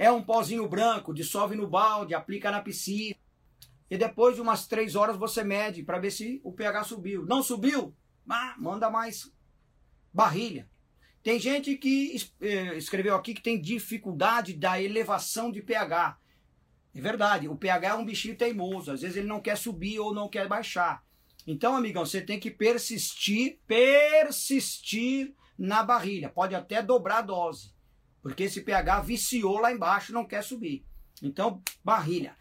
É 0.00 0.10
um 0.10 0.22
pozinho 0.22 0.66
branco, 0.66 1.12
dissolve 1.12 1.54
no 1.54 1.68
balde, 1.68 2.14
aplica 2.14 2.50
na 2.50 2.62
piscina. 2.62 3.14
E 3.90 3.98
depois 3.98 4.34
de 4.34 4.40
umas 4.40 4.66
três 4.66 4.96
horas 4.96 5.14
você 5.14 5.44
mede 5.44 5.82
para 5.82 5.98
ver 5.98 6.10
se 6.10 6.40
o 6.42 6.54
pH 6.54 6.84
subiu. 6.84 7.26
Não 7.26 7.42
subiu? 7.42 7.94
Ah, 8.26 8.54
manda 8.56 8.88
mais 8.88 9.30
barrilha. 10.10 10.66
Tem 11.22 11.38
gente 11.38 11.76
que 11.76 12.16
eh, 12.40 12.78
escreveu 12.78 13.14
aqui 13.14 13.34
que 13.34 13.42
tem 13.42 13.60
dificuldade 13.60 14.54
da 14.54 14.80
elevação 14.80 15.52
de 15.52 15.60
pH. 15.60 16.16
É 16.94 17.00
verdade, 17.02 17.46
o 17.46 17.54
pH 17.54 17.88
é 17.88 17.94
um 17.94 18.06
bichinho 18.06 18.38
teimoso, 18.38 18.90
às 18.90 19.02
vezes 19.02 19.18
ele 19.18 19.28
não 19.28 19.38
quer 19.38 19.58
subir 19.58 19.98
ou 19.98 20.14
não 20.14 20.30
quer 20.30 20.48
baixar. 20.48 21.04
Então, 21.46 21.76
amigão, 21.76 22.06
você 22.06 22.22
tem 22.22 22.40
que 22.40 22.50
persistir, 22.50 23.58
persistir 23.66 25.34
na 25.58 25.82
barrilha. 25.82 26.30
Pode 26.30 26.54
até 26.54 26.82
dobrar 26.82 27.18
a 27.18 27.22
dose, 27.22 27.74
porque 28.22 28.44
esse 28.44 28.62
pH 28.62 29.00
viciou 29.00 29.58
lá 29.58 29.72
embaixo, 29.72 30.12
não 30.12 30.26
quer 30.26 30.42
subir. 30.42 30.84
Então, 31.22 31.62
barrilha. 31.84 32.34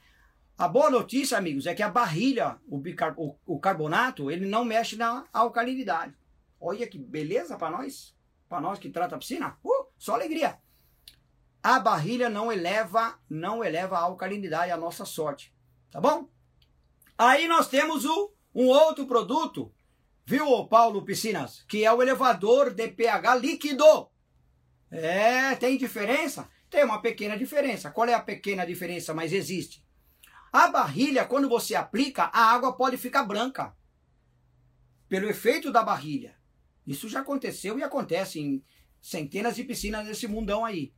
A 0.58 0.68
boa 0.68 0.90
notícia, 0.90 1.38
amigos, 1.38 1.66
é 1.66 1.74
que 1.74 1.84
a 1.84 1.90
barrilha, 1.90 2.58
o, 2.68 2.82
o, 3.18 3.36
o 3.46 3.60
carbonato, 3.60 4.30
ele 4.30 4.46
não 4.46 4.66
mexe 4.66 4.96
na 4.96 5.26
alcalinidade. 5.32 6.14
Olha 6.60 6.86
que 6.86 6.98
beleza 6.98 7.58
para 7.58 7.78
nós 7.78 8.14
para 8.50 8.60
nós 8.60 8.80
que 8.80 8.90
trata 8.90 9.16
a 9.16 9.20
piscina, 9.20 9.56
uh, 9.64 9.86
só 9.98 10.16
alegria. 10.16 10.58
A 11.62 11.80
barrilha 11.80 12.30
não 12.30 12.52
eleva, 12.52 13.20
não 13.30 13.64
eleva 13.64 13.98
a 13.98 14.02
alcalinidade, 14.02 14.72
a 14.72 14.78
nossa 14.78 15.06
sorte, 15.06 15.54
tá 15.92 16.02
bom? 16.02 16.28
Aí 17.18 17.48
nós 17.48 17.68
temos 17.68 18.06
o, 18.06 18.34
um 18.56 18.68
outro 18.68 19.06
produto, 19.06 19.72
viu, 20.26 20.66
Paulo 20.68 21.06
Piscinas, 21.06 21.64
que 21.68 21.86
é 21.86 21.94
o 21.94 22.02
elevador 22.02 22.74
de 22.74 22.88
pH 22.88 23.36
líquido. 23.36 24.09
É, 24.92 25.56
tem 25.56 25.78
diferença? 25.78 26.50
Tem 26.70 26.84
uma 26.84 27.02
pequena 27.02 27.38
diferença. 27.38 27.92
Qual 27.92 28.08
é 28.08 28.14
a 28.14 28.22
pequena 28.22 28.66
diferença, 28.66 29.14
mas 29.14 29.34
existe? 29.34 29.86
A 30.52 30.68
barrilha, 30.68 31.26
quando 31.26 31.48
você 31.48 31.76
aplica, 31.76 32.24
a 32.26 32.52
água 32.52 32.74
pode 32.74 32.98
ficar 32.98 33.24
branca. 33.24 33.76
Pelo 35.08 35.30
efeito 35.30 35.72
da 35.72 35.84
barrilha. 35.84 36.36
Isso 36.86 37.08
já 37.08 37.22
aconteceu 37.22 37.78
e 37.78 37.84
acontece 37.84 38.40
em 38.40 38.64
centenas 39.02 39.56
de 39.56 39.64
piscinas 39.64 40.06
nesse 40.06 40.28
mundão 40.28 40.66
aí. 40.66 40.94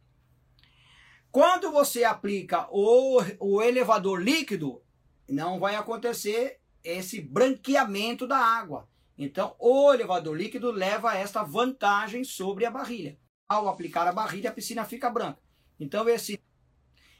Quando 1.31 1.71
você 1.71 2.03
aplica 2.03 2.67
o, 2.71 3.21
o 3.39 3.61
elevador 3.61 4.21
líquido, 4.21 4.83
não 5.29 5.59
vai 5.59 5.75
acontecer 5.75 6.59
esse 6.83 7.21
branqueamento 7.21 8.27
da 8.27 8.37
água. 8.37 8.89
Então, 9.17 9.55
o 9.59 9.93
elevador 9.93 10.35
líquido 10.35 10.71
leva 10.71 11.15
esta 11.15 11.43
vantagem 11.43 12.23
sobre 12.23 12.65
a 12.65 12.71
barrilha. 12.71 13.17
Ao 13.51 13.67
aplicar 13.67 14.07
a 14.07 14.13
barrilha, 14.13 14.49
a 14.49 14.53
piscina 14.53 14.85
fica 14.85 15.09
branca. 15.09 15.41
Então, 15.77 16.07
esse, 16.07 16.41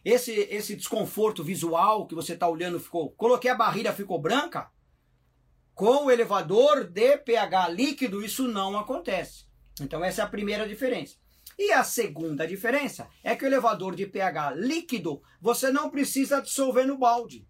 esse, 0.05 0.31
esse 0.31 0.77
desconforto 0.77 1.43
visual 1.43 2.07
que 2.07 2.15
você 2.15 2.35
está 2.35 2.47
olhando 2.47 2.79
ficou. 2.79 3.11
Coloquei 3.11 3.51
a 3.51 3.55
barrilha, 3.55 3.91
ficou 3.91 4.17
branca. 4.17 4.71
Com 5.73 6.05
o 6.05 6.09
elevador 6.09 6.85
de 6.85 7.17
pH 7.17 7.67
líquido, 7.67 8.23
isso 8.23 8.47
não 8.47 8.79
acontece. 8.79 9.43
Então, 9.81 10.01
essa 10.05 10.21
é 10.21 10.23
a 10.23 10.29
primeira 10.29 10.65
diferença. 10.65 11.17
E 11.59 11.73
a 11.73 11.83
segunda 11.83 12.47
diferença 12.47 13.09
é 13.21 13.35
que 13.35 13.43
o 13.43 13.47
elevador 13.47 13.93
de 13.93 14.05
pH 14.05 14.51
líquido 14.51 15.21
você 15.41 15.69
não 15.69 15.89
precisa 15.89 16.41
dissolver 16.41 16.87
no 16.87 16.97
balde. 16.97 17.45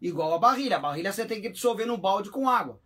Igual 0.00 0.34
a 0.34 0.38
barrilha. 0.38 0.76
A 0.76 0.80
barrilha 0.80 1.12
você 1.12 1.26
tem 1.26 1.42
que 1.42 1.50
dissolver 1.50 1.84
no 1.84 1.98
balde 1.98 2.30
com 2.30 2.48
água. 2.48 2.80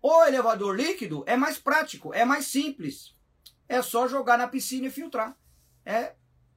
O 0.00 0.24
elevador 0.24 0.74
líquido 0.74 1.22
é 1.26 1.36
mais 1.36 1.58
prático, 1.58 2.14
é 2.14 2.24
mais 2.24 2.46
simples. 2.46 3.14
É 3.68 3.82
só 3.82 4.08
jogar 4.08 4.38
na 4.38 4.48
piscina 4.48 4.86
e 4.86 4.90
filtrar. 4.90 5.36
É 5.84 6.14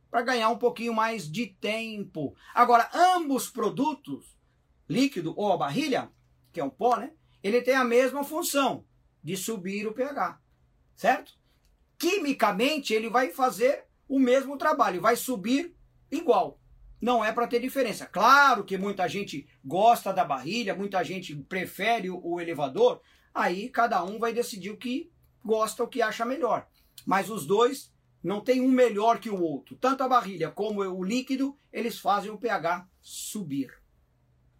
para 0.09 0.21
ganhar 0.23 0.49
um 0.49 0.57
pouquinho 0.57 0.93
mais 0.93 1.31
de 1.31 1.47
tempo. 1.47 2.35
Agora, 2.53 2.89
ambos 2.93 3.49
produtos, 3.49 4.37
líquido 4.87 5.33
ou 5.37 5.53
a 5.53 5.57
barrilha, 5.57 6.11
que 6.51 6.59
é 6.59 6.63
um 6.63 6.69
pó, 6.69 6.97
né? 6.97 7.11
Ele 7.43 7.61
tem 7.61 7.75
a 7.75 7.83
mesma 7.83 8.23
função 8.23 8.85
de 9.23 9.37
subir 9.37 9.87
o 9.87 9.93
pH, 9.93 10.39
certo? 10.95 11.33
Quimicamente, 11.97 12.93
ele 12.93 13.09
vai 13.09 13.29
fazer 13.29 13.85
o 14.07 14.19
mesmo 14.19 14.57
trabalho, 14.57 15.01
vai 15.01 15.15
subir 15.15 15.75
igual. 16.11 16.59
Não 16.99 17.23
é 17.23 17.31
para 17.31 17.47
ter 17.47 17.59
diferença. 17.59 18.05
Claro 18.05 18.63
que 18.63 18.77
muita 18.77 19.07
gente 19.07 19.47
gosta 19.63 20.11
da 20.11 20.25
barrilha, 20.25 20.75
muita 20.75 21.03
gente 21.03 21.35
prefere 21.35 22.09
o 22.09 22.39
elevador, 22.39 23.01
aí 23.33 23.69
cada 23.69 24.03
um 24.03 24.19
vai 24.19 24.33
decidir 24.33 24.71
o 24.71 24.77
que 24.77 25.11
gosta, 25.43 25.83
o 25.83 25.87
que 25.87 26.01
acha 26.01 26.25
melhor. 26.25 26.67
Mas 27.05 27.29
os 27.29 27.45
dois 27.45 27.91
não 28.23 28.41
tem 28.41 28.61
um 28.61 28.69
melhor 28.69 29.19
que 29.19 29.29
o 29.29 29.41
outro. 29.41 29.75
Tanto 29.75 30.03
a 30.03 30.07
barrilha 30.07 30.51
como 30.51 30.81
o 30.81 31.03
líquido, 31.03 31.57
eles 31.71 31.99
fazem 31.99 32.31
o 32.31 32.37
pH 32.37 32.87
subir. 33.01 33.71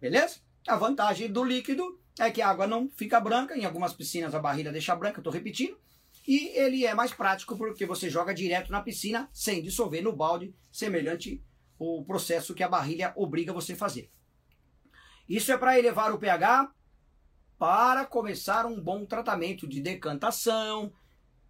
Beleza? 0.00 0.40
A 0.66 0.76
vantagem 0.76 1.30
do 1.30 1.44
líquido 1.44 2.00
é 2.18 2.30
que 2.30 2.42
a 2.42 2.48
água 2.48 2.66
não 2.66 2.88
fica 2.90 3.20
branca. 3.20 3.56
Em 3.56 3.64
algumas 3.64 3.92
piscinas 3.92 4.34
a 4.34 4.38
barrilha 4.38 4.72
deixa 4.72 4.96
branca, 4.96 5.20
estou 5.20 5.32
repetindo. 5.32 5.78
E 6.26 6.48
ele 6.58 6.86
é 6.86 6.94
mais 6.94 7.12
prático 7.12 7.56
porque 7.56 7.86
você 7.86 8.10
joga 8.10 8.34
direto 8.34 8.70
na 8.70 8.82
piscina 8.82 9.28
sem 9.32 9.62
dissolver 9.62 10.02
no 10.02 10.14
balde, 10.14 10.54
semelhante 10.70 11.42
o 11.78 12.04
processo 12.04 12.54
que 12.54 12.62
a 12.62 12.68
barrilha 12.68 13.12
obriga 13.16 13.52
você 13.52 13.72
a 13.72 13.76
fazer. 13.76 14.10
Isso 15.28 15.50
é 15.50 15.56
para 15.56 15.78
elevar 15.78 16.12
o 16.12 16.18
pH 16.18 16.72
para 17.58 18.04
começar 18.04 18.66
um 18.66 18.80
bom 18.80 19.04
tratamento 19.04 19.66
de 19.66 19.80
decantação, 19.80 20.92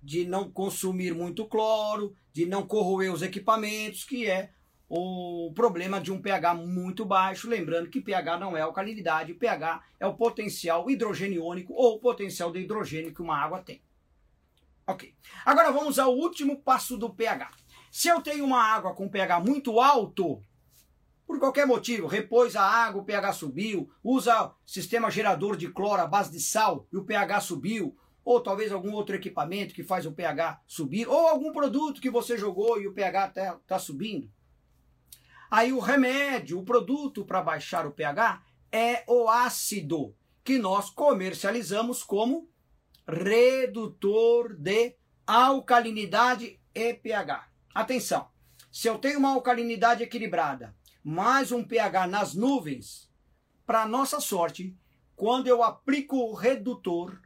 de 0.03 0.27
não 0.27 0.51
consumir 0.51 1.15
muito 1.15 1.47
cloro, 1.47 2.15
de 2.33 2.47
não 2.47 2.67
corroer 2.67 3.13
os 3.13 3.23
equipamentos, 3.23 4.05
que 4.05 4.27
é 4.27 4.53
o 4.89 5.53
problema 5.55 6.01
de 6.01 6.11
um 6.11 6.21
pH 6.21 6.55
muito 6.55 7.05
baixo. 7.05 7.49
Lembrando 7.49 7.89
que 7.89 8.01
pH 8.01 8.39
não 8.39 8.57
é 8.57 8.61
alcalinidade, 8.63 9.35
pH 9.35 9.83
é 10.01 10.07
o 10.07 10.15
potencial 10.15 10.91
hidrogeniônico 10.91 11.73
ou 11.73 11.97
o 11.97 12.01
potencial 12.01 12.51
de 12.51 12.61
hidrogênio 12.61 13.15
que 13.15 13.23
uma 13.23 13.37
água 13.37 13.63
tem. 13.63 13.81
Ok. 14.87 15.15
Agora 15.45 15.71
vamos 15.71 15.99
ao 15.99 16.13
último 16.13 16.61
passo 16.61 16.97
do 16.97 17.09
pH. 17.11 17.51
Se 17.93 18.09
eu 18.09 18.21
tenho 18.21 18.45
uma 18.45 18.63
água 18.63 18.95
com 18.95 19.09
pH 19.09 19.41
muito 19.41 19.79
alto, 19.79 20.43
por 21.25 21.39
qualquer 21.39 21.65
motivo, 21.65 22.09
repôs 22.09 22.57
a 22.57 22.63
água, 22.63 23.03
o 23.03 23.05
pH 23.05 23.35
subiu, 23.35 23.89
usa 24.03 24.53
sistema 24.67 25.09
gerador 25.09 25.57
de 25.57 25.69
cloro 25.69 26.03
à 26.03 26.07
base 26.07 26.33
de 26.33 26.41
sal 26.41 26.89
e 26.93 26.97
o 26.97 27.05
pH 27.05 27.41
subiu, 27.43 27.97
ou 28.31 28.41
talvez 28.41 28.71
algum 28.71 28.93
outro 28.93 29.17
equipamento 29.17 29.75
que 29.75 29.83
faz 29.83 30.07
o 30.07 30.13
pH 30.13 30.63
subir, 30.65 31.09
ou 31.09 31.27
algum 31.27 31.53
produto 31.53 32.01
que 32.01 32.09
você 32.09 32.39
jogou 32.39 32.81
e 32.81 32.87
o 32.87 32.93
pH 32.93 33.27
está 33.27 33.61
tá 33.67 33.79
subindo. 33.79 34.31
Aí 35.51 35.73
o 35.73 35.81
remédio, 35.81 36.61
o 36.61 36.65
produto 36.65 37.25
para 37.25 37.43
baixar 37.43 37.87
o 37.89 37.91
pH 37.91 38.41
é 38.71 39.03
o 39.09 39.29
ácido, 39.29 40.15
que 40.45 40.59
nós 40.59 40.91
comercializamos 40.91 42.05
como 42.05 42.49
redutor 43.05 44.55
de 44.55 44.95
alcalinidade 45.27 46.61
e 46.73 46.95
pH. 46.95 47.49
Atenção, 47.75 48.29
se 48.71 48.87
eu 48.87 48.97
tenho 48.97 49.19
uma 49.19 49.31
alcalinidade 49.31 50.05
equilibrada, 50.05 50.73
mais 51.03 51.51
um 51.51 51.65
pH 51.65 52.07
nas 52.07 52.33
nuvens, 52.33 53.11
para 53.67 53.89
nossa 53.89 54.21
sorte, 54.21 54.77
quando 55.17 55.49
eu 55.49 55.65
aplico 55.65 56.17
o 56.17 56.33
redutor, 56.33 57.21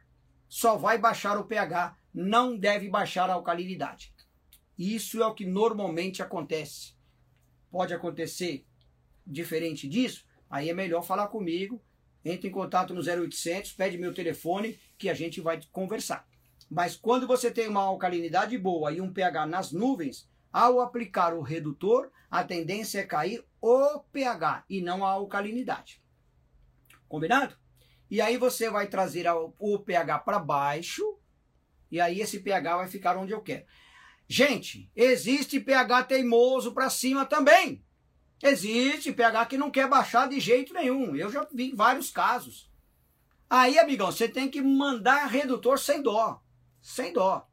só 0.55 0.77
vai 0.77 0.97
baixar 0.97 1.37
o 1.37 1.43
pH, 1.43 1.97
não 2.13 2.57
deve 2.57 2.87
baixar 2.87 3.29
a 3.29 3.33
alcalinidade. 3.33 4.15
Isso 4.79 5.21
é 5.21 5.27
o 5.27 5.33
que 5.33 5.45
normalmente 5.45 6.23
acontece. 6.23 6.93
Pode 7.69 7.93
acontecer 7.93 8.65
diferente 9.27 9.85
disso, 9.85 10.25
aí 10.49 10.69
é 10.69 10.73
melhor 10.73 11.01
falar 11.01 11.27
comigo. 11.27 11.83
Entre 12.23 12.47
em 12.47 12.51
contato 12.53 12.93
no 12.93 13.01
0800, 13.01 13.73
pede 13.73 13.97
meu 13.97 14.13
telefone 14.13 14.79
que 14.97 15.09
a 15.09 15.13
gente 15.13 15.41
vai 15.41 15.59
conversar. 15.73 16.25
Mas 16.71 16.95
quando 16.95 17.27
você 17.27 17.51
tem 17.51 17.67
uma 17.67 17.81
alcalinidade 17.81 18.57
boa 18.57 18.93
e 18.93 19.01
um 19.01 19.11
pH 19.11 19.45
nas 19.47 19.73
nuvens, 19.73 20.25
ao 20.53 20.79
aplicar 20.79 21.33
o 21.33 21.41
redutor, 21.41 22.09
a 22.31 22.45
tendência 22.45 22.99
é 22.99 23.03
cair 23.03 23.43
o 23.59 23.99
pH 24.09 24.63
e 24.69 24.81
não 24.81 25.05
a 25.05 25.09
alcalinidade. 25.09 26.01
Combinado? 27.09 27.57
E 28.09 28.21
aí 28.21 28.37
você 28.37 28.69
vai 28.69 28.87
trazer 28.87 29.25
o 29.59 29.79
pH 29.79 30.19
para 30.19 30.39
baixo, 30.39 31.17
e 31.91 31.99
aí 31.99 32.21
esse 32.21 32.39
pH 32.39 32.77
vai 32.77 32.87
ficar 32.87 33.17
onde 33.17 33.31
eu 33.31 33.41
quero. 33.41 33.65
Gente, 34.27 34.91
existe 34.95 35.59
pH 35.59 36.03
teimoso 36.03 36.73
para 36.73 36.89
cima 36.89 37.25
também. 37.25 37.83
Existe 38.43 39.13
pH 39.13 39.45
que 39.45 39.57
não 39.57 39.71
quer 39.71 39.87
baixar 39.87 40.27
de 40.27 40.39
jeito 40.39 40.73
nenhum. 40.73 41.15
Eu 41.15 41.31
já 41.31 41.47
vi 41.51 41.73
vários 41.73 42.09
casos. 42.09 42.69
Aí, 43.49 43.77
amigão, 43.77 44.11
você 44.11 44.27
tem 44.27 44.49
que 44.49 44.61
mandar 44.61 45.27
redutor 45.27 45.79
sem 45.79 46.01
dó. 46.01 46.41
Sem 46.81 47.13
dó. 47.13 47.47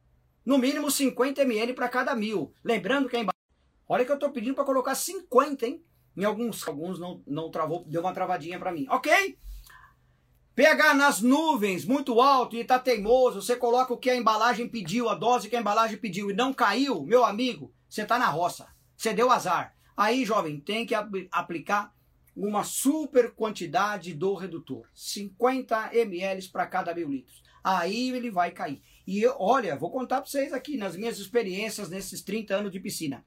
No 0.45 0.57
mínimo 0.57 0.91
50 0.91 1.41
ml 1.43 1.73
para 1.73 1.87
cada 1.87 2.15
mil. 2.15 2.53
Lembrando 2.63 3.07
que 3.07 3.15
é 3.15 3.19
embaixo. 3.19 3.33
Olha 3.87 4.03
que 4.03 4.11
eu 4.11 4.15
estou 4.15 4.31
pedindo 4.31 4.55
para 4.55 4.65
colocar 4.65 4.95
50, 4.95 5.65
hein? 5.65 5.83
Em 6.15 6.23
alguns, 6.23 6.67
alguns 6.67 6.99
não, 6.99 7.23
não 7.25 7.49
travou, 7.49 7.85
deu 7.85 8.01
uma 8.01 8.13
travadinha 8.13 8.59
para 8.59 8.71
mim. 8.71 8.85
Ok? 8.89 9.37
pH 10.55 10.93
nas 10.93 11.19
nuvens, 11.19 11.83
muito 11.83 12.21
alto 12.21 12.55
e 12.55 12.59
está 12.59 12.77
teimoso, 12.77 13.41
você 13.41 13.55
coloca 13.55 13.91
o 13.91 13.97
que 13.97 14.09
a 14.09 14.15
embalagem 14.15 14.69
pediu, 14.69 15.09
a 15.09 15.15
dose 15.15 15.49
que 15.49 15.55
a 15.55 15.59
embalagem 15.59 15.97
pediu 15.97 16.29
e 16.29 16.33
não 16.33 16.53
caiu, 16.53 17.03
meu 17.03 17.25
amigo, 17.25 17.73
você 17.89 18.03
está 18.03 18.19
na 18.19 18.27
roça. 18.27 18.67
Você 18.95 19.13
deu 19.13 19.31
azar. 19.31 19.75
Aí, 19.97 20.23
jovem, 20.25 20.59
tem 20.59 20.85
que 20.85 20.95
aplicar 21.31 21.93
uma 22.35 22.63
super 22.63 23.31
quantidade 23.31 24.13
do 24.13 24.33
redutor. 24.33 24.87
50 24.93 25.91
ml 25.93 26.47
para 26.49 26.67
cada 26.67 26.93
mil 26.93 27.09
litros. 27.09 27.43
Aí 27.63 28.09
ele 28.09 28.31
vai 28.31 28.51
cair. 28.51 28.81
E 29.05 29.21
eu, 29.21 29.35
olha, 29.39 29.75
vou 29.75 29.91
contar 29.91 30.21
para 30.21 30.29
vocês 30.29 30.53
aqui 30.53 30.77
nas 30.77 30.95
minhas 30.95 31.19
experiências 31.19 31.89
nesses 31.89 32.21
30 32.21 32.55
anos 32.55 32.71
de 32.71 32.79
piscina. 32.79 33.25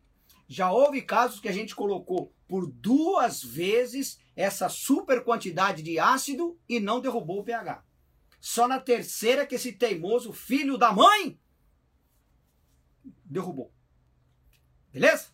Já 0.49 0.71
houve 0.71 1.03
casos 1.03 1.41
que 1.41 1.49
a 1.49 1.53
gente 1.53 1.75
colocou 1.75 2.33
por 2.49 2.67
duas 2.67 3.43
vezes 3.43 4.19
essa 4.37 4.69
super 4.69 5.25
quantidade 5.25 5.83
de 5.83 5.99
ácido 5.99 6.61
e 6.69 6.79
não 6.79 7.01
derrubou 7.01 7.41
o 7.41 7.45
pH. 7.45 7.83
Só 8.39 8.69
na 8.69 8.79
terceira 8.79 9.47
que 9.47 9.55
esse 9.55 9.73
teimoso 9.73 10.33
filho 10.33 10.77
da 10.77 10.93
mãe 10.93 11.41
derrubou. 13.25 13.73
Beleza? 14.93 15.29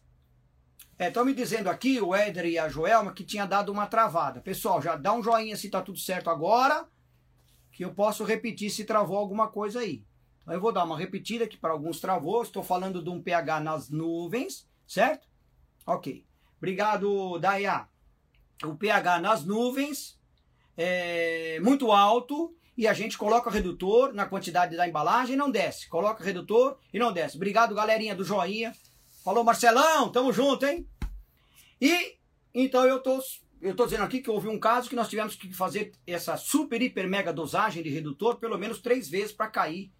Estão 0.98 1.24
é, 1.24 1.26
me 1.26 1.34
dizendo 1.34 1.68
aqui, 1.68 2.00
o 2.00 2.14
Éder 2.14 2.46
e 2.46 2.59
a 2.59 2.68
Joelma, 2.68 3.12
que 3.12 3.24
tinha 3.24 3.44
dado 3.44 3.72
uma 3.72 3.88
travada. 3.88 4.40
Pessoal, 4.40 4.80
já 4.80 4.94
dá 4.94 5.12
um 5.12 5.22
joinha 5.22 5.57
se 5.57 5.68
tá 5.68 5.82
tudo 5.82 5.98
certo 5.98 6.30
agora, 6.30 6.86
que 7.72 7.84
eu 7.84 7.92
posso 7.92 8.22
repetir 8.22 8.70
se 8.70 8.84
travou 8.84 9.18
alguma 9.18 9.48
coisa 9.48 9.80
aí. 9.80 10.05
Então, 10.42 10.55
eu 10.55 10.61
vou 10.61 10.72
dar 10.72 10.84
uma 10.84 10.96
repetida 10.96 11.48
que 11.48 11.57
para 11.57 11.72
alguns 11.72 11.98
travou. 12.00 12.42
Estou 12.42 12.62
falando 12.62 13.03
de 13.03 13.11
um 13.11 13.20
pH 13.20 13.61
nas 13.61 13.90
nuvens, 13.90 14.68
certo? 14.86 15.26
Ok. 15.84 16.24
Obrigado, 16.57 17.38
Daya 17.40 17.88
o 18.64 18.76
pH 18.76 19.20
nas 19.20 19.44
nuvens, 19.44 20.18
é 20.76 21.60
muito 21.60 21.92
alto, 21.92 22.54
e 22.76 22.86
a 22.86 22.94
gente 22.94 23.18
coloca 23.18 23.48
o 23.48 23.52
redutor 23.52 24.12
na 24.14 24.26
quantidade 24.26 24.76
da 24.76 24.88
embalagem 24.88 25.34
e 25.34 25.38
não 25.38 25.50
desce. 25.50 25.88
Coloca 25.88 26.22
o 26.22 26.26
redutor 26.26 26.78
e 26.92 26.98
não 26.98 27.12
desce. 27.12 27.36
Obrigado, 27.36 27.74
galerinha 27.74 28.14
do 28.14 28.24
joinha. 28.24 28.74
Falou, 29.22 29.44
Marcelão, 29.44 30.10
tamo 30.10 30.32
junto, 30.32 30.66
hein? 30.66 30.88
E 31.80 32.16
então 32.54 32.84
eu 32.86 33.00
tô, 33.00 33.20
eu 33.60 33.74
tô 33.74 33.84
dizendo 33.84 34.04
aqui 34.04 34.20
que 34.20 34.30
houve 34.30 34.48
um 34.48 34.58
caso 34.58 34.88
que 34.88 34.96
nós 34.96 35.08
tivemos 35.08 35.34
que 35.34 35.52
fazer 35.52 35.92
essa 36.06 36.36
super, 36.36 36.80
hiper, 36.80 37.08
mega 37.08 37.32
dosagem 37.32 37.82
de 37.82 37.90
redutor 37.90 38.36
pelo 38.36 38.58
menos 38.58 38.80
três 38.80 39.08
vezes 39.08 39.32
para 39.32 39.48
cair 39.48 39.92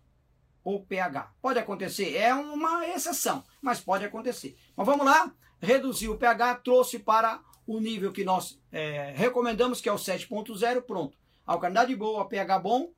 o 0.65 0.81
pH. 0.81 1.33
Pode 1.41 1.59
acontecer, 1.59 2.17
é 2.17 2.33
uma 2.35 2.87
exceção, 2.89 3.45
mas 3.61 3.81
pode 3.81 4.05
acontecer. 4.05 4.57
Mas 4.77 4.87
vamos 4.87 5.05
lá, 5.05 5.33
reduzir 5.61 6.09
o 6.09 6.17
pH, 6.17 6.57
trouxe 6.57 6.99
para 6.99 7.41
o 7.67 7.81
nível 7.81 8.13
que 8.13 8.25
nós 8.25 8.61
é, 8.71 9.13
recomendamos, 9.17 9.81
que 9.81 9.89
é 9.89 9.93
o 9.93 9.97
7.0, 9.97 10.83
pronto. 10.83 11.17
Alcalinidade 11.47 11.95
boa, 11.97 12.29
pH 12.29 12.59
bom, 12.59 12.93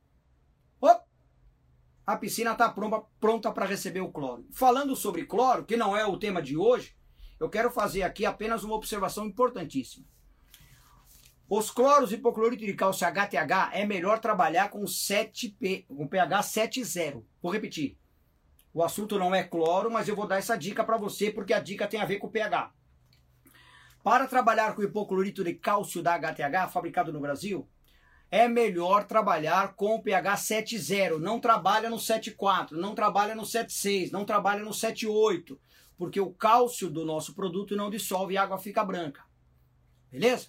op, 0.81 1.05
a 2.07 2.17
piscina 2.17 2.53
está 2.53 2.69
pronta, 2.69 3.51
para 3.51 3.67
receber 3.67 4.01
o 4.01 4.13
cloro. 4.13 4.47
Falando 4.53 4.95
sobre 4.95 5.25
cloro, 5.25 5.65
que 5.65 5.77
não 5.77 5.97
é 5.97 6.07
o 6.07 6.19
tema 6.19 6.43
de 6.43 6.57
hoje, 6.57 6.95
eu 7.41 7.49
quero 7.49 7.71
fazer 7.71 8.03
aqui 8.03 8.27
apenas 8.27 8.63
uma 8.63 8.75
observação 8.75 9.25
importantíssima. 9.27 10.07
Os 11.49 11.71
cloros 11.71 12.13
hipoclorito 12.13 12.65
de 12.65 12.75
cálcio 12.75 13.07
HTH 13.07 13.71
é 13.73 13.85
melhor 13.85 14.19
trabalhar 14.19 14.71
com 14.71 14.83
7P, 14.85 15.87
com 15.87 16.09
pH 16.09 16.41
7.0. 16.41 17.23
Vou 17.43 17.53
repetir. 17.53 17.99
O 18.73 18.83
assunto 18.83 19.19
não 19.19 19.35
é 19.35 19.45
cloro, 19.45 19.91
mas 19.91 20.09
eu 20.09 20.17
vou 20.17 20.27
dar 20.27 20.39
essa 20.39 20.57
dica 20.57 20.83
para 20.83 20.97
você 20.97 21.31
porque 21.31 21.53
a 21.53 21.61
dica 21.61 21.87
tem 21.87 22.01
a 22.01 22.07
ver 22.07 22.19
com 22.19 22.27
o 22.27 22.31
pH. 22.31 22.73
Para 24.05 24.27
trabalhar 24.27 24.77
com 24.77 24.83
hipoclorito 24.83 25.43
de 25.43 25.55
cálcio 25.55 26.03
da 26.03 26.15
HTH, 26.15 26.69
fabricado 26.71 27.11
no 27.11 27.21
Brasil, 27.21 27.67
é 28.31 28.47
melhor 28.47 29.07
trabalhar 29.07 29.75
com 29.77 29.95
o 29.95 30.03
pH 30.03 30.35
7.0. 30.37 31.19
Não 31.19 31.41
trabalha 31.41 31.89
no 31.89 31.97
7.4, 31.97 32.73
não 32.73 32.95
trabalha 32.95 33.35
no 33.35 33.45
7.6, 33.45 34.11
não 34.13 34.27
trabalha 34.27 34.63
no 34.63 34.73
7.8, 34.73 35.59
porque 35.97 36.21
o 36.21 36.35
cálcio 36.35 36.91
do 36.91 37.03
nosso 37.03 37.35
produto 37.35 37.75
não 37.75 37.89
dissolve 37.89 38.35
e 38.35 38.37
a 38.37 38.43
água 38.43 38.59
fica 38.59 38.85
branca. 38.85 39.25
Beleza? 40.11 40.49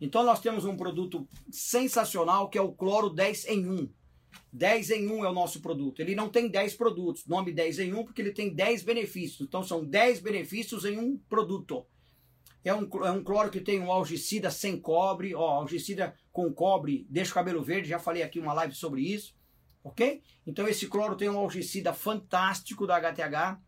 Então 0.00 0.24
nós 0.24 0.40
temos 0.40 0.64
um 0.64 0.76
produto 0.76 1.28
sensacional 1.48 2.50
que 2.50 2.58
é 2.58 2.60
o 2.60 2.72
cloro 2.72 3.08
10 3.08 3.46
em 3.46 3.70
1. 3.70 3.88
10 4.52 4.90
em 4.90 5.08
1 5.08 5.24
é 5.24 5.30
o 5.30 5.32
nosso 5.32 5.62
produto. 5.62 6.00
Ele 6.00 6.16
não 6.16 6.28
tem 6.28 6.48
10 6.48 6.74
produtos. 6.74 7.24
Nome 7.24 7.52
10 7.52 7.78
em 7.78 7.94
1 7.94 8.04
porque 8.04 8.20
ele 8.20 8.32
tem 8.32 8.52
10 8.52 8.82
benefícios. 8.82 9.46
Então 9.46 9.62
são 9.62 9.84
10 9.84 10.18
benefícios 10.18 10.84
em 10.84 10.98
um 10.98 11.16
produto. 11.16 11.86
É 12.66 12.74
um, 12.74 12.88
é 13.04 13.12
um 13.12 13.22
cloro 13.22 13.48
que 13.48 13.60
tem 13.60 13.78
um 13.78 13.92
algicida 13.92 14.50
sem 14.50 14.76
cobre. 14.76 15.32
Ó, 15.36 15.46
algicida 15.46 16.16
com 16.32 16.52
cobre 16.52 17.06
deixa 17.08 17.30
o 17.30 17.34
cabelo 17.34 17.62
verde. 17.62 17.88
Já 17.88 18.00
falei 18.00 18.24
aqui 18.24 18.40
uma 18.40 18.52
live 18.52 18.74
sobre 18.74 19.02
isso. 19.02 19.36
Ok? 19.84 20.20
Então 20.44 20.66
esse 20.66 20.88
cloro 20.88 21.14
tem 21.14 21.30
um 21.30 21.38
algicida 21.38 21.92
fantástico 21.92 22.84
da 22.84 22.96
HTH. 22.96 23.60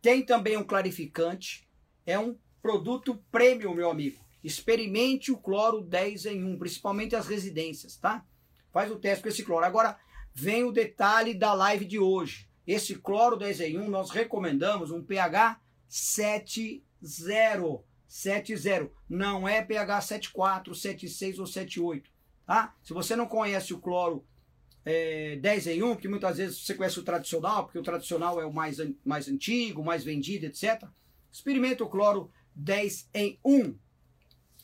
Tem 0.00 0.24
também 0.24 0.56
um 0.56 0.64
clarificante. 0.64 1.68
É 2.04 2.18
um 2.18 2.36
produto 2.60 3.14
premium, 3.30 3.74
meu 3.74 3.88
amigo. 3.88 4.20
Experimente 4.42 5.30
o 5.30 5.38
cloro 5.38 5.80
10 5.80 6.26
em 6.26 6.42
1, 6.42 6.58
principalmente 6.58 7.14
as 7.14 7.28
residências, 7.28 7.96
tá? 7.96 8.26
Faz 8.72 8.90
o 8.90 8.96
teste 8.96 9.22
com 9.22 9.28
esse 9.28 9.44
cloro. 9.44 9.64
Agora, 9.64 9.96
vem 10.34 10.64
o 10.64 10.72
detalhe 10.72 11.32
da 11.32 11.54
live 11.54 11.84
de 11.84 12.00
hoje. 12.00 12.48
Esse 12.66 12.96
cloro 12.96 13.36
10 13.36 13.60
em 13.60 13.78
1, 13.78 13.88
nós 13.88 14.10
recomendamos 14.10 14.90
um 14.90 15.00
pH 15.00 15.60
7,0. 15.88 17.84
7,0. 18.12 18.90
Não 19.08 19.48
é 19.48 19.62
pH 19.62 20.00
7,4, 20.00 20.72
7,6 20.72 21.38
ou 21.38 21.46
7,8. 21.46 22.04
Tá? 22.46 22.74
Se 22.82 22.92
você 22.92 23.16
não 23.16 23.26
conhece 23.26 23.72
o 23.72 23.78
cloro 23.78 24.24
é, 24.84 25.36
10 25.36 25.66
em 25.68 25.82
1, 25.82 25.94
porque 25.94 26.08
muitas 26.08 26.36
vezes 26.36 26.58
você 26.58 26.74
conhece 26.74 27.00
o 27.00 27.02
tradicional, 27.02 27.64
porque 27.64 27.78
o 27.78 27.82
tradicional 27.82 28.38
é 28.38 28.44
o 28.44 28.52
mais, 28.52 28.76
mais 29.02 29.28
antigo, 29.28 29.82
mais 29.82 30.04
vendido, 30.04 30.44
etc. 30.44 30.84
Experimenta 31.32 31.84
o 31.84 31.88
cloro 31.88 32.30
10 32.54 33.08
em 33.14 33.38
1. 33.42 33.74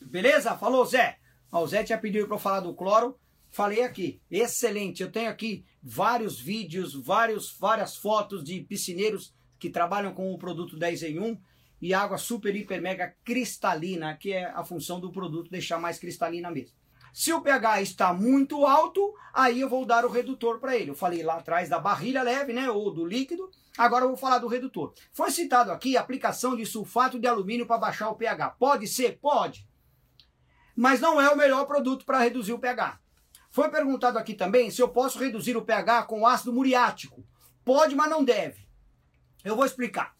Beleza? 0.03 0.55
Falou, 0.55 0.85
Zé. 0.85 1.17
Ó, 1.51 1.63
o 1.63 1.67
Zé 1.67 1.83
tinha 1.83 1.97
pedido 1.97 2.27
para 2.27 2.35
eu 2.35 2.39
falar 2.39 2.59
do 2.59 2.75
cloro. 2.75 3.17
Falei 3.49 3.81
aqui. 3.81 4.21
Excelente. 4.29 5.01
Eu 5.01 5.11
tenho 5.11 5.29
aqui 5.29 5.65
vários 5.81 6.39
vídeos, 6.39 6.93
vários, 6.93 7.57
várias 7.57 7.95
fotos 7.95 8.43
de 8.43 8.61
piscineiros 8.61 9.33
que 9.57 9.71
trabalham 9.71 10.13
com 10.13 10.31
o 10.31 10.37
produto 10.37 10.77
10 10.77 11.03
em 11.03 11.19
1 11.19 11.48
e 11.81 11.93
água 11.93 12.17
super, 12.17 12.55
hiper, 12.55 12.81
mega 12.81 13.15
cristalina, 13.23 14.15
que 14.15 14.33
é 14.33 14.45
a 14.45 14.63
função 14.63 14.99
do 14.99 15.11
produto 15.11 15.51
deixar 15.51 15.79
mais 15.79 15.97
cristalina 15.97 16.51
mesmo. 16.51 16.77
Se 17.13 17.33
o 17.33 17.41
pH 17.41 17.81
está 17.81 18.13
muito 18.13 18.65
alto, 18.65 19.13
aí 19.33 19.61
eu 19.61 19.69
vou 19.69 19.85
dar 19.85 20.05
o 20.05 20.11
redutor 20.11 20.59
para 20.59 20.75
ele. 20.75 20.91
Eu 20.91 20.95
falei 20.95 21.23
lá 21.23 21.37
atrás 21.37 21.67
da 21.67 21.79
barrilha 21.79 22.21
leve, 22.21 22.53
né, 22.53 22.69
ou 22.69 22.93
do 22.93 23.05
líquido. 23.05 23.49
Agora 23.77 24.05
eu 24.05 24.09
vou 24.09 24.17
falar 24.17 24.37
do 24.37 24.47
redutor. 24.47 24.93
Foi 25.11 25.31
citado 25.31 25.71
aqui 25.71 25.97
a 25.97 26.01
aplicação 26.01 26.55
de 26.55 26.65
sulfato 26.65 27.19
de 27.19 27.27
alumínio 27.27 27.65
para 27.65 27.79
baixar 27.79 28.09
o 28.09 28.15
pH. 28.15 28.51
Pode 28.51 28.87
ser? 28.87 29.17
Pode 29.19 29.67
mas 30.79 31.01
não 31.01 31.19
é 31.19 31.29
o 31.29 31.35
melhor 31.35 31.65
produto 31.65 32.05
para 32.05 32.19
reduzir 32.19 32.53
o 32.53 32.57
pH. 32.57 33.01
Foi 33.49 33.69
perguntado 33.69 34.17
aqui 34.17 34.33
também 34.33 34.71
se 34.71 34.81
eu 34.81 34.87
posso 34.87 35.19
reduzir 35.19 35.57
o 35.57 35.61
pH 35.61 36.03
com 36.03 36.25
ácido 36.25 36.53
muriático. 36.53 37.21
Pode, 37.65 37.93
mas 37.97 38.09
não 38.09 38.23
deve. 38.23 38.65
Eu 39.43 39.57
vou 39.57 39.65
explicar. 39.65 40.15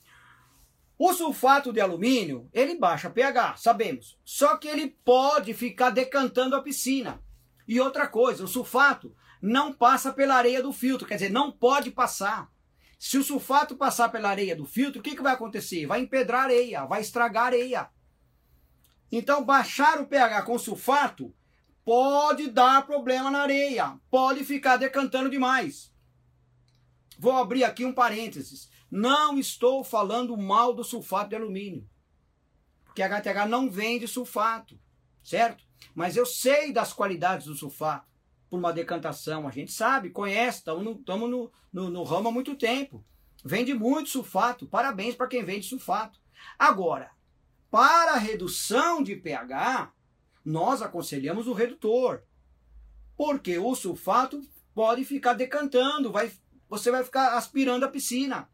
O 1.01 1.13
sulfato 1.13 1.71
de 1.71 1.79
alumínio, 1.79 2.49
ele 2.51 2.75
baixa 2.75 3.09
pH, 3.09 3.55
sabemos. 3.55 4.19
Só 4.25 4.57
que 4.57 4.67
ele 4.67 4.89
pode 5.05 5.53
ficar 5.53 5.91
decantando 5.91 6.57
a 6.57 6.61
piscina. 6.61 7.23
E 7.65 7.79
outra 7.79 8.05
coisa, 8.05 8.43
o 8.43 8.47
sulfato 8.49 9.15
não 9.41 9.71
passa 9.71 10.11
pela 10.11 10.35
areia 10.35 10.61
do 10.61 10.73
filtro, 10.73 11.07
quer 11.07 11.13
dizer, 11.13 11.31
não 11.31 11.53
pode 11.53 11.89
passar. 11.89 12.51
Se 12.99 13.17
o 13.17 13.23
sulfato 13.23 13.77
passar 13.77 14.09
pela 14.09 14.29
areia 14.29 14.53
do 14.57 14.65
filtro, 14.65 14.99
o 14.99 15.03
que, 15.03 15.15
que 15.15 15.21
vai 15.21 15.33
acontecer? 15.33 15.85
Vai 15.85 16.01
empedrar 16.01 16.41
a 16.41 16.43
areia, 16.43 16.85
vai 16.85 16.99
estragar 16.99 17.43
a 17.43 17.45
areia. 17.45 17.89
Então, 19.09 19.45
baixar 19.45 20.01
o 20.01 20.05
pH 20.05 20.41
com 20.41 20.59
sulfato 20.59 21.33
pode 21.85 22.49
dar 22.49 22.85
problema 22.85 23.31
na 23.31 23.43
areia, 23.43 23.97
pode 24.11 24.43
ficar 24.43 24.75
decantando 24.75 25.29
demais. 25.29 25.93
Vou 27.17 27.37
abrir 27.37 27.63
aqui 27.63 27.85
um 27.85 27.93
parênteses. 27.93 28.69
Não 28.89 29.37
estou 29.37 29.83
falando 29.83 30.35
mal 30.35 30.73
do 30.73 30.83
sulfato 30.83 31.29
de 31.29 31.35
alumínio, 31.35 31.87
porque 32.85 33.03
a 33.03 33.07
HTH 33.07 33.47
não 33.47 33.69
vende 33.69 34.07
sulfato, 34.07 34.79
certo? 35.23 35.63
Mas 35.93 36.17
eu 36.17 36.25
sei 36.25 36.73
das 36.73 36.91
qualidades 36.91 37.45
do 37.45 37.55
sulfato 37.55 38.09
por 38.49 38.57
uma 38.57 38.73
decantação, 38.73 39.47
a 39.47 39.51
gente 39.51 39.71
sabe, 39.71 40.09
conhece, 40.09 40.59
estamos 40.59 40.83
no, 40.83 41.51
no, 41.71 41.89
no, 41.89 42.03
ramo 42.03 42.29
há 42.29 42.31
muito 42.31 42.55
tempo. 42.55 43.05
Vende 43.45 43.73
muito 43.73 44.09
sulfato, 44.09 44.67
parabéns 44.67 45.15
para 45.15 45.27
quem 45.27 45.43
vende 45.43 45.67
sulfato. 45.67 46.19
Agora, 46.57 47.11
para 47.69 48.15
redução 48.15 49.03
de 49.03 49.15
pH, 49.15 49.93
nós 50.43 50.81
aconselhamos 50.81 51.47
o 51.47 51.53
redutor. 51.53 52.23
Porque 53.15 53.57
o 53.59 53.75
sulfato 53.75 54.41
pode 54.73 55.05
ficar 55.05 55.33
decantando, 55.33 56.11
vai, 56.11 56.31
você 56.67 56.89
vai 56.89 57.03
ficar 57.03 57.37
aspirando 57.37 57.85
a 57.85 57.89
piscina. 57.89 58.49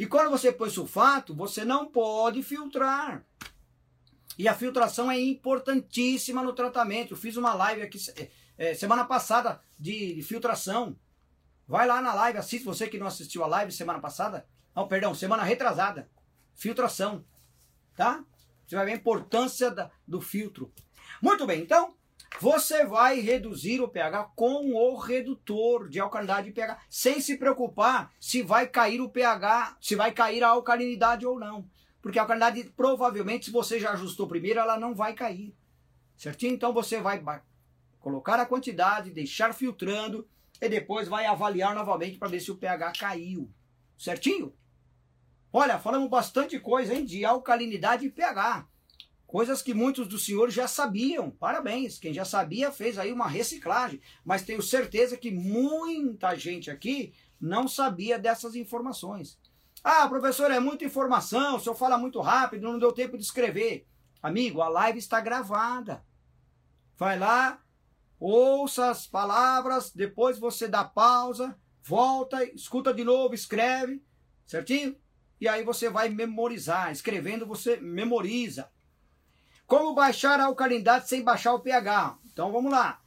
E 0.00 0.06
quando 0.06 0.30
você 0.30 0.50
põe 0.50 0.70
sulfato, 0.70 1.34
você 1.34 1.62
não 1.62 1.84
pode 1.84 2.42
filtrar. 2.42 3.22
E 4.38 4.48
a 4.48 4.54
filtração 4.54 5.10
é 5.10 5.20
importantíssima 5.20 6.42
no 6.42 6.54
tratamento. 6.54 7.12
Eu 7.12 7.18
fiz 7.18 7.36
uma 7.36 7.52
live 7.52 7.82
aqui 7.82 7.98
é, 8.56 8.72
semana 8.72 9.04
passada 9.04 9.60
de 9.78 10.22
filtração. 10.22 10.98
Vai 11.68 11.86
lá 11.86 12.00
na 12.00 12.14
live, 12.14 12.38
assiste 12.38 12.64
você 12.64 12.88
que 12.88 12.96
não 12.96 13.06
assistiu 13.06 13.44
a 13.44 13.46
live 13.46 13.70
semana 13.72 14.00
passada. 14.00 14.48
Não, 14.74 14.88
perdão, 14.88 15.14
semana 15.14 15.42
retrasada. 15.42 16.08
Filtração. 16.54 17.22
Tá? 17.94 18.24
Você 18.66 18.76
vai 18.76 18.86
ver 18.86 18.92
a 18.92 18.96
importância 18.96 19.70
da, 19.70 19.90
do 20.08 20.22
filtro. 20.22 20.72
Muito 21.20 21.46
bem, 21.46 21.60
então 21.60 21.94
você 22.38 22.84
vai 22.84 23.20
reduzir 23.20 23.80
o 23.80 23.88
pH 23.88 24.32
com 24.36 24.72
o 24.72 24.96
redutor 24.96 25.88
de 25.88 25.98
alcalinidade 25.98 26.46
de 26.48 26.52
pH, 26.52 26.78
sem 26.88 27.20
se 27.20 27.36
preocupar 27.36 28.12
se 28.20 28.42
vai 28.42 28.66
cair 28.66 29.00
o 29.00 29.10
pH, 29.10 29.76
se 29.80 29.94
vai 29.96 30.12
cair 30.12 30.44
a 30.44 30.50
alcalinidade 30.50 31.26
ou 31.26 31.38
não. 31.38 31.68
Porque 32.00 32.18
a 32.18 32.22
alcalinidade, 32.22 32.64
provavelmente, 32.76 33.46
se 33.46 33.50
você 33.50 33.78
já 33.78 33.92
ajustou 33.92 34.28
primeiro, 34.28 34.60
ela 34.60 34.78
não 34.78 34.94
vai 34.94 35.12
cair. 35.12 35.54
Certinho? 36.16 36.54
Então 36.54 36.72
você 36.72 37.00
vai 37.00 37.22
colocar 37.98 38.38
a 38.40 38.46
quantidade, 38.46 39.10
deixar 39.10 39.52
filtrando 39.52 40.26
e 40.60 40.68
depois 40.68 41.08
vai 41.08 41.26
avaliar 41.26 41.74
novamente 41.74 42.18
para 42.18 42.28
ver 42.28 42.40
se 42.40 42.50
o 42.50 42.56
pH 42.56 42.92
caiu. 42.98 43.50
Certinho? 43.98 44.54
Olha, 45.52 45.78
falamos 45.78 46.08
bastante 46.08 46.58
coisa, 46.60 46.94
hein, 46.94 47.04
de 47.04 47.24
alcalinidade 47.24 48.06
e 48.06 48.10
pH. 48.10 48.66
Coisas 49.30 49.62
que 49.62 49.72
muitos 49.72 50.08
dos 50.08 50.24
senhores 50.24 50.52
já 50.52 50.66
sabiam. 50.66 51.30
Parabéns, 51.30 52.00
quem 52.00 52.12
já 52.12 52.24
sabia 52.24 52.72
fez 52.72 52.98
aí 52.98 53.12
uma 53.12 53.28
reciclagem. 53.28 54.00
Mas 54.24 54.42
tenho 54.42 54.60
certeza 54.60 55.16
que 55.16 55.30
muita 55.30 56.34
gente 56.34 56.68
aqui 56.68 57.14
não 57.40 57.68
sabia 57.68 58.18
dessas 58.18 58.56
informações. 58.56 59.38
Ah, 59.84 60.08
professor, 60.08 60.50
é 60.50 60.58
muita 60.58 60.84
informação, 60.84 61.56
o 61.56 61.60
senhor 61.60 61.76
fala 61.76 61.96
muito 61.96 62.20
rápido, 62.20 62.64
não 62.64 62.76
deu 62.76 62.90
tempo 62.90 63.16
de 63.16 63.22
escrever. 63.22 63.86
Amigo, 64.20 64.62
a 64.62 64.68
live 64.68 64.98
está 64.98 65.20
gravada. 65.20 66.04
Vai 66.98 67.16
lá, 67.16 67.62
ouça 68.18 68.90
as 68.90 69.06
palavras, 69.06 69.92
depois 69.92 70.40
você 70.40 70.66
dá 70.66 70.82
pausa, 70.82 71.56
volta, 71.84 72.42
escuta 72.52 72.92
de 72.92 73.04
novo, 73.04 73.32
escreve, 73.32 74.02
certinho? 74.44 74.96
e 75.40 75.48
aí 75.48 75.64
você 75.64 75.88
vai 75.88 76.08
memorizar. 76.08 76.92
Escrevendo 76.92 77.46
você 77.46 77.76
memoriza. 77.78 78.70
Como 79.70 79.94
baixar 79.94 80.40
a 80.40 80.46
alcalinidade 80.46 81.08
sem 81.08 81.22
baixar 81.22 81.54
o 81.54 81.60
pH? 81.60 82.18
Então 82.32 82.50
vamos 82.50 82.72
lá. 82.72 83.00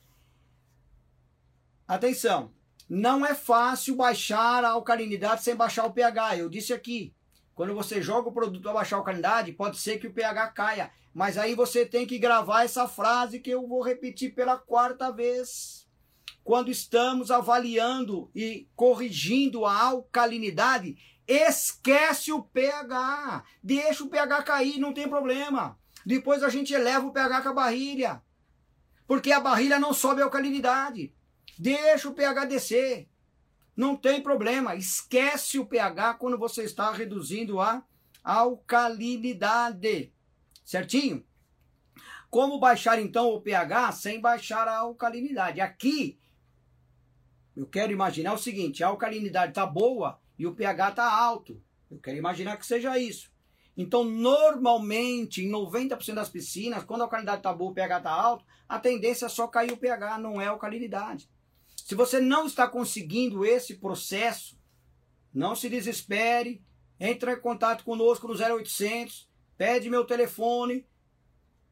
Atenção. 1.85 2.53
Não 2.87 3.25
é 3.25 3.35
fácil 3.35 3.97
baixar 3.97 4.63
a 4.63 4.69
alcalinidade 4.69 5.43
sem 5.43 5.57
baixar 5.57 5.85
o 5.85 5.91
pH. 5.91 6.37
Eu 6.37 6.47
disse 6.47 6.71
aqui. 6.71 7.13
Quando 7.53 7.75
você 7.75 8.01
joga 8.01 8.29
o 8.29 8.31
produto 8.31 8.63
para 8.63 8.71
baixar 8.71 8.95
a 8.95 8.99
alcalinidade, 8.99 9.51
pode 9.51 9.77
ser 9.77 9.97
que 9.97 10.07
o 10.07 10.13
pH 10.13 10.47
caia. 10.51 10.89
Mas 11.13 11.37
aí 11.37 11.53
você 11.53 11.85
tem 11.85 12.07
que 12.07 12.17
gravar 12.17 12.63
essa 12.63 12.87
frase 12.87 13.41
que 13.41 13.49
eu 13.49 13.67
vou 13.67 13.83
repetir 13.83 14.33
pela 14.33 14.57
quarta 14.57 15.11
vez. 15.11 15.85
Quando 16.45 16.71
estamos 16.71 17.29
avaliando 17.29 18.31
e 18.33 18.69
corrigindo 18.73 19.65
a 19.65 19.81
alcalinidade, 19.81 20.95
Esquece 21.27 22.31
o 22.31 22.43
pH. 22.43 23.43
Deixa 23.61 24.03
o 24.03 24.09
pH 24.09 24.43
cair, 24.43 24.77
não 24.77 24.93
tem 24.93 25.07
problema. 25.07 25.77
Depois 26.05 26.43
a 26.43 26.49
gente 26.49 26.73
eleva 26.73 27.05
o 27.05 27.11
pH 27.11 27.41
com 27.41 27.49
a 27.49 27.53
barrilha. 27.53 28.21
Porque 29.07 29.31
a 29.31 29.39
barrilha 29.39 29.79
não 29.79 29.93
sobe 29.93 30.21
a 30.21 30.25
alcalinidade. 30.25 31.13
Deixa 31.57 32.09
o 32.09 32.13
pH 32.13 32.45
descer. 32.45 33.09
Não 33.75 33.95
tem 33.95 34.21
problema. 34.21 34.75
Esquece 34.75 35.59
o 35.59 35.65
pH 35.65 36.15
quando 36.15 36.37
você 36.37 36.63
está 36.63 36.91
reduzindo 36.91 37.59
a 37.59 37.83
alcalinidade. 38.23 40.13
Certinho? 40.63 41.25
Como 42.29 42.59
baixar 42.59 42.99
então 42.99 43.27
o 43.29 43.41
pH 43.41 43.91
sem 43.91 44.19
baixar 44.19 44.67
a 44.67 44.77
alcalinidade? 44.77 45.61
Aqui, 45.61 46.19
eu 47.55 47.67
quero 47.67 47.91
imaginar 47.91 48.33
o 48.33 48.37
seguinte: 48.37 48.83
a 48.83 48.87
alcalinidade 48.87 49.51
está 49.51 49.65
boa 49.65 50.19
e 50.37 50.47
o 50.47 50.55
pH 50.55 50.89
está 50.89 51.11
alto. 51.11 51.61
Eu 51.89 51.99
quero 51.99 52.17
imaginar 52.17 52.57
que 52.57 52.65
seja 52.65 52.97
isso. 52.97 53.32
Então, 53.75 54.03
normalmente, 54.03 55.43
em 55.43 55.49
90% 55.49 56.13
das 56.13 56.29
piscinas, 56.29 56.83
quando 56.83 57.01
a 57.01 57.03
alcalinidade 57.05 57.39
está 57.39 57.51
boa, 57.51 57.71
o 57.71 57.73
pH 57.73 57.97
está 57.97 58.11
alto, 58.11 58.45
a 58.69 58.79
tendência 58.79 59.25
é 59.25 59.29
só 59.29 59.47
cair 59.47 59.71
o 59.71 59.77
pH, 59.77 60.19
não 60.19 60.39
é 60.39 60.47
a 60.47 60.51
alcalinidade. 60.51 61.29
Se 61.75 61.95
você 61.95 62.19
não 62.19 62.45
está 62.45 62.67
conseguindo 62.67 63.45
esse 63.45 63.75
processo, 63.75 64.57
não 65.33 65.55
se 65.55 65.67
desespere, 65.67 66.63
entre 66.99 67.33
em 67.33 67.39
contato 67.39 67.83
conosco 67.83 68.27
no 68.27 68.33
0800, 68.33 69.27
pede 69.57 69.89
meu 69.89 70.05
telefone, 70.05 70.87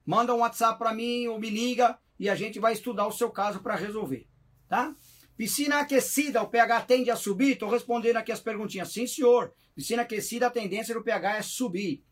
manda 0.06 0.34
um 0.34 0.40
WhatsApp 0.40 0.80
para 0.80 0.94
mim 0.94 1.28
ou 1.28 1.40
me 1.40 1.50
liga 1.50 1.98
e 2.20 2.30
a 2.30 2.36
gente 2.36 2.60
vai 2.60 2.74
estudar 2.74 3.08
o 3.08 3.12
seu 3.12 3.30
caso 3.30 3.62
para 3.62 3.76
resolver, 3.76 4.28
tá? 4.68 4.94
Piscina 5.42 5.80
aquecida, 5.80 6.40
o 6.44 6.48
pH 6.48 6.82
tende 6.82 7.10
a 7.10 7.16
subir? 7.16 7.54
Estou 7.54 7.68
respondendo 7.68 8.18
aqui 8.18 8.32
as 8.32 8.40
perguntinhas. 8.40 8.90
Sim, 8.90 9.08
senhor. 9.08 9.52
Piscina 9.74 10.04
aquecida, 10.04 10.46
a 10.46 10.52
tendência 10.52 10.94
do 10.94 11.02
pH 11.02 11.38
é 11.38 11.42
subir. 11.42 12.06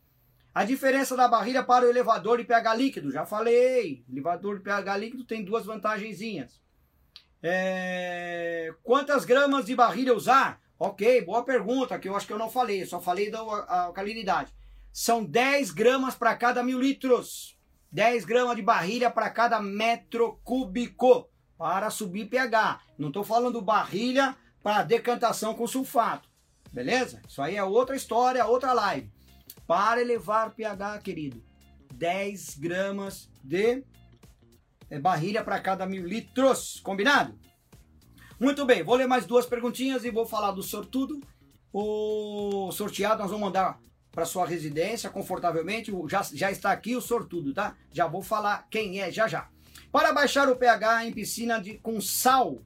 A 0.52 0.66
diferença 0.66 1.16
da 1.16 1.28
barrilha 1.28 1.64
para 1.64 1.86
o 1.86 1.90
elevador 1.92 2.40
de 2.40 2.44
pH 2.44 2.74
líquido, 2.74 3.12
já 3.12 3.28
falei. 3.28 4.04
Elevador 4.12 4.58
de 4.58 4.64
pH 4.64 4.98
líquido 4.98 5.24
tem 5.26 5.46
duas 5.46 5.64
vantagenzinhas. 5.64 6.60
É... 7.44 8.74
Quantas 8.82 9.26
gramas 9.26 9.68
de 9.68 9.76
barrilha 9.76 10.16
usar? 10.16 10.60
Ok, 10.80 11.22
boa 11.22 11.46
pergunta, 11.46 12.00
que 12.00 12.10
eu 12.10 12.16
acho 12.16 12.26
que 12.26 12.34
eu 12.34 12.40
não 12.40 12.50
falei, 12.50 12.84
só 12.84 13.00
falei 13.00 13.30
da 13.30 13.42
alcalinidade. 13.42 14.52
São 14.92 15.24
10 15.24 15.70
gramas 15.70 16.16
para 16.16 16.36
cada 16.36 16.64
mil 16.64 16.80
litros. 16.80 17.56
10 17.92 18.26
gramas 18.26 18.56
de 18.56 18.64
barrilha 18.64 19.12
para 19.12 19.30
cada 19.30 19.62
metro 19.62 20.42
cúbico 20.44 21.30
para 21.60 21.90
subir 21.90 22.30
pH. 22.30 22.80
Não 22.98 23.10
estou 23.10 23.22
falando 23.22 23.62
barrilha 23.62 24.34
para 24.64 24.82
decantação 24.82 25.54
com 25.54 25.68
sulfato. 25.68 26.30
Beleza? 26.72 27.22
Isso 27.28 27.42
aí 27.42 27.58
é 27.58 27.64
outra 27.64 27.98
história, 27.98 28.46
outra 28.46 28.72
live. 28.72 29.12
Para 29.68 30.02
elevar 30.02 30.52
pH, 30.52 31.00
querido, 31.00 31.44
10 31.94 32.58
gramas 32.58 33.30
de 33.44 33.84
é, 34.90 34.98
barrilha 35.00 35.44
para 35.44 35.60
cada 35.60 35.86
mil 35.86 36.08
litros. 36.08 36.80
Combinado? 36.80 37.38
Muito 38.40 38.66
bem, 38.66 38.82
vou 38.82 38.96
ler 38.96 39.08
mais 39.08 39.26
duas 39.26 39.46
perguntinhas 39.46 40.06
e 40.06 40.10
vou 40.10 40.26
falar 40.26 40.52
do 40.52 40.64
sortudo. 40.64 41.20
O 41.74 42.72
sorteado 42.72 43.22
nós 43.22 43.32
vamos 43.32 43.46
mandar 43.48 43.82
para 44.12 44.24
sua 44.24 44.48
residência 44.48 45.10
confortavelmente. 45.10 45.92
Já, 46.08 46.24
já 46.24 46.50
está 46.50 46.72
aqui 46.72 46.96
o 46.96 47.02
sortudo, 47.02 47.54
tá? 47.54 47.76
Já 47.92 48.08
vou 48.08 48.22
falar 48.22 48.66
quem 48.72 49.02
é 49.02 49.12
já 49.12 49.28
já. 49.28 49.50
Para 49.92 50.14
baixar 50.14 50.50
o 50.50 50.56
pH 50.56 51.06
em 51.06 51.14
piscina 51.14 51.60
de, 51.60 51.78
com 51.78 52.00
sal 52.00 52.60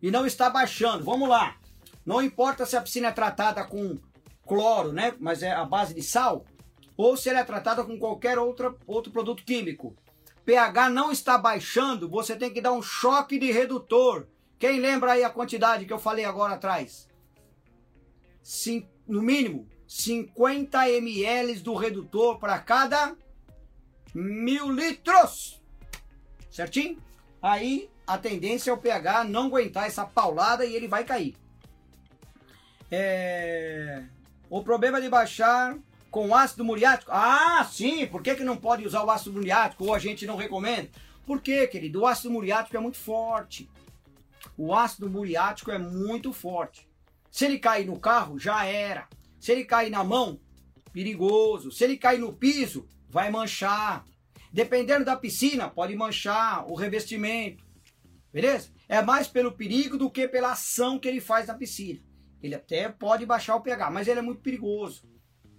e 0.00 0.10
não 0.10 0.26
está 0.26 0.48
baixando, 0.48 1.04
vamos 1.04 1.28
lá. 1.28 1.56
Não 2.04 2.20
importa 2.20 2.66
se 2.66 2.76
a 2.76 2.82
piscina 2.82 3.08
é 3.08 3.12
tratada 3.12 3.64
com 3.64 3.98
cloro, 4.46 4.92
né? 4.92 5.14
Mas 5.20 5.42
é 5.42 5.52
a 5.52 5.64
base 5.64 5.94
de 5.94 6.02
sal, 6.02 6.44
ou 6.96 7.16
se 7.16 7.28
ela 7.28 7.40
é 7.40 7.44
tratada 7.44 7.84
com 7.84 7.98
qualquer 7.98 8.38
outra, 8.38 8.74
outro 8.86 9.12
produto 9.12 9.44
químico. 9.44 9.96
pH 10.44 10.90
não 10.90 11.12
está 11.12 11.38
baixando, 11.38 12.08
você 12.08 12.36
tem 12.36 12.52
que 12.52 12.60
dar 12.60 12.72
um 12.72 12.82
choque 12.82 13.38
de 13.38 13.50
redutor. 13.50 14.26
Quem 14.58 14.80
lembra 14.80 15.12
aí 15.12 15.24
a 15.24 15.30
quantidade 15.30 15.84
que 15.84 15.92
eu 15.92 15.98
falei 15.98 16.24
agora 16.24 16.54
atrás? 16.54 17.08
Sim, 18.42 18.88
no 19.06 19.22
mínimo 19.22 19.68
50 19.86 20.88
ml 20.88 21.54
do 21.60 21.74
redutor 21.74 22.38
para 22.38 22.58
cada 22.58 23.16
mil 24.14 24.70
litros. 24.70 25.61
Certinho? 26.52 27.02
Aí 27.42 27.90
a 28.06 28.18
tendência 28.18 28.70
é 28.70 28.74
o 28.74 28.78
pH 28.78 29.24
não 29.24 29.46
aguentar 29.46 29.86
essa 29.86 30.04
paulada 30.04 30.64
e 30.64 30.76
ele 30.76 30.86
vai 30.86 31.02
cair. 31.02 31.34
É... 32.90 34.04
O 34.50 34.62
problema 34.62 35.00
de 35.00 35.08
baixar 35.08 35.78
com 36.10 36.34
ácido 36.34 36.62
muriático. 36.62 37.10
Ah, 37.10 37.64
sim, 37.64 38.06
por 38.06 38.22
que, 38.22 38.34
que 38.34 38.44
não 38.44 38.56
pode 38.56 38.86
usar 38.86 39.02
o 39.02 39.10
ácido 39.10 39.32
muriático 39.32 39.84
ou 39.86 39.94
a 39.94 39.98
gente 39.98 40.26
não 40.26 40.36
recomenda? 40.36 40.90
Por 41.24 41.40
quê, 41.40 41.66
querido? 41.66 42.02
O 42.02 42.06
ácido 42.06 42.30
muriático 42.30 42.76
é 42.76 42.80
muito 42.80 42.98
forte. 42.98 43.68
O 44.56 44.74
ácido 44.74 45.08
muriático 45.08 45.70
é 45.70 45.78
muito 45.78 46.34
forte. 46.34 46.86
Se 47.30 47.46
ele 47.46 47.58
cair 47.58 47.86
no 47.86 47.98
carro, 47.98 48.38
já 48.38 48.66
era. 48.66 49.08
Se 49.40 49.52
ele 49.52 49.64
cair 49.64 49.88
na 49.88 50.04
mão, 50.04 50.38
perigoso. 50.92 51.72
Se 51.72 51.84
ele 51.84 51.96
cair 51.96 52.18
no 52.18 52.34
piso, 52.34 52.86
vai 53.08 53.30
manchar. 53.30 54.04
Dependendo 54.52 55.04
da 55.04 55.16
piscina, 55.16 55.68
pode 55.68 55.96
manchar 55.96 56.70
o 56.70 56.74
revestimento. 56.74 57.64
Beleza? 58.32 58.70
É 58.88 59.00
mais 59.00 59.26
pelo 59.26 59.52
perigo 59.52 59.96
do 59.96 60.10
que 60.10 60.28
pela 60.28 60.52
ação 60.52 60.98
que 60.98 61.08
ele 61.08 61.20
faz 61.20 61.46
na 61.46 61.54
piscina. 61.54 62.00
Ele 62.42 62.54
até 62.54 62.88
pode 62.88 63.24
baixar 63.24 63.56
o 63.56 63.60
pH, 63.60 63.90
mas 63.90 64.08
ele 64.08 64.18
é 64.18 64.22
muito 64.22 64.42
perigoso. 64.42 65.04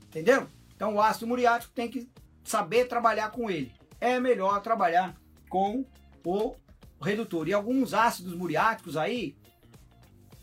Entendeu? 0.05 0.47
Então 0.75 0.95
o 0.95 1.01
ácido 1.01 1.25
muriático 1.25 1.73
tem 1.73 1.89
que 1.89 2.09
saber 2.43 2.85
trabalhar 2.85 3.31
com 3.31 3.49
ele. 3.49 3.73
É 3.99 4.19
melhor 4.19 4.61
trabalhar 4.61 5.15
com 5.49 5.85
o 6.23 6.55
redutor. 7.01 7.47
E 7.47 7.53
alguns 7.53 7.93
ácidos 7.93 8.35
muriáticos 8.35 8.97
aí 8.97 9.35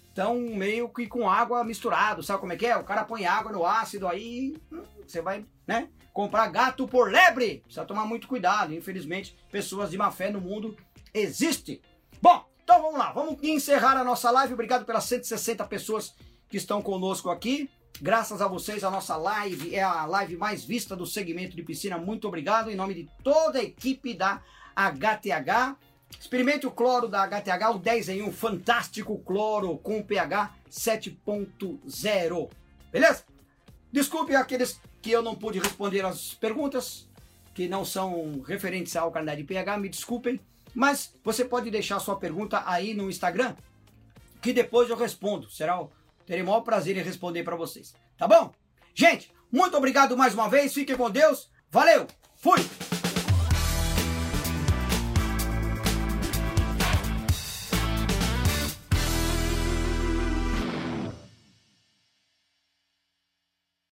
estão 0.09 0.41
meio 0.41 0.89
que 0.89 1.07
com 1.07 1.29
água 1.29 1.63
misturado. 1.63 2.23
Sabe 2.23 2.41
como 2.41 2.53
é 2.53 2.57
que 2.57 2.67
é? 2.67 2.77
O 2.77 2.85
cara 2.85 3.05
põe 3.05 3.27
água 3.27 3.53
no 3.53 3.65
ácido 3.65 4.09
aí, 4.09 4.57
hum, 4.73 4.83
você 5.07 5.21
vai, 5.21 5.45
né? 5.67 5.89
Comprar 6.13 6.49
gato 6.49 6.87
por 6.87 7.11
lebre. 7.11 7.61
Precisa 7.61 7.85
tomar 7.85 8.05
muito 8.05 8.27
cuidado. 8.27 8.75
Infelizmente, 8.75 9.37
pessoas 9.51 9.91
de 9.91 9.99
má 9.99 10.11
fé 10.11 10.31
no 10.31 10.41
mundo 10.41 10.77
existem. 11.15 11.81
Bom, 12.21 12.45
então 12.63 12.83
vamos 12.83 12.99
lá. 12.99 13.13
Vamos 13.13 13.43
encerrar 13.43 13.97
a 13.97 14.05
nossa 14.05 14.31
live. 14.31 14.55
Obrigado 14.55 14.85
pelas 14.85 15.05
160 15.05 15.65
pessoas 15.67 16.15
que 16.49 16.57
estão 16.57 16.83
conosco 16.83 17.31
aqui. 17.31 17.71
Graças 18.03 18.41
a 18.41 18.49
vocês, 18.49 18.83
a 18.83 18.91
nossa 18.91 19.17
live 19.17 19.75
é 19.75 19.83
a 19.83 20.07
live 20.07 20.37
mais 20.37 20.65
vista 20.65 20.97
do 20.97 21.07
segmento 21.07 21.55
de 21.55 21.63
piscina. 21.63 21.99
Muito 21.99 22.27
obrigado 22.27 22.71
em 22.71 22.75
nome 22.75 22.95
de 22.95 23.11
toda 23.23 23.59
a 23.59 23.63
equipe 23.63 24.15
da 24.15 24.43
HTH. 24.75 25.77
Experimente 26.19 26.67
o 26.67 26.71
cloro 26.71 27.09
da 27.09 27.27
HTH, 27.27 27.71
o 27.75 27.79
10 27.79 28.09
em 28.09 28.23
1, 28.23 28.33
fantástico 28.33 29.19
cloro 29.19 29.77
com 29.79 30.03
pH 30.03 30.55
7.0. 30.71 32.51
Beleza? 32.91 33.25
Desculpe 33.93 34.35
aqueles 34.35 34.81
que 35.03 35.11
eu 35.11 35.23
não 35.23 35.35
pude 35.35 35.59
responder 35.59 36.05
as 36.05 36.35
perguntas, 36.35 37.09
que 37.55 37.69
não 37.69 37.85
são 37.85 38.43
referentes 38.47 38.97
à 38.97 39.03
alcalinidade 39.03 39.43
de 39.43 39.47
pH, 39.47 39.79
me 39.79 39.89
desculpem. 39.89 40.41
Mas 40.75 41.15
você 41.25 41.45
pode 41.45 41.71
deixar 41.71 41.99
sua 41.99 42.17
pergunta 42.17 42.63
aí 42.67 42.95
no 42.95 43.11
Instagram, 43.11 43.57
que 44.41 44.53
depois 44.53 44.89
eu 44.89 44.97
respondo. 44.97 45.51
Será 45.51 45.85
Terei 46.27 46.45
o 46.45 46.47
maior 46.47 46.61
prazer 46.61 46.97
em 46.97 47.03
responder 47.03 47.43
para 47.43 47.57
vocês. 47.57 47.93
Tá 48.17 48.29
bom? 48.29 48.53
Gente, 48.95 49.33
muito 49.51 49.77
obrigado 49.77 50.17
mais 50.17 50.33
uma 50.33 50.49
vez. 50.49 50.73
Fiquem 50.73 50.97
com 50.97 51.11
Deus. 51.11 51.51
Valeu. 51.71 52.07
Fui. 52.37 52.61